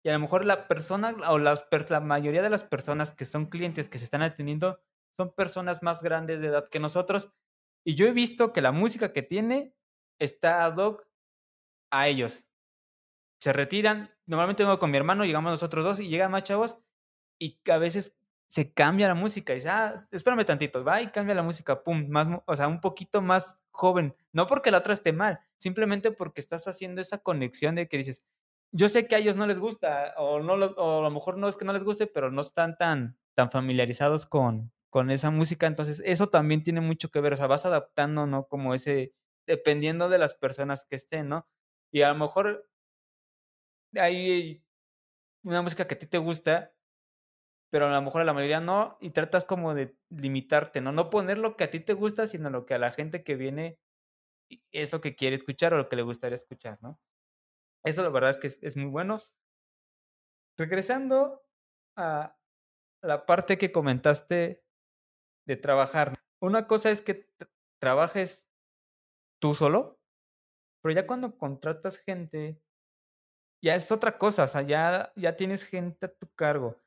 Y 0.05 0.09
a 0.09 0.13
lo 0.13 0.19
mejor 0.19 0.45
la 0.45 0.67
persona 0.69 1.15
o 1.29 1.39
las, 1.39 1.65
la 1.89 2.01
mayoría 2.01 2.43
de 2.43 2.51
las 2.51 2.65
personas 2.65 3.13
que 3.13 3.25
son 3.25 3.47
clientes 3.47 3.89
que 3.89 3.99
se 3.99 4.05
están 4.05 4.23
atendiendo 4.23 4.81
son 5.17 5.33
personas 5.33 5.83
más 5.83 6.03
grandes 6.03 6.41
de 6.41 6.49
edad 6.49 6.69
que 6.69 6.81
nosotros. 6.81 7.31
Y 7.85 7.95
yo 7.95 8.07
he 8.07 8.13
visto 8.13 8.53
que 8.53 8.63
la 8.63 8.73
música 8.73 9.13
que 9.13 9.23
tiene 9.23 9.75
está 10.19 10.65
ad 10.65 10.77
hoc 10.77 11.07
a 11.93 12.09
ellos. 12.09 12.45
Se 13.41 13.53
retiran. 13.53 14.11
Normalmente 14.27 14.65
vengo 14.65 14.79
con 14.79 14.91
mi 14.91 14.97
hermano, 14.97 15.25
llegamos 15.25 15.53
nosotros 15.53 15.85
dos 15.85 16.01
y 16.01 16.09
llegan 16.09 16.31
más 16.31 16.45
chavos 16.45 16.79
y 17.39 17.61
a 17.71 17.79
veces 17.79 18.17
se 18.49 18.73
cambia 18.73 19.09
la 19.09 19.15
música. 19.15 19.53
Y 19.53 19.57
dice, 19.57 19.69
ah, 19.69 20.09
espérame 20.11 20.45
tantito, 20.45 20.83
va 20.85 21.03
y 21.03 21.11
cambia 21.11 21.35
la 21.35 21.43
música, 21.43 21.83
pum, 21.83 22.09
más, 22.09 22.29
o 22.47 22.57
sea, 22.57 22.69
un 22.69 22.81
poquito 22.81 23.21
más 23.21 23.62
joven. 23.73 24.15
No 24.33 24.47
porque 24.47 24.71
la 24.71 24.79
otra 24.79 24.95
esté 24.95 25.13
mal, 25.13 25.41
simplemente 25.57 26.13
porque 26.13 26.41
estás 26.41 26.69
haciendo 26.69 27.01
esa 27.01 27.19
conexión 27.19 27.75
de 27.75 27.89
que 27.89 27.97
dices, 27.97 28.25
yo 28.73 28.89
sé 28.89 29.07
que 29.07 29.15
a 29.17 29.19
ellos 29.19 29.37
no 29.37 29.47
les 29.47 29.59
gusta, 29.59 30.15
o, 30.17 30.41
no 30.41 30.55
o 30.55 30.99
a 31.01 31.03
lo 31.03 31.11
mejor 31.11 31.37
no 31.37 31.49
es 31.49 31.57
que 31.57 31.65
no 31.65 31.73
les 31.73 31.85
guste, 31.85 32.07
pero 32.07 32.31
no 32.31 32.41
están 32.41 32.77
tan, 32.79 33.19
tan 33.35 33.51
familiarizados 33.51 34.27
con, 34.27 34.73
con 34.89 35.11
esa 35.11 35.31
música. 35.31 35.67
Entonces, 35.67 36.03
eso 36.05 36.29
también 36.29 36.63
tiene 36.63 36.81
mucho 36.81 37.11
que 37.11 37.21
ver. 37.21 37.35
O 37.35 37.37
sea, 37.37 37.47
vas 37.47 37.67
adaptando, 37.67 38.27
¿no? 38.27 38.47
Como 38.47 38.75
ese, 38.75 39.15
dependiendo 39.47 40.09
de 40.09 40.19
las 40.19 40.35
personas 40.35 40.87
que 40.87 40.97
estén, 40.97 41.29
¿no? 41.29 41.47
Y 41.91 42.03
a 42.03 42.09
lo 42.09 42.15
mejor 42.15 42.67
hay 43.95 44.65
una 45.45 45.63
música 45.63 45.87
que 45.87 45.95
a 45.95 45.99
ti 45.99 46.07
te 46.07 46.19
gusta, 46.19 46.75
pero 47.73 47.87
a 47.87 47.91
lo 47.91 48.03
mejor 48.03 48.21
a 48.21 48.25
la 48.27 48.35
mayoría 48.35 48.61
no, 48.61 48.99
y 49.01 49.11
tratas 49.11 49.47
como 49.47 49.73
de 49.73 49.97
limitarte, 50.11 50.83
¿no? 50.83 50.93
No 50.93 51.09
poner 51.09 51.39
lo 51.39 51.57
que 51.57 51.65
a 51.65 51.71
ti 51.71 51.81
te 51.81 51.95
gusta, 51.95 52.27
sino 52.27 52.51
lo 52.51 52.67
que 52.67 52.75
a 52.75 52.79
la 52.79 52.91
gente 52.91 53.25
que 53.25 53.35
viene 53.35 53.81
es 54.73 54.93
lo 54.93 55.01
que 55.01 55.17
quiere 55.17 55.37
escuchar 55.37 55.73
o 55.73 55.79
lo 55.79 55.89
que 55.89 55.97
le 55.97 56.03
gustaría 56.03 56.35
escuchar, 56.35 56.79
¿no? 56.83 57.01
Eso 57.83 58.03
la 58.03 58.11
verdad 58.11 58.29
es 58.29 58.37
que 58.37 58.49
es, 58.49 58.77
muy 58.77 58.91
bueno. 58.91 59.23
Regresando 60.59 61.47
a 61.97 62.37
la 63.03 63.25
parte 63.25 63.57
que 63.57 63.73
comentaste 63.73 64.63
de 65.47 65.57
trabajar. 65.57 66.13
Una 66.43 66.67
cosa 66.67 66.91
es 66.91 67.01
que 67.01 67.27
trabajes 67.81 68.47
tú 69.41 69.55
solo, 69.55 69.99
pero 70.83 70.95
ya 70.95 71.07
cuando 71.07 71.39
contratas 71.39 71.97
gente, 72.01 72.63
ya 73.65 73.75
es 73.77 73.91
otra 73.91 74.19
cosa, 74.19 74.45
o 74.45 74.49
sea, 74.49 74.61
ya, 74.61 75.11
ya 75.17 75.37
tienes 75.37 75.65
gente 75.65 76.05
a 76.05 76.13
tu 76.13 76.29
cargo. 76.35 76.83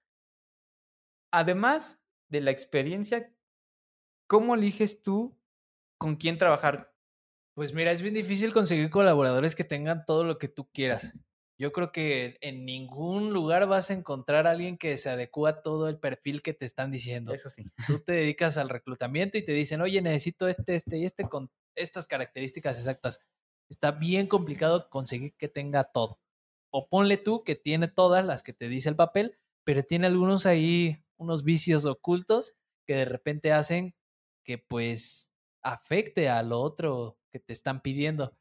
Además 1.35 2.01
de 2.29 2.39
la 2.39 2.51
experiencia, 2.51 3.29
¿cómo 4.25 4.55
eliges 4.55 5.03
tú 5.03 5.37
con 5.97 6.15
quién 6.15 6.37
trabajar? 6.37 6.95
Pues 7.55 7.73
mira, 7.73 7.91
es 7.91 8.01
bien 8.01 8.13
difícil 8.13 8.53
conseguir 8.53 8.89
colaboradores 8.89 9.53
que 9.53 9.65
tengan 9.65 10.05
todo 10.05 10.23
lo 10.23 10.37
que 10.37 10.47
tú 10.47 10.69
quieras. 10.71 11.11
Yo 11.59 11.73
creo 11.73 11.91
que 11.91 12.37
en 12.39 12.65
ningún 12.65 13.33
lugar 13.33 13.67
vas 13.67 13.89
a 13.89 13.95
encontrar 13.95 14.47
a 14.47 14.51
alguien 14.51 14.77
que 14.77 14.97
se 14.97 15.09
adecua 15.09 15.49
a 15.49 15.61
todo 15.61 15.89
el 15.89 15.99
perfil 15.99 16.41
que 16.41 16.53
te 16.53 16.65
están 16.65 16.89
diciendo. 16.89 17.33
Eso 17.33 17.49
sí. 17.49 17.65
Tú 17.85 17.99
te 17.99 18.13
dedicas 18.13 18.55
al 18.55 18.69
reclutamiento 18.69 19.37
y 19.37 19.43
te 19.43 19.51
dicen, 19.51 19.81
oye, 19.81 20.01
necesito 20.01 20.47
este, 20.47 20.75
este 20.75 20.99
y 20.99 21.03
este 21.03 21.25
con 21.25 21.51
estas 21.75 22.07
características 22.07 22.77
exactas. 22.77 23.19
Está 23.69 23.91
bien 23.91 24.27
complicado 24.27 24.89
conseguir 24.89 25.35
que 25.37 25.49
tenga 25.49 25.83
todo. 25.83 26.21
O 26.71 26.87
ponle 26.87 27.17
tú 27.17 27.43
que 27.43 27.55
tiene 27.55 27.89
todas 27.89 28.25
las 28.25 28.41
que 28.41 28.53
te 28.53 28.69
dice 28.69 28.87
el 28.87 28.95
papel, 28.95 29.37
pero 29.65 29.83
tiene 29.83 30.07
algunos 30.07 30.45
ahí, 30.45 31.04
unos 31.17 31.43
vicios 31.43 31.85
ocultos 31.85 32.53
que 32.87 32.95
de 32.95 33.05
repente 33.05 33.51
hacen 33.51 33.95
que 34.45 34.57
pues 34.57 35.31
afecte 35.63 36.29
a 36.29 36.43
lo 36.43 36.61
otro 36.61 37.17
que 37.31 37.39
te 37.39 37.53
están 37.53 37.81
pidiendo. 37.81 38.37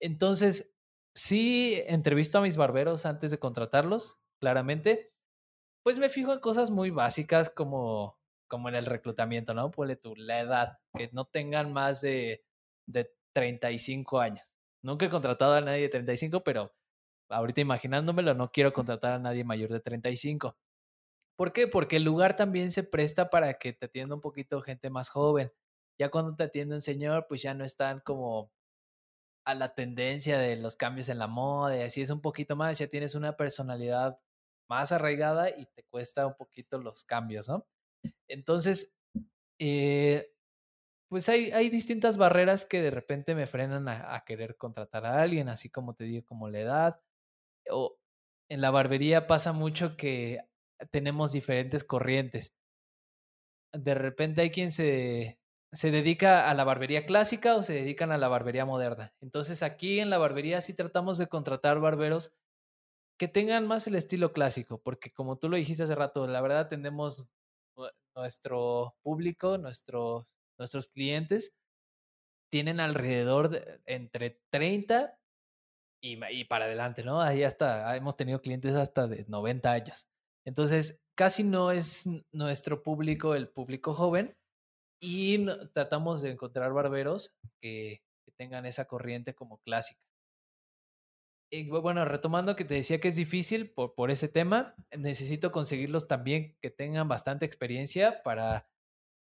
Entonces, 0.00 0.74
sí 1.14 1.80
entrevisto 1.86 2.38
a 2.38 2.42
mis 2.42 2.56
barberos 2.56 3.06
antes 3.06 3.30
de 3.30 3.38
contratarlos, 3.38 4.18
claramente. 4.40 5.12
Pues 5.84 5.98
me 5.98 6.10
fijo 6.10 6.32
en 6.32 6.40
cosas 6.40 6.70
muy 6.70 6.90
básicas 6.90 7.50
como, 7.50 8.18
como 8.48 8.68
en 8.68 8.74
el 8.74 8.86
reclutamiento, 8.86 9.54
¿no? 9.54 9.70
Ponle 9.70 9.96
tú 9.96 10.14
la 10.16 10.40
edad, 10.40 10.78
que 10.96 11.10
no 11.12 11.26
tengan 11.26 11.72
más 11.72 12.00
de, 12.00 12.44
de 12.86 13.10
35 13.34 14.20
años. 14.20 14.52
Nunca 14.82 15.06
he 15.06 15.10
contratado 15.10 15.54
a 15.54 15.60
nadie 15.60 15.82
de 15.82 15.88
35, 15.88 16.42
pero 16.42 16.74
ahorita 17.28 17.60
imaginándomelo, 17.60 18.34
no 18.34 18.50
quiero 18.50 18.72
contratar 18.72 19.12
a 19.12 19.18
nadie 19.18 19.44
mayor 19.44 19.70
de 19.72 19.80
35. 19.80 20.56
¿Por 21.36 21.52
qué? 21.52 21.66
Porque 21.66 21.96
el 21.96 22.04
lugar 22.04 22.36
también 22.36 22.70
se 22.70 22.84
presta 22.84 23.30
para 23.30 23.54
que 23.54 23.72
te 23.72 23.86
atienda 23.86 24.14
un 24.14 24.20
poquito 24.20 24.60
gente 24.62 24.90
más 24.90 25.08
joven. 25.08 25.52
Ya 25.98 26.10
cuando 26.10 26.34
te 26.36 26.44
atiende 26.44 26.74
un 26.76 26.80
señor, 26.80 27.26
pues 27.28 27.42
ya 27.42 27.54
no 27.54 27.64
están 27.64 28.00
como 28.00 28.52
a 29.46 29.54
la 29.54 29.74
tendencia 29.74 30.38
de 30.38 30.56
los 30.56 30.76
cambios 30.76 31.08
en 31.08 31.18
la 31.18 31.26
moda 31.26 31.76
y 31.76 31.82
así 31.82 32.00
es 32.00 32.10
un 32.10 32.20
poquito 32.20 32.56
más, 32.56 32.78
ya 32.78 32.86
tienes 32.88 33.14
una 33.14 33.36
personalidad 33.36 34.18
más 34.68 34.92
arraigada 34.92 35.50
y 35.50 35.66
te 35.66 35.84
cuesta 35.84 36.26
un 36.26 36.34
poquito 36.34 36.78
los 36.78 37.04
cambios, 37.04 37.48
¿no? 37.48 37.66
Entonces, 38.28 38.94
eh, 39.58 40.32
pues 41.10 41.28
hay, 41.28 41.52
hay, 41.52 41.68
distintas 41.70 42.16
barreras 42.16 42.64
que 42.64 42.82
de 42.82 42.90
repente 42.90 43.34
me 43.34 43.46
frenan 43.46 43.88
a, 43.88 44.14
a, 44.14 44.24
querer 44.24 44.56
contratar 44.56 45.06
a 45.06 45.20
alguien, 45.22 45.48
así 45.48 45.70
como 45.70 45.94
te 45.94 46.04
digo, 46.04 46.24
como 46.26 46.48
la 46.48 46.60
edad. 46.60 47.00
O 47.70 47.98
en 48.48 48.60
la 48.60 48.70
barbería 48.70 49.26
pasa 49.26 49.52
mucho 49.52 49.96
que 49.96 50.40
tenemos 50.90 51.32
diferentes 51.32 51.84
corrientes. 51.84 52.54
De 53.72 53.94
repente 53.94 54.42
hay 54.42 54.50
quien 54.50 54.70
se, 54.70 55.38
se 55.74 55.90
dedica 55.90 56.48
a 56.48 56.54
la 56.54 56.64
barbería 56.64 57.06
clásica 57.06 57.56
o 57.56 57.62
se 57.62 57.74
dedican 57.74 58.12
a 58.12 58.18
la 58.18 58.28
barbería 58.28 58.64
moderna. 58.64 59.12
Entonces 59.20 59.62
aquí 59.62 60.00
en 60.00 60.10
la 60.10 60.18
barbería 60.18 60.60
sí 60.60 60.74
tratamos 60.74 61.18
de 61.18 61.26
contratar 61.26 61.80
barberos 61.80 62.32
que 63.18 63.28
tengan 63.28 63.66
más 63.66 63.86
el 63.86 63.94
estilo 63.96 64.32
clásico, 64.32 64.80
porque 64.82 65.10
como 65.12 65.36
tú 65.36 65.48
lo 65.48 65.56
dijiste 65.56 65.84
hace 65.84 65.94
rato, 65.94 66.26
la 66.26 66.40
verdad 66.40 66.68
tenemos 66.68 67.26
nuestro 68.16 68.94
público, 69.02 69.58
nuestros, 69.58 70.26
nuestros 70.58 70.88
clientes 70.88 71.54
tienen 72.50 72.78
alrededor 72.78 73.48
de 73.48 73.80
entre 73.86 74.40
30 74.50 75.18
y, 76.00 76.18
y 76.30 76.44
para 76.44 76.66
adelante, 76.66 77.02
¿no? 77.02 77.20
Ahí 77.20 77.42
hasta 77.42 77.96
hemos 77.96 78.16
tenido 78.16 78.40
clientes 78.40 78.74
hasta 78.74 79.08
de 79.08 79.24
90 79.26 79.72
años. 79.72 80.08
Entonces, 80.44 81.00
casi 81.14 81.42
no 81.42 81.70
es 81.70 82.08
nuestro 82.32 82.82
público 82.82 83.34
el 83.34 83.48
público 83.48 83.94
joven, 83.94 84.36
y 85.04 85.44
tratamos 85.74 86.22
de 86.22 86.30
encontrar 86.30 86.72
barberos 86.72 87.34
que, 87.60 88.02
tengan 88.36 88.66
esa 88.66 88.86
corriente 88.86 89.32
como 89.32 89.58
clásica. 89.58 90.00
Y 91.52 91.68
bueno, 91.68 92.04
retomando 92.04 92.56
que 92.56 92.64
te 92.64 92.74
decía 92.74 93.00
que 93.00 93.06
es 93.06 93.14
difícil 93.14 93.70
por, 93.70 93.94
por 93.94 94.10
ese 94.10 94.26
tema, 94.26 94.74
necesito 94.90 95.52
conseguirlos 95.52 96.08
también 96.08 96.56
que 96.60 96.70
tengan 96.70 97.06
bastante 97.06 97.46
experiencia 97.46 98.24
para 98.24 98.68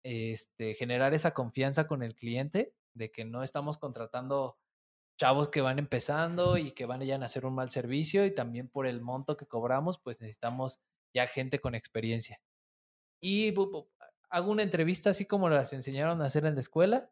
este, 0.05 0.75
generar 0.75 1.13
esa 1.13 1.35
confianza 1.35 1.89
con 1.89 2.05
el 2.05 2.15
cliente 2.15 2.73
de 2.95 3.11
que 3.11 3.25
no 3.25 3.43
estamos 3.43 3.79
contratando 3.79 4.61
chavos 5.19 5.49
que 5.49 5.61
van 5.61 5.81
empezando 5.81 6.57
y 6.57 6.71
que 6.71 6.87
van 6.87 7.03
a 7.03 7.25
hacer 7.25 7.45
un 7.47 7.57
mal 7.57 7.71
servicio 7.71 8.27
y 8.27 8.35
también 8.35 8.69
por 8.69 8.87
el 8.87 9.01
monto 9.01 9.37
que 9.37 9.47
cobramos, 9.47 9.99
pues 9.99 10.21
necesitamos 10.21 10.81
ya 11.15 11.27
gente 11.27 11.61
con 11.61 11.75
experiencia. 11.75 12.41
Y 13.21 13.55
hago 14.31 14.51
una 14.51 14.63
entrevista 14.63 15.11
así 15.11 15.27
como 15.27 15.49
las 15.49 15.73
enseñaron 15.73 16.23
a 16.23 16.27
hacer 16.27 16.47
en 16.47 16.55
la 16.55 16.61
escuela, 16.61 17.11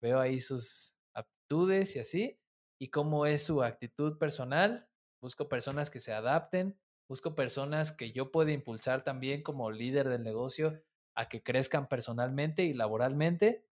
veo 0.00 0.20
ahí 0.20 0.40
sus 0.40 0.94
aptitudes 1.14 1.96
y 1.96 2.00
así, 2.00 2.38
y 2.78 2.88
cómo 2.88 3.26
es 3.26 3.44
su 3.44 3.62
actitud 3.62 4.18
personal, 4.18 4.88
busco 5.20 5.48
personas 5.48 5.90
que 5.90 6.00
se 6.00 6.12
adapten, 6.12 6.78
busco 7.08 7.34
personas 7.34 7.92
que 7.92 8.12
yo 8.12 8.32
pueda 8.32 8.52
impulsar 8.52 9.04
también 9.04 9.42
como 9.42 9.70
líder 9.70 10.08
del 10.08 10.22
negocio 10.22 10.82
a 11.14 11.28
que 11.28 11.42
crezcan 11.42 11.88
personalmente 11.88 12.64
y 12.64 12.72
laboralmente. 12.72 13.66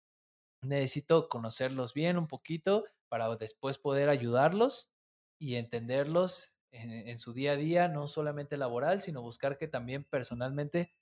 Necesito 0.62 1.28
conocerlos 1.28 1.94
bien 1.94 2.18
un 2.18 2.28
poquito 2.28 2.84
para 3.09 3.34
después 3.36 3.78
poder 3.78 4.09
ayudarlos 4.09 4.90
y 5.38 5.57
entenderlos 5.57 6.55
en, 6.72 7.18
su 7.18 7.32
día 7.32 7.52
a 7.52 7.56
día, 7.56 7.88
no 7.88 8.06
solamente 8.06 8.56
laboral, 8.56 9.00
sino 9.00 9.22
buscar 9.22 9.56
que 9.56 9.68
también 9.68 10.04
personalmente 10.04 10.94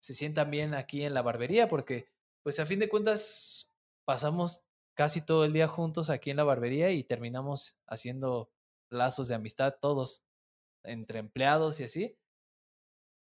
se 0.00 0.14
sientan 0.14 0.50
bien 0.50 0.74
aquí 0.74 1.02
en 1.02 1.14
la 1.14 1.22
barbería, 1.22 1.68
porque 1.68 2.08
pues 2.42 2.60
a 2.60 2.66
fin 2.66 2.78
de 2.78 2.88
cuentas 2.88 3.72
pasamos 4.04 4.62
casi 4.94 5.24
todo 5.24 5.44
el 5.44 5.52
día 5.52 5.68
juntos 5.68 6.10
aquí 6.10 6.30
en 6.30 6.36
la 6.36 6.44
barbería 6.44 6.90
y 6.90 7.02
terminamos 7.02 7.80
haciendo 7.86 8.50
lazos 8.88 9.28
de 9.28 9.34
amistad 9.34 9.76
todos 9.80 10.24
entre 10.84 11.18
empleados 11.18 11.80
y 11.80 11.84
así. 11.84 12.18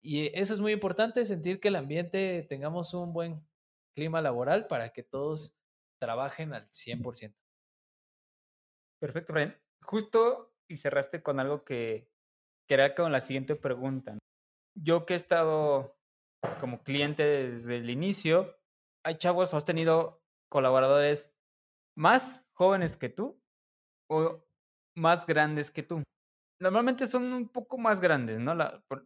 Y 0.03 0.39
eso 0.39 0.53
es 0.53 0.61
muy 0.61 0.73
importante, 0.73 1.25
sentir 1.25 1.61
que 1.61 1.69
el 1.69 1.77
ambiente 1.77 2.45
tengamos 2.49 2.93
un 2.93 3.13
buen 3.13 3.47
clima 3.95 4.21
laboral 4.21 4.67
para 4.67 4.91
que 4.93 5.03
todos 5.03 5.57
trabajen 5.99 6.53
al 6.53 6.69
100%. 6.71 7.35
Perfecto, 9.01 9.33
Brian. 9.33 9.57
Justo 9.83 10.54
y 10.69 10.77
cerraste 10.77 11.23
con 11.23 11.41
algo 11.41 11.65
que, 11.65 12.09
que 12.67 12.75
era 12.75 12.95
con 12.95 13.13
la 13.13 13.21
siguiente 13.21 13.57
pregunta. 13.57 14.19
yo 14.77 15.07
que 15.07 15.15
he 15.15 15.17
estado 15.17 15.97
como 16.61 16.83
cliente 16.83 17.25
desde 17.25 17.77
el 17.77 17.91
inicio, 17.91 18.59
hay 19.05 19.17
chavos, 19.17 19.55
has 19.55 19.65
tenido 19.65 20.23
colaboradores 20.51 21.33
más 21.97 22.45
jóvenes 22.55 22.97
que 22.97 23.09
tú 23.09 23.41
o 24.11 24.45
más 24.97 25.27
grandes 25.27 25.71
que 25.71 25.83
tú. 25.83 26.03
Normalmente 26.61 27.07
son 27.07 27.33
un 27.33 27.49
poco 27.49 27.79
más 27.79 28.01
grandes, 28.01 28.39
¿no? 28.39 28.57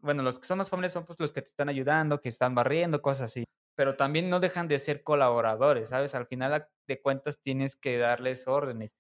bueno, 0.01 0.23
los 0.23 0.39
que 0.39 0.47
son 0.47 0.59
más 0.59 0.71
jóvenes 0.71 0.93
son 0.93 1.07
pues, 1.07 1.19
los 1.19 1.33
que 1.33 1.43
te 1.43 1.49
están 1.49 1.69
ayudando, 1.69 2.21
que 2.21 2.29
están 2.29 2.55
barriendo, 2.55 3.03
cosas 3.03 3.31
así. 3.31 3.45
Pero 3.77 3.97
también 3.97 4.29
no 4.29 4.41
dejan 4.41 4.69
de 4.69 4.79
ser 4.79 5.03
colaboradores, 5.03 5.89
¿sabes? 5.89 6.15
Al 6.15 6.27
final 6.27 6.69
de 6.87 7.01
cuentas 7.01 7.39
tienes 7.43 7.77
que 7.77 7.97
darles 7.97 8.47
órdenes. 8.47 8.95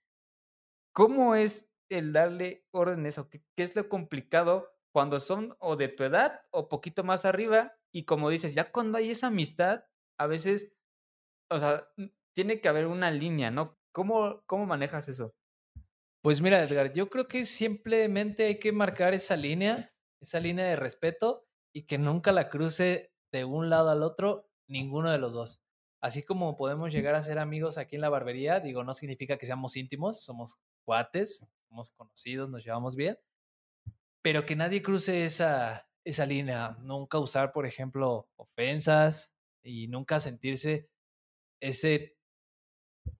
¿Cómo 0.92 1.34
es 1.34 1.68
el 1.90 2.12
darle 2.12 2.66
órdenes 2.70 3.18
o 3.18 3.28
qué, 3.28 3.42
qué 3.56 3.62
es 3.62 3.76
lo 3.76 3.88
complicado 3.88 4.70
cuando 4.92 5.20
son 5.20 5.56
o 5.58 5.76
de 5.76 5.88
tu 5.88 6.04
edad 6.04 6.42
o 6.50 6.68
poquito 6.68 7.04
más 7.04 7.24
arriba? 7.24 7.76
Y 7.92 8.04
como 8.04 8.30
dices, 8.30 8.54
ya 8.54 8.70
cuando 8.70 8.98
hay 8.98 9.10
esa 9.10 9.28
amistad, 9.28 9.84
a 10.18 10.26
veces, 10.26 10.72
o 11.50 11.58
sea, 11.58 11.88
tiene 12.34 12.60
que 12.60 12.68
haber 12.68 12.86
una 12.86 13.10
línea, 13.10 13.50
¿no? 13.50 13.78
¿Cómo, 13.92 14.42
cómo 14.46 14.66
manejas 14.66 15.08
eso? 15.08 15.34
Pues 16.22 16.40
mira, 16.40 16.62
Edgar, 16.62 16.92
yo 16.92 17.08
creo 17.08 17.28
que 17.28 17.44
simplemente 17.44 18.44
hay 18.46 18.58
que 18.58 18.72
marcar 18.72 19.14
esa 19.14 19.36
línea, 19.36 19.94
esa 20.20 20.40
línea 20.40 20.66
de 20.66 20.76
respeto 20.76 21.46
y 21.72 21.86
que 21.86 21.96
nunca 21.98 22.32
la 22.32 22.48
cruce 22.48 23.12
de 23.32 23.44
un 23.44 23.70
lado 23.70 23.90
al 23.90 24.02
otro 24.02 24.50
ninguno 24.68 25.10
de 25.10 25.18
los 25.18 25.34
dos. 25.34 25.62
Así 26.00 26.22
como 26.22 26.56
podemos 26.56 26.92
llegar 26.92 27.14
a 27.14 27.22
ser 27.22 27.38
amigos 27.38 27.78
aquí 27.78 27.96
en 27.96 28.02
la 28.02 28.08
barbería, 28.08 28.60
digo, 28.60 28.84
no 28.84 28.94
significa 28.94 29.38
que 29.38 29.46
seamos 29.46 29.76
íntimos, 29.76 30.22
somos 30.22 30.58
cuates, 30.84 31.46
somos 31.68 31.92
conocidos, 31.92 32.50
nos 32.50 32.64
llevamos 32.64 32.96
bien, 32.96 33.18
pero 34.22 34.44
que 34.46 34.56
nadie 34.56 34.82
cruce 34.82 35.24
esa, 35.24 35.88
esa 36.04 36.26
línea, 36.26 36.76
nunca 36.80 37.18
usar, 37.18 37.52
por 37.52 37.66
ejemplo, 37.66 38.28
ofensas 38.36 39.34
y 39.62 39.88
nunca 39.88 40.20
sentirse 40.20 40.88
ese 41.60 42.16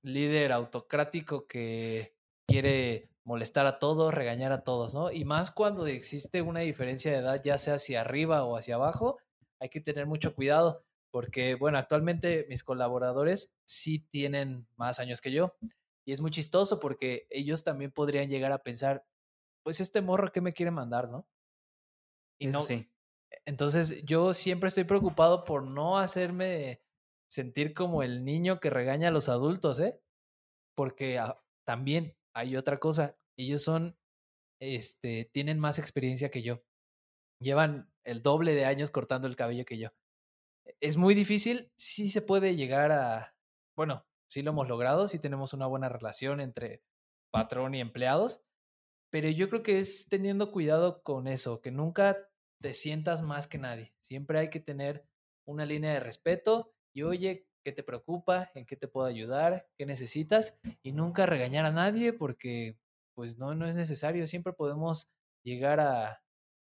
líder 0.03 0.53
autocrático 0.53 1.47
que 1.47 2.15
quiere 2.47 3.11
molestar 3.25 3.67
a 3.67 3.79
todos, 3.79 4.15
regañar 4.15 4.53
a 4.53 4.65
todos, 4.65 4.95
¿no? 4.95 5.13
Y 5.13 5.25
más 5.25 5.51
cuando 5.51 5.87
existe 5.87 6.41
una 6.41 6.61
diferencia 6.61 7.13
de 7.13 7.19
edad, 7.19 7.43
ya 7.45 7.59
sea 7.59 7.75
hacia 7.75 8.01
arriba 8.01 8.45
o 8.45 8.57
hacia 8.57 8.77
abajo, 8.77 9.19
hay 9.61 9.69
que 9.69 9.81
tener 9.81 10.07
mucho 10.07 10.35
cuidado, 10.35 10.83
porque, 11.11 11.55
bueno, 11.55 11.79
actualmente 11.79 12.47
mis 12.49 12.65
colaboradores 12.65 13.55
sí 13.67 13.99
tienen 13.99 14.67
más 14.77 14.99
años 14.99 15.21
que 15.21 15.33
yo. 15.33 15.55
Y 16.09 16.13
es 16.13 16.23
muy 16.23 16.31
chistoso 16.31 16.81
porque 16.81 17.27
ellos 17.29 17.65
también 17.65 17.93
podrían 17.93 18.31
llegar 18.31 18.51
a 18.51 18.63
pensar, 18.63 19.05
pues 19.63 19.79
este 19.79 20.01
morro, 20.01 20.33
¿qué 20.33 20.41
me 20.41 20.55
quiere 20.55 20.71
mandar, 20.71 21.11
no? 21.11 21.29
Y 22.41 22.47
no, 22.47 22.63
sí. 22.63 22.91
Entonces 23.45 24.03
yo 24.07 24.33
siempre 24.33 24.69
estoy 24.69 24.85
preocupado 24.85 25.45
por 25.45 25.65
no 25.65 25.99
hacerme 25.99 26.81
sentir 27.31 27.75
como 27.75 28.03
el 28.03 28.25
niño 28.25 28.59
que 28.59 28.71
regaña 28.71 29.09
a 29.09 29.11
los 29.11 29.29
adultos, 29.29 29.81
¿eh? 29.81 30.01
Porque 30.75 31.21
también 31.67 32.17
hay 32.35 32.57
otra 32.57 32.81
cosa, 32.81 33.19
ellos 33.39 33.63
son, 33.63 33.99
este, 34.63 35.29
tienen 35.31 35.59
más 35.59 35.79
experiencia 35.79 36.31
que 36.31 36.41
yo. 36.41 36.63
Llevan 37.39 37.93
el 38.07 38.23
doble 38.23 38.55
de 38.55 38.65
años 38.65 38.91
cortando 38.91 39.29
el 39.29 39.37
cabello 39.37 39.67
que 39.67 39.77
yo. 39.77 39.91
Es 40.81 40.97
muy 40.97 41.15
difícil, 41.15 41.71
sí 41.77 42.09
se 42.09 42.23
puede 42.23 42.57
llegar 42.57 42.93
a, 42.93 43.37
bueno, 43.77 44.07
sí 44.29 44.43
lo 44.43 44.51
hemos 44.51 44.69
logrado, 44.69 45.09
sí 45.09 45.19
tenemos 45.19 45.53
una 45.53 45.67
buena 45.67 45.89
relación 45.89 46.41
entre 46.41 46.83
patrón 47.31 47.75
y 47.75 47.81
empleados, 47.81 48.43
pero 49.11 49.29
yo 49.29 49.49
creo 49.49 49.63
que 49.63 49.79
es 49.79 50.09
teniendo 50.09 50.53
cuidado 50.53 51.03
con 51.03 51.27
eso, 51.27 51.61
que 51.61 51.71
nunca 51.71 52.29
te 52.61 52.75
sientas 52.75 53.23
más 53.23 53.47
que 53.47 53.59
nadie. 53.59 53.95
Siempre 54.01 54.39
hay 54.39 54.51
que 54.51 54.61
tener 54.61 55.07
una 55.47 55.65
línea 55.65 55.93
de 55.93 56.01
respeto 56.01 56.73
y 56.95 57.03
oye, 57.03 57.47
qué 57.65 57.73
te 57.73 57.83
preocupa, 57.83 58.51
en 58.55 58.67
qué 58.67 58.77
te 58.77 58.89
puedo 58.89 59.07
ayudar, 59.07 59.69
qué 59.77 59.87
necesitas 59.87 60.59
y 60.83 60.93
nunca 60.93 61.27
regañar 61.27 61.65
a 61.65 61.73
nadie 61.73 62.13
porque 62.13 62.79
pues 63.15 63.37
no, 63.39 63.55
no 63.55 63.67
es 63.67 63.77
necesario, 63.77 64.27
siempre 64.27 64.53
podemos 64.53 65.11
llegar 65.43 65.81
a, 65.81 66.23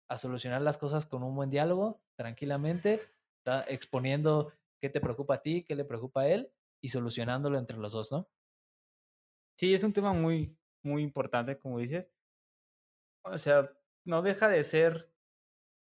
a 0.10 0.18
solucionar 0.18 0.62
las 0.62 0.78
cosas 0.78 1.06
con 1.06 1.24
un 1.24 1.36
buen 1.36 1.50
diálogo, 1.50 2.02
tranquilamente, 2.16 3.02
exponiendo 3.68 4.52
qué 4.82 4.90
te 4.90 5.02
preocupa 5.02 5.36
a 5.36 5.38
ti, 5.40 5.64
qué 5.64 5.76
le 5.76 5.86
preocupa 5.86 6.22
a 6.22 6.28
él 6.30 6.52
y 6.82 6.90
solucionándolo 6.90 7.58
entre 7.58 7.78
los 7.78 7.94
dos, 7.94 8.12
¿no? 8.12 8.30
Sí, 9.58 9.74
es 9.74 9.84
un 9.84 9.94
tema 9.94 10.14
muy, 10.14 10.58
muy 10.84 11.04
importante, 11.04 11.60
como 11.60 11.80
dices. 11.80 12.12
O 13.24 13.38
sea, 13.38 13.72
no 14.06 14.22
deja 14.22 14.48
de 14.48 14.64
ser 14.64 15.12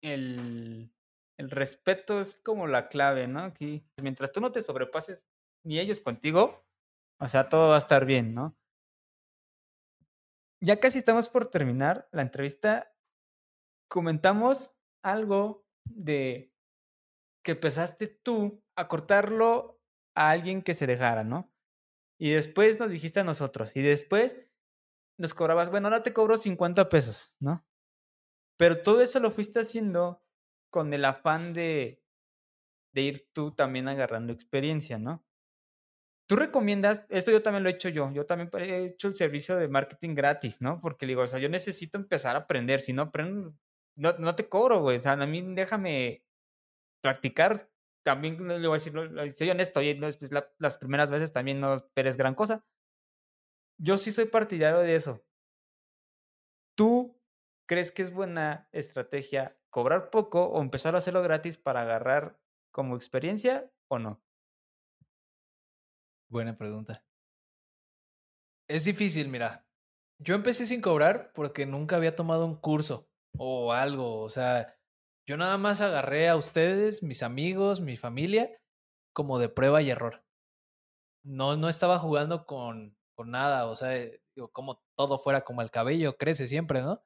el, 0.03 0.92
el 1.38 1.51
respeto 1.51 2.20
es 2.20 2.36
como 2.36 2.66
la 2.66 2.88
clave, 2.88 3.26
¿no? 3.26 3.40
Aquí, 3.40 3.84
mientras 4.01 4.32
tú 4.32 4.40
no 4.40 4.53
te 4.53 4.62
sobrepases 4.62 5.24
ni 5.64 5.78
ellos 5.78 6.01
contigo, 6.01 6.64
o 7.20 7.28
sea, 7.28 7.49
todo 7.49 7.70
va 7.70 7.76
a 7.76 7.78
estar 7.78 8.05
bien, 8.05 8.34
¿no? 8.34 8.57
Ya 10.61 10.80
casi 10.80 10.99
estamos 10.99 11.28
por 11.28 11.51
terminar 11.51 12.09
la 12.12 12.22
entrevista. 12.22 12.95
Comentamos 13.88 14.74
algo 15.03 15.66
de 15.84 16.53
que 17.45 17.53
empezaste 17.53 18.07
tú 18.07 18.62
a 18.76 18.88
cortarlo 18.88 19.74
a 20.14 20.30
alguien 20.30 20.62
que 20.62 20.74
se 20.74 20.86
dejara, 20.86 21.24
¿no? 21.24 21.52
Y 22.18 22.30
después 22.30 22.78
nos 22.78 22.90
dijiste 22.90 23.20
a 23.20 23.24
nosotros. 23.24 23.74
Y 23.76 23.82
después 23.82 24.38
nos 25.18 25.34
cobrabas, 25.34 25.70
bueno, 25.70 25.88
ahora 25.88 26.02
te 26.02 26.12
cobro 26.12 26.38
50 26.38 26.88
pesos, 26.88 27.34
¿no? 27.40 27.66
Pero 28.56 28.80
todo 28.82 29.02
eso 29.02 29.20
lo 29.20 29.30
fuiste 29.30 29.60
haciendo 29.60 30.22
con 30.70 30.92
el 30.92 31.04
afán 31.04 31.52
de, 31.52 32.02
de 32.92 33.02
ir 33.02 33.28
tú 33.32 33.52
también 33.52 33.88
agarrando 33.88 34.32
experiencia, 34.32 34.98
¿no? 34.98 35.24
Tú 36.26 36.36
recomiendas, 36.36 37.04
esto 37.10 37.30
yo 37.30 37.42
también 37.42 37.64
lo 37.64 37.68
he 37.68 37.72
hecho 37.72 37.90
yo, 37.90 38.10
yo 38.12 38.24
también 38.24 38.48
he 38.54 38.86
hecho 38.86 39.08
el 39.08 39.14
servicio 39.14 39.56
de 39.56 39.68
marketing 39.68 40.14
gratis, 40.14 40.62
¿no? 40.62 40.80
Porque 40.80 41.06
digo, 41.06 41.22
o 41.22 41.26
sea, 41.26 41.38
yo 41.38 41.50
necesito 41.50 41.98
empezar 41.98 42.34
a 42.34 42.40
aprender, 42.40 42.80
si 42.80 42.94
no 42.94 43.02
aprendo, 43.02 43.54
no, 43.96 44.14
no 44.18 44.34
te 44.34 44.48
cobro, 44.48 44.80
güey, 44.80 44.96
o 44.96 45.00
sea, 45.00 45.12
a 45.12 45.26
mí 45.26 45.42
déjame 45.54 46.24
practicar, 47.02 47.70
también 48.05 48.46
le 48.46 48.68
voy 48.68 48.76
a 48.76 48.80
decir, 48.80 48.92
soy 49.36 49.50
honesto, 49.50 49.82
y 49.82 49.94
pues, 49.94 50.30
las 50.59 50.76
primeras 50.76 51.11
veces 51.11 51.32
también 51.32 51.59
no 51.59 51.74
esperes 51.74 52.16
gran 52.16 52.34
cosa. 52.34 52.64
Yo 53.78 53.98
sí 53.98 54.12
soy 54.12 54.26
partidario 54.26 54.78
de 54.78 54.94
eso. 54.94 55.24
¿Tú 56.76 57.20
crees 57.66 57.90
que 57.90 58.02
es 58.02 58.12
buena 58.12 58.68
estrategia 58.72 59.59
cobrar 59.70 60.11
poco 60.11 60.42
o 60.48 60.61
empezar 60.61 60.94
a 60.94 60.98
hacerlo 60.98 61.22
gratis 61.22 61.57
para 61.57 61.82
agarrar 61.82 62.38
como 62.70 62.94
experiencia 62.94 63.72
o 63.88 63.98
no? 63.98 64.22
Buena 66.28 66.57
pregunta. 66.57 67.05
Es 68.68 68.84
difícil, 68.84 69.28
mira. 69.28 69.66
Yo 70.18 70.34
empecé 70.34 70.66
sin 70.66 70.80
cobrar 70.80 71.32
porque 71.32 71.66
nunca 71.66 71.96
había 71.96 72.14
tomado 72.14 72.46
un 72.46 72.57
curso 72.57 73.09
o 73.36 73.72
algo. 73.72 74.22
O 74.22 74.30
sea, 74.30 74.76
yo 75.27 75.37
nada 75.37 75.57
más 75.59 75.81
agarré 75.81 76.29
a 76.29 76.37
ustedes, 76.37 77.03
mis 77.03 77.22
amigos, 77.22 77.81
mi 77.81 77.97
familia, 77.97 78.51
como 79.14 79.39
de 79.39 79.49
prueba 79.49 79.81
y 79.81 79.91
error. 79.91 80.25
No, 81.25 81.57
no 81.57 81.68
estaba 81.68 81.99
jugando 81.99 82.45
con, 82.47 82.97
con 83.14 83.31
nada. 83.31 83.66
O 83.66 83.77
sea, 83.77 83.91
digo, 84.37 84.51
como 84.53 84.83
todo 84.97 85.18
fuera 85.18 85.43
como 85.43 85.62
el 85.62 85.70
cabello, 85.70 86.16
crece 86.18 86.47
siempre, 86.47 86.83
¿no? 86.83 87.03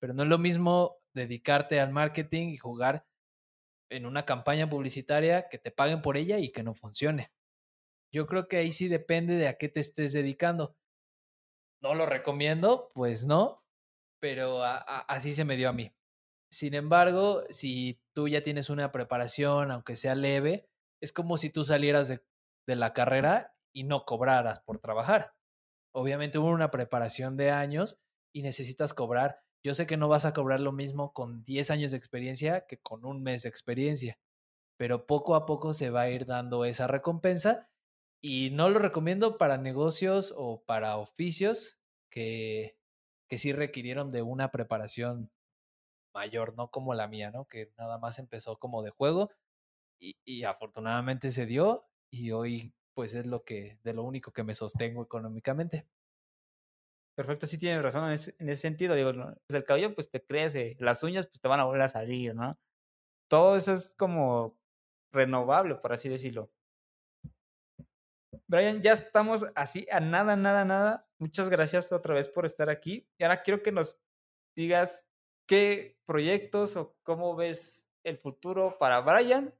Pero 0.00 0.12
no 0.12 0.24
es 0.24 0.28
lo 0.28 0.38
mismo 0.38 0.98
dedicarte 1.14 1.80
al 1.80 1.90
marketing 1.92 2.48
y 2.48 2.58
jugar 2.58 3.06
en 3.90 4.06
una 4.06 4.24
campaña 4.24 4.68
publicitaria 4.68 5.48
que 5.48 5.58
te 5.58 5.70
paguen 5.70 6.02
por 6.02 6.16
ella 6.16 6.38
y 6.38 6.52
que 6.52 6.62
no 6.62 6.74
funcione. 6.74 7.32
Yo 8.12 8.26
creo 8.26 8.48
que 8.48 8.58
ahí 8.58 8.72
sí 8.72 8.88
depende 8.88 9.36
de 9.36 9.48
a 9.48 9.56
qué 9.56 9.68
te 9.68 9.80
estés 9.80 10.12
dedicando. 10.12 10.76
No 11.82 11.94
lo 11.94 12.06
recomiendo, 12.06 12.90
pues 12.94 13.26
no, 13.26 13.64
pero 14.20 14.62
así 14.62 15.32
se 15.32 15.44
me 15.44 15.56
dio 15.56 15.68
a 15.68 15.72
mí. 15.72 15.94
Sin 16.54 16.74
embargo, 16.74 17.42
si 17.50 18.00
tú 18.14 18.28
ya 18.28 18.42
tienes 18.42 18.70
una 18.70 18.92
preparación, 18.92 19.70
aunque 19.70 19.96
sea 19.96 20.14
leve, 20.14 20.68
es 21.02 21.12
como 21.12 21.36
si 21.36 21.50
tú 21.50 21.64
salieras 21.64 22.08
de, 22.08 22.20
la 22.66 22.92
carrera 22.94 23.54
y 23.74 23.84
no 23.84 24.04
cobraras 24.04 24.60
por 24.60 24.78
trabajar. 24.78 25.34
Obviamente 25.92 26.38
hubo 26.38 26.48
una 26.48 26.70
preparación 26.70 27.36
de 27.36 27.50
años 27.50 28.00
y 28.32 28.42
necesitas 28.42 28.94
cobrar 28.94 29.44
yo 29.64 29.72
sé 29.72 29.86
que 29.86 29.96
no 29.96 30.08
vas 30.08 30.26
a 30.26 30.34
cobrar 30.34 30.60
lo 30.60 30.72
mismo 30.72 31.14
con 31.14 31.42
10 31.44 31.70
años 31.70 31.90
de 31.90 31.96
experiencia 31.96 32.66
que 32.66 32.78
con 32.78 33.06
un 33.06 33.22
mes 33.22 33.42
de 33.42 33.48
experiencia, 33.48 34.18
pero 34.76 35.06
poco 35.06 35.34
a 35.36 35.46
poco 35.46 35.72
se 35.72 35.88
va 35.88 36.02
a 36.02 36.10
ir 36.10 36.26
dando 36.26 36.66
esa 36.66 36.86
recompensa 36.86 37.70
y 38.22 38.50
no 38.50 38.68
lo 38.68 38.78
recomiendo 38.78 39.38
para 39.38 39.56
negocios 39.56 40.34
o 40.36 40.62
para 40.64 40.98
oficios 40.98 41.78
que, 42.10 42.76
que 43.26 43.38
sí 43.38 43.52
requirieron 43.52 44.12
de 44.12 44.20
una 44.20 44.50
preparación 44.50 45.30
mayor, 46.14 46.54
no 46.56 46.70
como 46.70 46.94
la 46.94 47.08
mía, 47.08 47.30
¿no? 47.30 47.46
Que 47.46 47.72
nada 47.76 47.98
más 47.98 48.18
empezó 48.18 48.58
como 48.58 48.82
de 48.82 48.90
juego 48.90 49.30
y, 49.98 50.44
afortunadamente 50.44 51.30
se 51.30 51.46
dio 51.46 51.86
y 52.10 52.32
hoy 52.32 52.74
pues 52.94 53.14
es 53.14 53.26
lo 53.26 53.44
que, 53.44 53.78
de 53.82 53.94
lo 53.94 54.04
único 54.04 54.32
que 54.32 54.44
me 54.44 54.54
sostengo 54.54 55.02
económicamente. 55.02 55.86
Perfecto, 57.16 57.46
sí 57.46 57.58
tienes 57.58 57.82
razón 57.82 58.04
en 58.06 58.12
ese, 58.12 58.54
sentido. 58.54 58.94
Digo, 58.94 59.10
el 59.10 59.64
cabello 59.64 59.94
pues 59.94 60.10
te 60.10 60.22
crece, 60.24 60.76
las 60.78 61.02
uñas 61.02 61.26
pues 61.26 61.40
te 61.40 61.48
van 61.48 61.60
a 61.60 61.64
volver 61.64 61.82
a 61.82 61.88
salir, 61.88 62.34
¿no? 62.34 62.58
todo 63.28 63.56
eso 63.56 63.72
es 63.72 63.94
como 63.96 64.56
renovable, 65.12 65.76
por 65.76 65.92
así 65.92 66.08
decirlo. 66.08 66.50
Brian, 68.46 68.82
ya 68.82 68.92
estamos 68.92 69.44
así 69.54 69.86
a 69.90 70.00
nada, 70.00 70.36
nada, 70.36 70.64
nada. 70.64 71.08
Muchas 71.18 71.48
gracias 71.48 71.90
otra 71.92 72.14
vez 72.14 72.28
por 72.28 72.44
estar 72.44 72.68
aquí. 72.68 73.08
Y 73.18 73.24
ahora 73.24 73.42
quiero 73.42 73.62
que 73.62 73.72
nos 73.72 73.98
digas 74.56 75.08
qué 75.46 75.98
proyectos 76.06 76.76
o 76.76 76.96
cómo 77.02 77.36
ves 77.36 77.90
el 78.04 78.18
futuro 78.18 78.76
para 78.78 79.00
Brian 79.00 79.54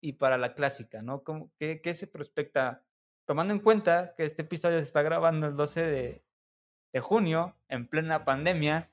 y 0.00 0.14
para 0.14 0.38
la 0.38 0.54
clásica, 0.54 1.02
¿no? 1.02 1.22
¿Cómo, 1.24 1.50
qué, 1.58 1.94
se 1.94 2.06
prospecta? 2.06 2.84
Tomando 3.26 3.52
en 3.52 3.60
cuenta 3.60 4.14
que 4.16 4.24
este 4.24 4.42
episodio 4.42 4.78
se 4.78 4.86
está 4.86 5.02
grabando 5.02 5.46
el 5.46 5.56
12 5.56 5.82
de, 5.82 6.24
de 6.92 7.00
junio, 7.00 7.56
en 7.68 7.88
plena 7.88 8.24
pandemia, 8.24 8.92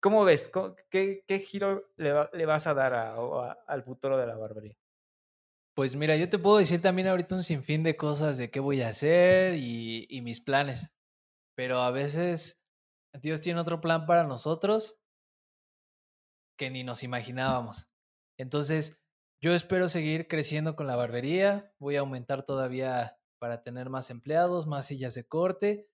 ¿cómo 0.00 0.24
ves? 0.24 0.50
qué, 0.90 1.44
giro 1.46 1.92
le, 1.96 2.44
vas 2.46 2.66
a 2.66 2.74
dar 2.74 2.94
al 2.94 3.82
futuro 3.84 4.16
de 4.16 4.26
la 4.26 4.36
barbería? 4.36 4.76
Pues 5.74 5.96
mira, 5.96 6.16
yo 6.16 6.28
te 6.28 6.38
puedo 6.38 6.58
decir 6.58 6.82
también 6.82 7.08
ahorita 7.08 7.36
un 7.36 7.44
sinfín 7.44 7.82
de 7.82 7.96
cosas 7.96 8.36
de 8.36 8.50
qué 8.50 8.60
voy 8.60 8.82
a 8.82 8.88
hacer 8.88 9.54
y 9.54 10.20
mis 10.22 10.40
planes, 10.40 10.92
pero 11.54 11.80
a 11.80 11.90
veces 11.90 12.61
Dios 13.20 13.40
tiene 13.40 13.60
otro 13.60 13.80
plan 13.80 14.06
para 14.06 14.24
nosotros 14.24 14.98
que 16.56 16.70
ni 16.70 16.84
nos 16.84 17.02
imaginábamos. 17.02 17.88
Entonces, 18.38 19.02
yo 19.40 19.54
espero 19.54 19.88
seguir 19.88 20.28
creciendo 20.28 20.76
con 20.76 20.86
la 20.86 20.96
barbería, 20.96 21.72
voy 21.78 21.96
a 21.96 22.00
aumentar 22.00 22.44
todavía 22.44 23.18
para 23.38 23.62
tener 23.62 23.90
más 23.90 24.10
empleados, 24.10 24.66
más 24.66 24.86
sillas 24.86 25.14
de 25.14 25.26
corte. 25.26 25.88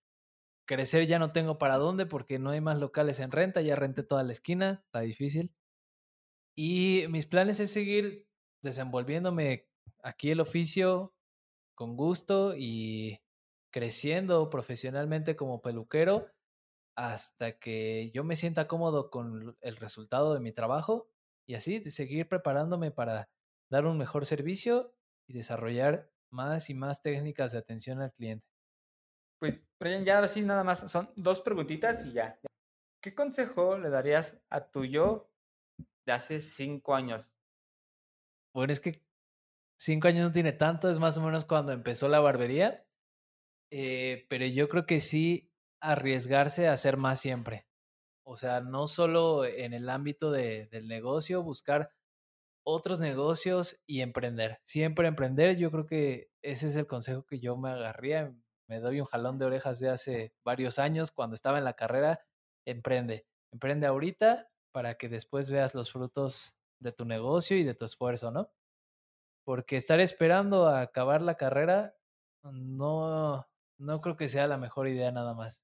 Crecer 0.66 1.06
ya 1.06 1.18
no 1.18 1.32
tengo 1.32 1.56
para 1.56 1.78
dónde 1.78 2.04
porque 2.04 2.38
no 2.38 2.50
hay 2.50 2.60
más 2.60 2.78
locales 2.78 3.20
en 3.20 3.30
renta, 3.30 3.62
ya 3.62 3.74
renté 3.74 4.02
toda 4.02 4.22
la 4.22 4.32
esquina, 4.32 4.82
está 4.84 5.00
difícil. 5.00 5.54
Y 6.54 7.06
mis 7.08 7.26
planes 7.26 7.58
es 7.60 7.72
seguir 7.72 8.28
desenvolviéndome 8.62 9.68
aquí 10.02 10.30
el 10.30 10.40
oficio 10.40 11.14
con 11.74 11.96
gusto 11.96 12.54
y 12.56 13.22
creciendo 13.70 14.50
profesionalmente 14.50 15.36
como 15.36 15.62
peluquero 15.62 16.26
hasta 16.98 17.60
que 17.60 18.10
yo 18.10 18.24
me 18.24 18.34
sienta 18.34 18.66
cómodo 18.66 19.08
con 19.08 19.56
el 19.60 19.76
resultado 19.76 20.34
de 20.34 20.40
mi 20.40 20.50
trabajo 20.50 21.08
y 21.46 21.54
así 21.54 21.78
de 21.78 21.92
seguir 21.92 22.28
preparándome 22.28 22.90
para 22.90 23.30
dar 23.70 23.86
un 23.86 23.96
mejor 23.96 24.26
servicio 24.26 24.92
y 25.28 25.34
desarrollar 25.34 26.10
más 26.30 26.70
y 26.70 26.74
más 26.74 27.00
técnicas 27.00 27.52
de 27.52 27.58
atención 27.58 28.02
al 28.02 28.12
cliente. 28.12 28.44
Pues, 29.38 29.62
Brian, 29.78 30.04
ya 30.04 30.16
ahora 30.16 30.26
sí 30.26 30.42
nada 30.42 30.64
más, 30.64 30.90
son 30.90 31.08
dos 31.14 31.40
preguntitas 31.40 32.04
y 32.04 32.14
ya. 32.14 32.40
¿Qué 33.00 33.14
consejo 33.14 33.78
le 33.78 33.90
darías 33.90 34.42
a 34.50 34.68
tu 34.68 34.84
yo 34.84 35.30
de 36.04 36.12
hace 36.12 36.40
cinco 36.40 36.96
años? 36.96 37.30
Bueno, 38.52 38.72
es 38.72 38.80
que 38.80 39.04
cinco 39.78 40.08
años 40.08 40.24
no 40.24 40.32
tiene 40.32 40.50
tanto, 40.50 40.90
es 40.90 40.98
más 40.98 41.16
o 41.16 41.22
menos 41.22 41.44
cuando 41.44 41.70
empezó 41.70 42.08
la 42.08 42.18
barbería, 42.18 42.84
eh, 43.70 44.26
pero 44.28 44.46
yo 44.46 44.68
creo 44.68 44.84
que 44.84 45.00
sí 45.00 45.48
arriesgarse 45.80 46.68
a 46.68 46.72
hacer 46.72 46.96
más 46.96 47.20
siempre. 47.20 47.66
O 48.24 48.36
sea, 48.36 48.60
no 48.60 48.86
solo 48.86 49.46
en 49.46 49.72
el 49.72 49.88
ámbito 49.88 50.30
de, 50.30 50.66
del 50.66 50.86
negocio, 50.86 51.42
buscar 51.42 51.90
otros 52.62 53.00
negocios 53.00 53.80
y 53.86 54.02
emprender. 54.02 54.60
Siempre 54.64 55.08
emprender, 55.08 55.56
yo 55.56 55.70
creo 55.70 55.86
que 55.86 56.30
ese 56.42 56.66
es 56.66 56.76
el 56.76 56.86
consejo 56.86 57.24
que 57.24 57.40
yo 57.40 57.56
me 57.56 57.70
agarría. 57.70 58.34
Me 58.68 58.80
doy 58.80 59.00
un 59.00 59.06
jalón 59.06 59.38
de 59.38 59.46
orejas 59.46 59.80
de 59.80 59.88
hace 59.88 60.34
varios 60.44 60.78
años 60.78 61.10
cuando 61.10 61.34
estaba 61.34 61.58
en 61.58 61.64
la 61.64 61.74
carrera. 61.74 62.20
Emprende, 62.66 63.26
emprende 63.50 63.86
ahorita 63.86 64.50
para 64.72 64.96
que 64.96 65.08
después 65.08 65.48
veas 65.50 65.74
los 65.74 65.90
frutos 65.90 66.58
de 66.80 66.92
tu 66.92 67.06
negocio 67.06 67.56
y 67.56 67.64
de 67.64 67.74
tu 67.74 67.86
esfuerzo, 67.86 68.30
¿no? 68.30 68.52
Porque 69.44 69.76
estar 69.76 70.00
esperando 70.00 70.68
a 70.68 70.82
acabar 70.82 71.22
la 71.22 71.36
carrera 71.36 71.94
no, 72.42 73.48
no 73.78 74.00
creo 74.02 74.18
que 74.18 74.28
sea 74.28 74.46
la 74.46 74.58
mejor 74.58 74.88
idea 74.88 75.10
nada 75.12 75.32
más 75.32 75.62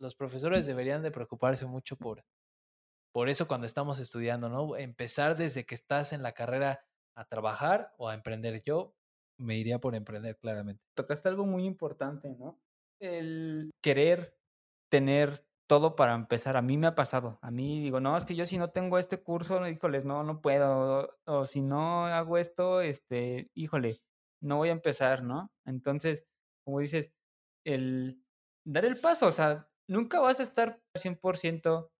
los 0.00 0.14
profesores 0.14 0.66
deberían 0.66 1.02
de 1.02 1.10
preocuparse 1.10 1.66
mucho 1.66 1.96
por, 1.96 2.24
por 3.12 3.28
eso 3.28 3.46
cuando 3.46 3.66
estamos 3.66 4.00
estudiando, 4.00 4.48
¿no? 4.48 4.76
Empezar 4.76 5.36
desde 5.36 5.66
que 5.66 5.74
estás 5.74 6.12
en 6.12 6.22
la 6.22 6.32
carrera 6.32 6.86
a 7.16 7.24
trabajar 7.24 7.92
o 7.98 8.08
a 8.08 8.14
emprender. 8.14 8.62
Yo 8.64 8.94
me 9.38 9.56
iría 9.56 9.78
por 9.78 9.94
emprender 9.94 10.38
claramente. 10.38 10.82
Tocaste 10.94 11.28
algo 11.28 11.44
muy 11.44 11.64
importante, 11.64 12.30
¿no? 12.30 12.60
El 13.00 13.70
querer 13.82 14.36
tener 14.90 15.44
todo 15.66 15.96
para 15.96 16.14
empezar. 16.14 16.56
A 16.56 16.62
mí 16.62 16.76
me 16.76 16.86
ha 16.86 16.94
pasado. 16.94 17.38
A 17.42 17.50
mí 17.50 17.80
digo, 17.80 18.00
no, 18.00 18.16
es 18.16 18.24
que 18.24 18.34
yo 18.34 18.46
si 18.46 18.58
no 18.58 18.70
tengo 18.70 18.98
este 18.98 19.22
curso, 19.22 19.66
híjoles, 19.68 20.04
no, 20.04 20.22
no 20.22 20.40
puedo. 20.40 21.10
O, 21.26 21.40
o 21.40 21.44
si 21.44 21.62
no 21.62 22.06
hago 22.06 22.38
esto, 22.38 22.80
este, 22.80 23.50
híjole, 23.54 24.00
no 24.40 24.56
voy 24.58 24.70
a 24.70 24.72
empezar, 24.72 25.22
¿no? 25.22 25.52
Entonces, 25.64 26.26
como 26.64 26.80
dices, 26.80 27.12
el 27.64 28.22
dar 28.64 28.84
el 28.84 29.00
paso, 29.00 29.26
o 29.26 29.32
sea, 29.32 29.69
nunca 29.90 30.20
vas 30.20 30.40
a 30.40 30.44
estar 30.44 30.80
100% 30.94 31.90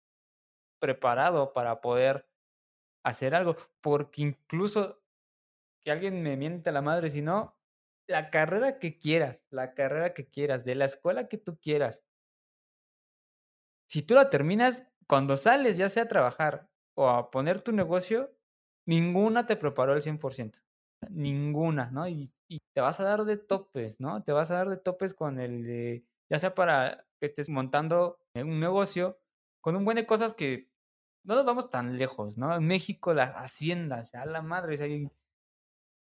preparado 0.81 1.53
para 1.53 1.81
poder 1.81 2.29
hacer 3.05 3.35
algo, 3.35 3.57
porque 3.83 4.23
incluso 4.23 5.03
que 5.85 5.91
alguien 5.91 6.23
me 6.23 6.37
miente 6.37 6.71
a 6.71 6.73
la 6.73 6.83
madre, 6.83 7.11
si 7.11 7.21
no, 7.21 7.59
la 8.09 8.31
carrera 8.31 8.79
que 8.79 8.99
quieras, 8.99 9.45
la 9.51 9.75
carrera 9.75 10.15
que 10.15 10.29
quieras, 10.29 10.65
de 10.65 10.77
la 10.77 10.85
escuela 10.85 11.29
que 11.29 11.37
tú 11.37 11.59
quieras, 11.59 12.05
si 13.89 14.03
tú 14.03 14.15
la 14.15 14.31
terminas, 14.31 14.87
cuando 15.09 15.37
sales 15.37 15.77
ya 15.77 15.89
sea 15.89 16.05
a 16.05 16.09
trabajar 16.09 16.71
o 16.97 17.09
a 17.09 17.31
poner 17.33 17.61
tu 17.61 17.73
negocio, 17.73 18.33
ninguna 18.87 19.47
te 19.47 19.57
preparó 19.57 19.95
al 19.95 20.03
100%, 20.03 20.63
ninguna, 21.09 21.91
¿no? 21.91 22.07
Y, 22.07 22.33
y 22.49 22.61
te 22.73 22.81
vas 22.81 23.01
a 23.01 23.05
dar 23.05 23.25
de 23.25 23.37
topes, 23.37 23.99
¿no? 23.99 24.23
Te 24.23 24.33
vas 24.33 24.53
a 24.53 24.55
dar 24.55 24.69
de 24.69 24.77
topes 24.77 25.13
con 25.13 25.41
el 25.41 25.65
de, 25.65 26.05
ya 26.31 26.39
sea 26.39 26.55
para 26.55 27.10
que 27.21 27.27
estés 27.27 27.51
montando 27.51 28.19
un 28.35 28.59
negocio 28.59 29.21
con 29.61 29.77
un 29.77 29.85
buen 29.85 29.97
de 29.97 30.07
cosas 30.07 30.33
que 30.33 30.71
no 31.23 31.35
nos 31.35 31.45
vamos 31.45 31.71
tan 31.71 31.99
lejos, 31.99 32.39
¿no? 32.39 32.57
En 32.57 32.67
México, 32.67 33.13
las 33.13 33.33
haciendas, 33.33 34.15
a 34.15 34.25
la 34.25 34.41
madre, 34.41 35.11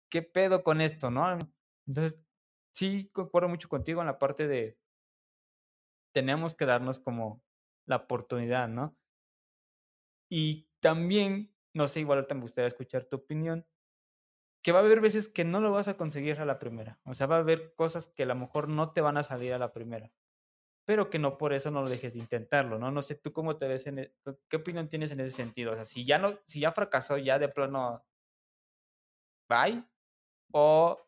¿qué 0.09 0.23
pedo 0.23 0.63
con 0.63 0.81
esto, 0.81 1.11
no? 1.11 1.39
Entonces, 1.87 2.21
sí 2.73 3.11
concuerdo 3.13 3.49
mucho 3.49 3.69
contigo 3.69 4.01
en 4.01 4.07
la 4.07 4.19
parte 4.19 4.47
de 4.47 4.79
tenemos 6.15 6.55
que 6.55 6.67
darnos 6.67 7.01
como 7.01 7.43
la 7.85 7.97
oportunidad, 7.97 8.69
¿no? 8.69 8.97
Y 10.31 10.69
también, 10.81 11.53
no 11.75 11.89
sé, 11.89 12.01
igual 12.01 12.27
me 12.31 12.41
gustaría 12.41 12.69
escuchar 12.69 13.05
tu 13.07 13.17
opinión, 13.17 13.67
que 14.63 14.71
va 14.71 14.79
a 14.79 14.83
haber 14.83 15.01
veces 15.01 15.29
que 15.29 15.45
no 15.45 15.61
lo 15.61 15.73
vas 15.73 15.89
a 15.89 15.97
conseguir 15.97 16.39
a 16.41 16.45
la 16.45 16.59
primera. 16.59 17.01
O 17.05 17.15
sea, 17.15 17.27
va 17.27 17.37
a 17.37 17.41
haber 17.41 17.75
cosas 17.75 18.07
que 18.07 18.25
a 18.25 18.27
lo 18.27 18.35
mejor 18.37 18.69
no 18.69 18.93
te 18.93 19.01
van 19.01 19.17
a 19.17 19.25
salir 19.25 19.53
a 19.53 19.59
la 19.59 19.73
primera 19.73 20.13
pero 20.89 21.11
que 21.11 21.19
no 21.19 21.37
por 21.37 21.53
eso 21.53 21.71
no 21.71 21.83
lo 21.83 21.91
dejes 21.91 22.15
de 22.15 22.21
intentarlo, 22.21 22.79
¿no? 22.79 22.91
No 22.91 23.03
sé, 23.03 23.15
¿tú 23.15 23.31
cómo 23.31 23.59
te 23.59 23.69
ves 23.69 23.87
en, 23.87 23.99
e, 23.99 24.15
qué 24.49 24.57
opinión 24.57 24.89
tienes 24.89 25.13
en 25.13 25.21
ese 25.21 25.33
sentido? 25.33 25.73
O 25.73 25.75
sea, 25.75 25.85
si 25.85 26.07
ya 26.07 26.19
no, 26.19 26.39
si 26.47 26.61
ya 26.61 26.73
fracasó, 26.73 27.19
ya 27.19 27.39
de 27.39 27.51
plano, 27.51 28.03
bye, 29.51 29.85
o 30.51 30.99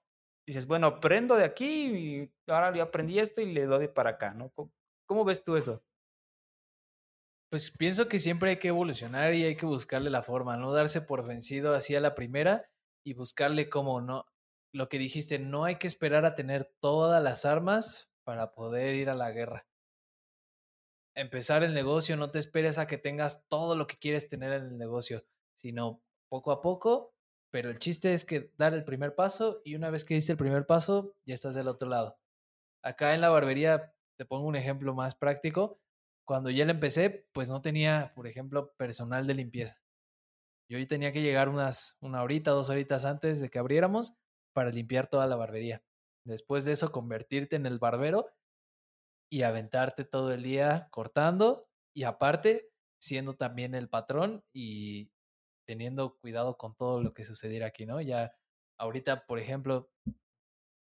dices, 0.46 0.66
bueno, 0.66 0.88
aprendo 0.88 1.34
de 1.34 1.44
aquí 1.44 1.86
y 1.96 2.32
ahora 2.46 2.76
ya 2.76 2.82
aprendí 2.82 3.18
esto 3.18 3.40
y 3.40 3.54
le 3.54 3.64
doy 3.64 3.88
para 3.88 4.10
acá, 4.10 4.34
¿no? 4.34 4.52
¿Cómo, 5.06 5.24
ves 5.24 5.42
tú 5.42 5.56
eso? 5.56 5.82
Pues 7.50 7.70
pienso 7.70 8.06
que 8.06 8.18
siempre 8.18 8.50
hay 8.50 8.56
que 8.58 8.68
evolucionar 8.68 9.32
y 9.32 9.46
hay 9.46 9.56
que 9.56 9.64
buscarle 9.64 10.10
la 10.10 10.22
forma, 10.22 10.58
no 10.58 10.72
darse 10.72 11.00
por 11.00 11.26
vencido 11.26 11.72
así 11.72 11.96
a 11.96 12.02
la 12.02 12.14
primera 12.14 12.70
y 13.02 13.14
buscarle 13.14 13.70
como 13.70 14.02
no, 14.02 14.26
lo 14.74 14.90
que 14.90 14.98
dijiste, 14.98 15.38
no 15.38 15.64
hay 15.64 15.76
que 15.76 15.86
esperar 15.86 16.26
a 16.26 16.34
tener 16.34 16.70
todas 16.80 17.22
las 17.22 17.46
armas 17.46 18.10
para 18.24 18.52
poder 18.52 18.94
ir 18.94 19.08
a 19.08 19.14
la 19.14 19.30
guerra 19.30 19.69
empezar 21.14 21.62
el 21.62 21.74
negocio, 21.74 22.16
no 22.16 22.30
te 22.30 22.38
esperes 22.38 22.78
a 22.78 22.86
que 22.86 22.98
tengas 22.98 23.46
todo 23.48 23.76
lo 23.76 23.86
que 23.86 23.98
quieres 23.98 24.28
tener 24.28 24.52
en 24.52 24.64
el 24.64 24.78
negocio, 24.78 25.24
sino 25.54 26.02
poco 26.28 26.52
a 26.52 26.62
poco, 26.62 27.14
pero 27.50 27.70
el 27.70 27.78
chiste 27.78 28.12
es 28.12 28.24
que 28.24 28.52
dar 28.56 28.74
el 28.74 28.84
primer 28.84 29.14
paso 29.14 29.60
y 29.64 29.74
una 29.74 29.90
vez 29.90 30.04
que 30.04 30.14
diste 30.14 30.32
el 30.32 30.38
primer 30.38 30.66
paso, 30.66 31.16
ya 31.26 31.34
estás 31.34 31.54
del 31.54 31.68
otro 31.68 31.88
lado. 31.88 32.18
Acá 32.82 33.14
en 33.14 33.20
la 33.20 33.28
barbería, 33.30 33.94
te 34.16 34.24
pongo 34.24 34.46
un 34.46 34.56
ejemplo 34.56 34.94
más 34.94 35.14
práctico, 35.14 35.80
cuando 36.24 36.50
ya 36.50 36.64
le 36.64 36.72
empecé, 36.72 37.28
pues 37.32 37.50
no 37.50 37.60
tenía, 37.60 38.12
por 38.14 38.26
ejemplo, 38.28 38.72
personal 38.76 39.26
de 39.26 39.34
limpieza. 39.34 39.80
Yo 40.70 40.86
tenía 40.86 41.12
que 41.12 41.22
llegar 41.22 41.48
unas 41.48 41.96
una 42.00 42.22
horita, 42.22 42.52
dos 42.52 42.70
horitas 42.70 43.04
antes 43.04 43.40
de 43.40 43.50
que 43.50 43.58
abriéramos 43.58 44.14
para 44.52 44.70
limpiar 44.70 45.08
toda 45.08 45.26
la 45.26 45.34
barbería. 45.34 45.82
Después 46.24 46.64
de 46.64 46.72
eso, 46.72 46.92
convertirte 46.92 47.56
en 47.56 47.66
el 47.66 47.80
barbero 47.80 48.28
y 49.30 49.42
aventarte 49.42 50.04
todo 50.04 50.32
el 50.32 50.42
día 50.42 50.88
cortando 50.90 51.68
y 51.94 52.04
aparte 52.04 52.70
siendo 53.00 53.34
también 53.34 53.74
el 53.74 53.88
patrón 53.88 54.44
y 54.52 55.10
teniendo 55.66 56.18
cuidado 56.18 56.56
con 56.58 56.74
todo 56.76 57.02
lo 57.02 57.14
que 57.14 57.24
sucediera 57.24 57.68
aquí, 57.68 57.86
¿no? 57.86 58.00
Ya 58.00 58.34
ahorita, 58.78 59.26
por 59.26 59.38
ejemplo, 59.38 59.90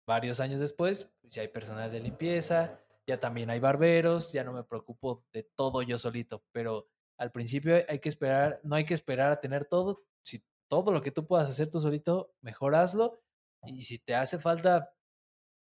varios 0.08 0.40
años 0.40 0.60
después, 0.60 1.12
pues, 1.22 1.34
ya 1.34 1.42
hay 1.42 1.50
personal 1.50 1.92
de 1.92 2.00
limpieza, 2.00 2.80
ya 3.08 3.20
también 3.20 3.50
hay 3.50 3.60
barberos, 3.60 4.32
ya 4.34 4.44
no 4.44 4.54
me 4.54 4.64
preocupo 4.64 5.26
de 5.34 5.44
todo 5.56 5.82
yo 5.82 5.98
solito, 5.98 6.44
pero 6.52 6.88
Al 7.20 7.32
principio 7.34 7.76
hay 7.90 8.00
que 8.00 8.08
esperar, 8.10 8.62
no 8.64 8.76
hay 8.78 8.86
que 8.86 8.94
esperar 8.94 9.32
a 9.32 9.42
tener 9.42 9.66
todo. 9.66 10.04
Si 10.24 10.42
todo 10.70 10.94
lo 10.94 11.02
que 11.02 11.12
tú 11.12 11.28
puedas 11.28 11.50
hacer 11.50 11.70
tú 11.70 11.82
solito, 11.82 12.34
mejor 12.42 12.76
hazlo. 12.76 13.20
Y 13.66 13.84
si 13.84 14.00
te 14.00 14.16
hace 14.16 14.40
falta 14.40 14.94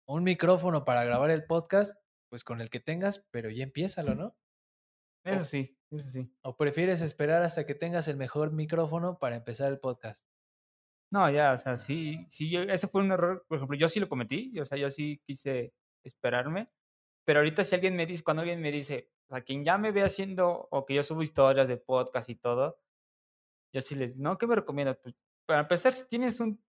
un 0.08 0.24
micrófono 0.24 0.84
para 0.84 1.04
grabar 1.04 1.30
el 1.30 1.44
podcast, 1.46 1.96
pues 2.32 2.44
con 2.44 2.62
el 2.62 2.70
que 2.70 2.80
tengas, 2.80 3.28
pero 3.30 3.50
ya 3.50 3.62
empiézalo, 3.62 4.14
¿no? 4.14 4.34
Eso 5.22 5.44
sí, 5.44 5.78
eso 5.90 6.08
sí. 6.08 6.34
¿O 6.40 6.56
prefieres 6.56 7.02
esperar 7.02 7.42
hasta 7.42 7.66
que 7.66 7.74
tengas 7.74 8.08
el 8.08 8.16
mejor 8.16 8.52
micrófono 8.52 9.18
para 9.18 9.36
empezar 9.36 9.70
el 9.70 9.78
podcast? 9.78 10.26
No, 11.10 11.30
ya, 11.30 11.52
o 11.52 11.58
sea, 11.58 11.76
sí, 11.76 12.24
sí, 12.30 12.56
ese 12.56 12.88
fue 12.88 13.02
un 13.02 13.12
error. 13.12 13.44
Por 13.46 13.58
ejemplo, 13.58 13.76
yo 13.76 13.86
sí 13.86 14.00
lo 14.00 14.08
cometí, 14.08 14.58
o 14.58 14.64
sea, 14.64 14.78
yo 14.78 14.88
sí 14.88 15.20
quise 15.26 15.74
esperarme. 16.06 16.70
Pero 17.26 17.40
ahorita 17.40 17.64
si 17.64 17.74
alguien 17.74 17.96
me 17.96 18.06
dice, 18.06 18.24
cuando 18.24 18.40
alguien 18.40 18.62
me 18.62 18.72
dice, 18.72 19.10
o 19.28 19.34
sea, 19.34 19.44
quien 19.44 19.62
ya 19.62 19.76
me 19.76 19.92
ve 19.92 20.02
haciendo, 20.02 20.68
o 20.70 20.86
que 20.86 20.94
yo 20.94 21.02
subo 21.02 21.20
historias 21.20 21.68
de 21.68 21.76
podcast 21.76 22.30
y 22.30 22.36
todo, 22.36 22.80
yo 23.74 23.82
sí 23.82 23.94
les, 23.94 24.16
no, 24.16 24.38
¿qué 24.38 24.46
me 24.46 24.54
recomiendas? 24.54 24.96
Pues 25.02 25.14
para 25.44 25.60
empezar, 25.60 25.92
si 25.92 26.08
tienes 26.08 26.40
un, 26.40 26.64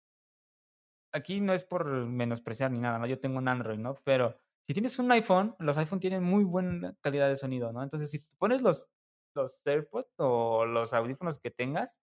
aquí 1.13 1.39
no 1.39 1.53
es 1.53 1.63
por 1.63 1.85
menospreciar 1.87 2.69
ni 2.69 2.79
nada, 2.79 2.99
¿no? 2.99 3.05
Yo 3.05 3.17
tengo 3.17 3.37
un 3.37 3.47
Android, 3.47 3.79
¿no? 3.79 3.95
Pero 4.03 4.42
si 4.65 4.73
tienes 4.73 4.97
un 4.99 5.11
iPhone, 5.11 5.55
los 5.59 5.77
iPhone 5.77 5.99
tienen 5.99 6.23
muy 6.23 6.43
buena 6.43 6.95
calidad 7.01 7.27
de 7.27 7.35
sonido, 7.35 7.73
¿no? 7.73 7.83
Entonces, 7.83 8.09
si 8.09 8.19
pones 8.37 8.61
los, 8.61 8.89
los 9.35 9.59
AirPods 9.65 10.13
o 10.17 10.65
los 10.65 10.93
audífonos 10.93 11.39
que 11.39 11.51
tengas, 11.51 11.97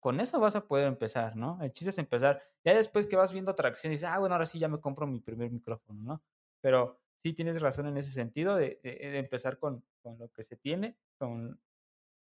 con 0.00 0.20
eso 0.20 0.38
vas 0.38 0.54
a 0.54 0.66
poder 0.66 0.86
empezar, 0.86 1.34
¿no? 1.34 1.58
El 1.62 1.72
chiste 1.72 1.90
es 1.90 1.98
empezar. 1.98 2.42
Ya 2.62 2.74
después 2.74 3.06
que 3.06 3.16
vas 3.16 3.32
viendo 3.32 3.52
atracción, 3.52 3.90
dices, 3.90 4.08
ah, 4.08 4.18
bueno, 4.18 4.34
ahora 4.34 4.44
sí 4.44 4.58
ya 4.58 4.68
me 4.68 4.80
compro 4.80 5.06
mi 5.06 5.20
primer 5.20 5.50
micrófono, 5.50 6.02
¿no? 6.02 6.22
Pero 6.60 7.00
sí 7.22 7.32
tienes 7.32 7.62
razón 7.62 7.86
en 7.86 7.96
ese 7.96 8.10
sentido 8.10 8.54
de, 8.54 8.80
empezar 8.82 9.58
con, 9.58 9.82
con, 10.02 10.18
lo 10.18 10.28
que 10.28 10.42
se 10.42 10.56
tiene, 10.56 10.98
con, 11.18 11.58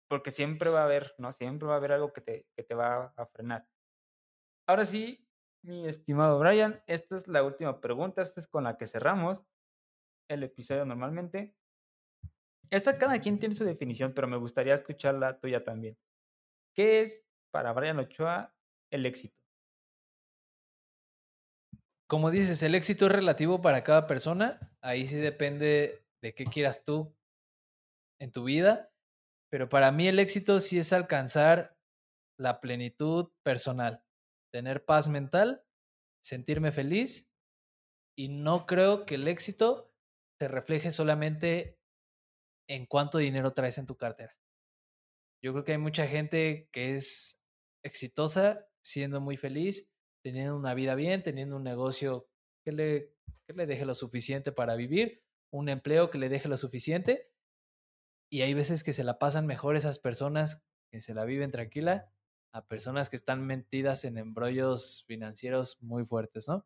porque 0.08 0.32
siempre 0.32 0.72
va 0.72 0.82
a 0.82 0.86
haber, 0.86 1.14
¿no? 1.20 1.32
Siempre 1.34 1.68
va 1.68 1.76
a 1.76 1.78
haber 1.78 1.92
algo 1.92 2.14
que 2.14 2.22
te, 2.22 2.48
que 2.56 2.64
te 2.64 2.74
va 2.74 3.14
a 3.16 3.26
frenar. 3.28 3.68
Ahora 4.66 4.86
sí, 4.86 5.28
mi 5.62 5.88
estimado 5.88 6.40
Brian, 6.40 6.82
esta 6.88 7.16
es 7.16 7.28
la 7.28 7.44
última 7.44 7.80
pregunta, 7.80 8.24
esta 8.24 8.40
es 8.40 8.48
con 8.48 8.64
la 8.64 8.78
que 8.78 8.88
cerramos 8.88 9.46
el 10.28 10.44
episodio 10.44 10.86
normalmente. 10.86 11.56
Esta 12.70 12.98
cada 12.98 13.20
quien 13.20 13.40
tiene 13.40 13.56
su 13.56 13.64
definición, 13.64 14.14
pero 14.14 14.28
me 14.28 14.38
gustaría 14.38 14.74
escuchar 14.74 15.16
la 15.16 15.40
tuya 15.40 15.64
también. 15.64 15.98
¿Qué 16.76 17.02
es 17.02 17.24
para 17.52 17.72
Brian 17.74 18.00
Ochoa 18.00 18.54
el 18.92 19.06
éxito? 19.06 19.36
Como 22.08 22.32
dices, 22.32 22.62
el 22.64 22.76
éxito 22.76 23.06
es 23.06 23.12
relativo 23.12 23.62
para 23.62 23.84
cada 23.84 24.08
persona. 24.08 24.60
Ahí 24.82 25.06
sí 25.06 25.18
depende 25.18 26.06
de 26.22 26.34
qué 26.34 26.46
quieras 26.46 26.84
tú 26.84 27.14
en 28.20 28.32
tu 28.32 28.46
vida. 28.46 28.92
Pero 29.50 29.70
para 29.70 29.92
mí 29.92 30.08
el 30.08 30.20
éxito 30.20 30.60
sí 30.60 30.78
es 30.78 30.94
alcanzar 30.94 31.78
la 32.38 32.60
plenitud 32.62 33.32
personal, 33.44 34.04
tener 34.52 34.86
paz 34.86 35.08
mental, 35.08 35.66
sentirme 36.22 36.72
feliz. 36.72 37.30
Y 38.18 38.30
no 38.30 38.66
creo 38.66 39.06
que 39.06 39.16
el 39.16 39.28
éxito 39.28 39.94
se 40.40 40.48
refleje 40.48 40.92
solamente 40.92 41.80
en 42.70 42.86
cuánto 42.86 43.18
dinero 43.18 43.54
traes 43.54 43.78
en 43.78 43.86
tu 43.86 43.98
cartera. 43.98 44.36
Yo 45.44 45.54
creo 45.54 45.64
que 45.64 45.74
hay 45.74 45.78
mucha 45.78 46.08
gente 46.08 46.70
que 46.72 46.96
es 46.96 47.40
exitosa 47.84 48.68
siendo 48.84 49.22
muy 49.22 49.38
feliz, 49.38 49.90
teniendo 50.24 50.58
una 50.58 50.74
vida 50.74 50.96
bien, 50.96 51.24
teniendo 51.24 51.56
un 51.56 51.64
negocio 51.64 52.28
que 52.66 52.72
le, 52.72 53.14
que 53.48 53.54
le 53.54 53.66
deje 53.66 53.86
lo 53.86 53.96
suficiente 53.96 54.52
para 54.52 54.76
vivir, 54.76 55.24
un 55.52 55.70
empleo 55.70 56.10
que 56.10 56.18
le 56.18 56.30
deje 56.30 56.50
lo 56.50 56.58
suficiente. 56.58 57.30
Y 58.30 58.42
hay 58.42 58.54
veces 58.54 58.84
que 58.84 58.94
se 58.94 59.04
la 59.04 59.20
pasan 59.20 59.46
mejor 59.46 59.76
esas 59.76 60.00
personas 60.00 60.62
que 60.92 61.02
se 61.02 61.14
la 61.14 61.26
viven 61.26 61.52
tranquila 61.52 62.12
a 62.54 62.66
personas 62.66 63.10
que 63.10 63.16
están 63.16 63.46
metidas 63.46 64.04
en 64.04 64.18
embrollos 64.18 65.06
financieros 65.08 65.82
muy 65.82 66.06
fuertes, 66.06 66.48
¿no? 66.48 66.66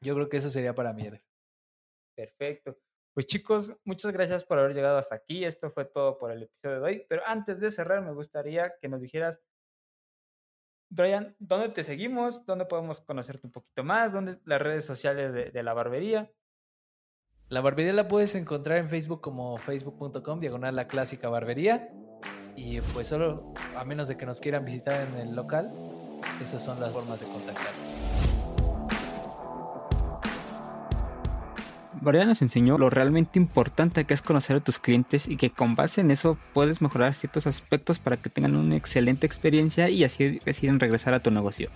Yo 0.00 0.14
creo 0.14 0.28
que 0.28 0.38
eso 0.38 0.50
sería 0.50 0.74
para 0.74 0.92
mí. 0.92 1.08
Perfecto. 2.16 2.78
Pues 3.14 3.26
chicos, 3.26 3.74
muchas 3.84 4.12
gracias 4.12 4.44
por 4.44 4.58
haber 4.58 4.74
llegado 4.74 4.98
hasta 4.98 5.14
aquí. 5.14 5.44
Esto 5.44 5.70
fue 5.70 5.84
todo 5.84 6.18
por 6.18 6.32
el 6.32 6.42
episodio 6.42 6.80
de 6.80 6.82
hoy. 6.82 7.06
Pero 7.08 7.22
antes 7.26 7.60
de 7.60 7.70
cerrar, 7.70 8.02
me 8.02 8.12
gustaría 8.12 8.74
que 8.80 8.88
nos 8.88 9.00
dijeras, 9.00 9.42
Brian, 10.90 11.34
¿dónde 11.38 11.70
te 11.70 11.82
seguimos? 11.82 12.44
¿Dónde 12.46 12.66
podemos 12.66 13.00
conocerte 13.00 13.46
un 13.46 13.52
poquito 13.52 13.84
más? 13.84 14.12
¿Dónde 14.12 14.38
las 14.44 14.60
redes 14.60 14.84
sociales 14.84 15.32
de, 15.32 15.62
la 15.62 15.72
barbería? 15.72 16.30
La 17.48 17.60
barbería 17.60 17.92
la 17.92 18.08
puedes 18.08 18.34
encontrar 18.34 18.78
en 18.78 18.88
Facebook 18.88 19.20
como 19.20 19.56
facebook.com, 19.58 20.38
diagonal 20.38 20.76
la 20.76 20.86
barbería. 21.28 21.90
Y 22.54 22.80
pues 22.80 23.08
solo, 23.08 23.54
a 23.76 23.84
menos 23.84 24.08
de 24.08 24.16
que 24.16 24.26
nos 24.26 24.40
quieran 24.40 24.64
visitar 24.64 24.94
en 25.08 25.28
el 25.28 25.34
local, 25.34 25.72
esas 26.42 26.64
son 26.64 26.80
las 26.80 26.92
formas 26.92 27.20
de 27.20 27.26
contactar. 27.26 27.85
Mariana 32.06 32.30
nos 32.30 32.42
enseñó 32.42 32.78
lo 32.78 32.88
realmente 32.88 33.36
importante 33.36 34.04
que 34.04 34.14
es 34.14 34.22
conocer 34.22 34.56
a 34.56 34.60
tus 34.60 34.78
clientes 34.78 35.26
y 35.26 35.36
que 35.36 35.50
con 35.50 35.74
base 35.74 36.02
en 36.02 36.12
eso 36.12 36.38
puedes 36.54 36.80
mejorar 36.80 37.12
ciertos 37.14 37.48
aspectos 37.48 37.98
para 37.98 38.16
que 38.16 38.30
tengan 38.30 38.54
una 38.54 38.76
excelente 38.76 39.26
experiencia 39.26 39.90
y 39.90 40.04
así 40.04 40.40
deciden 40.44 40.78
regresar 40.78 41.14
a 41.14 41.20
tu 41.20 41.32
negocio. 41.32 41.68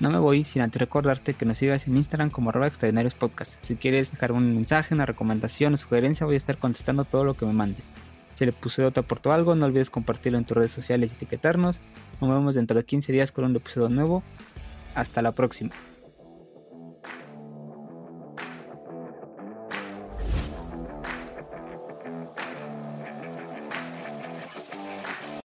No 0.00 0.10
me 0.10 0.18
voy 0.18 0.42
sin 0.42 0.62
antes 0.62 0.80
recordarte 0.80 1.34
que 1.34 1.46
nos 1.46 1.58
sigas 1.58 1.86
en 1.86 1.96
Instagram 1.96 2.30
como 2.30 2.50
arroba 2.50 2.66
extraordinarios 2.66 3.14
podcast. 3.14 3.54
Si 3.64 3.76
quieres 3.76 4.10
dejar 4.10 4.32
un 4.32 4.52
mensaje, 4.52 4.94
una 4.94 5.06
recomendación 5.06 5.74
o 5.74 5.76
sugerencia, 5.76 6.26
voy 6.26 6.34
a 6.34 6.38
estar 6.38 6.58
contestando 6.58 7.04
todo 7.04 7.22
lo 7.22 7.34
que 7.34 7.46
me 7.46 7.52
mandes. 7.52 7.84
Si 8.34 8.42
el 8.42 8.50
episodio 8.50 8.90
te 8.90 8.98
aportó 8.98 9.30
algo, 9.30 9.54
no 9.54 9.66
olvides 9.66 9.90
compartirlo 9.90 10.38
en 10.38 10.44
tus 10.44 10.56
redes 10.56 10.72
sociales 10.72 11.12
y 11.12 11.14
etiquetarnos. 11.14 11.78
Nos 12.20 12.30
vemos 12.30 12.56
dentro 12.56 12.76
de 12.76 12.84
15 12.84 13.12
días 13.12 13.30
con 13.30 13.44
un 13.44 13.54
episodio 13.54 13.90
nuevo. 13.90 14.24
Hasta 14.96 15.22
la 15.22 15.30
próxima. 15.30 15.70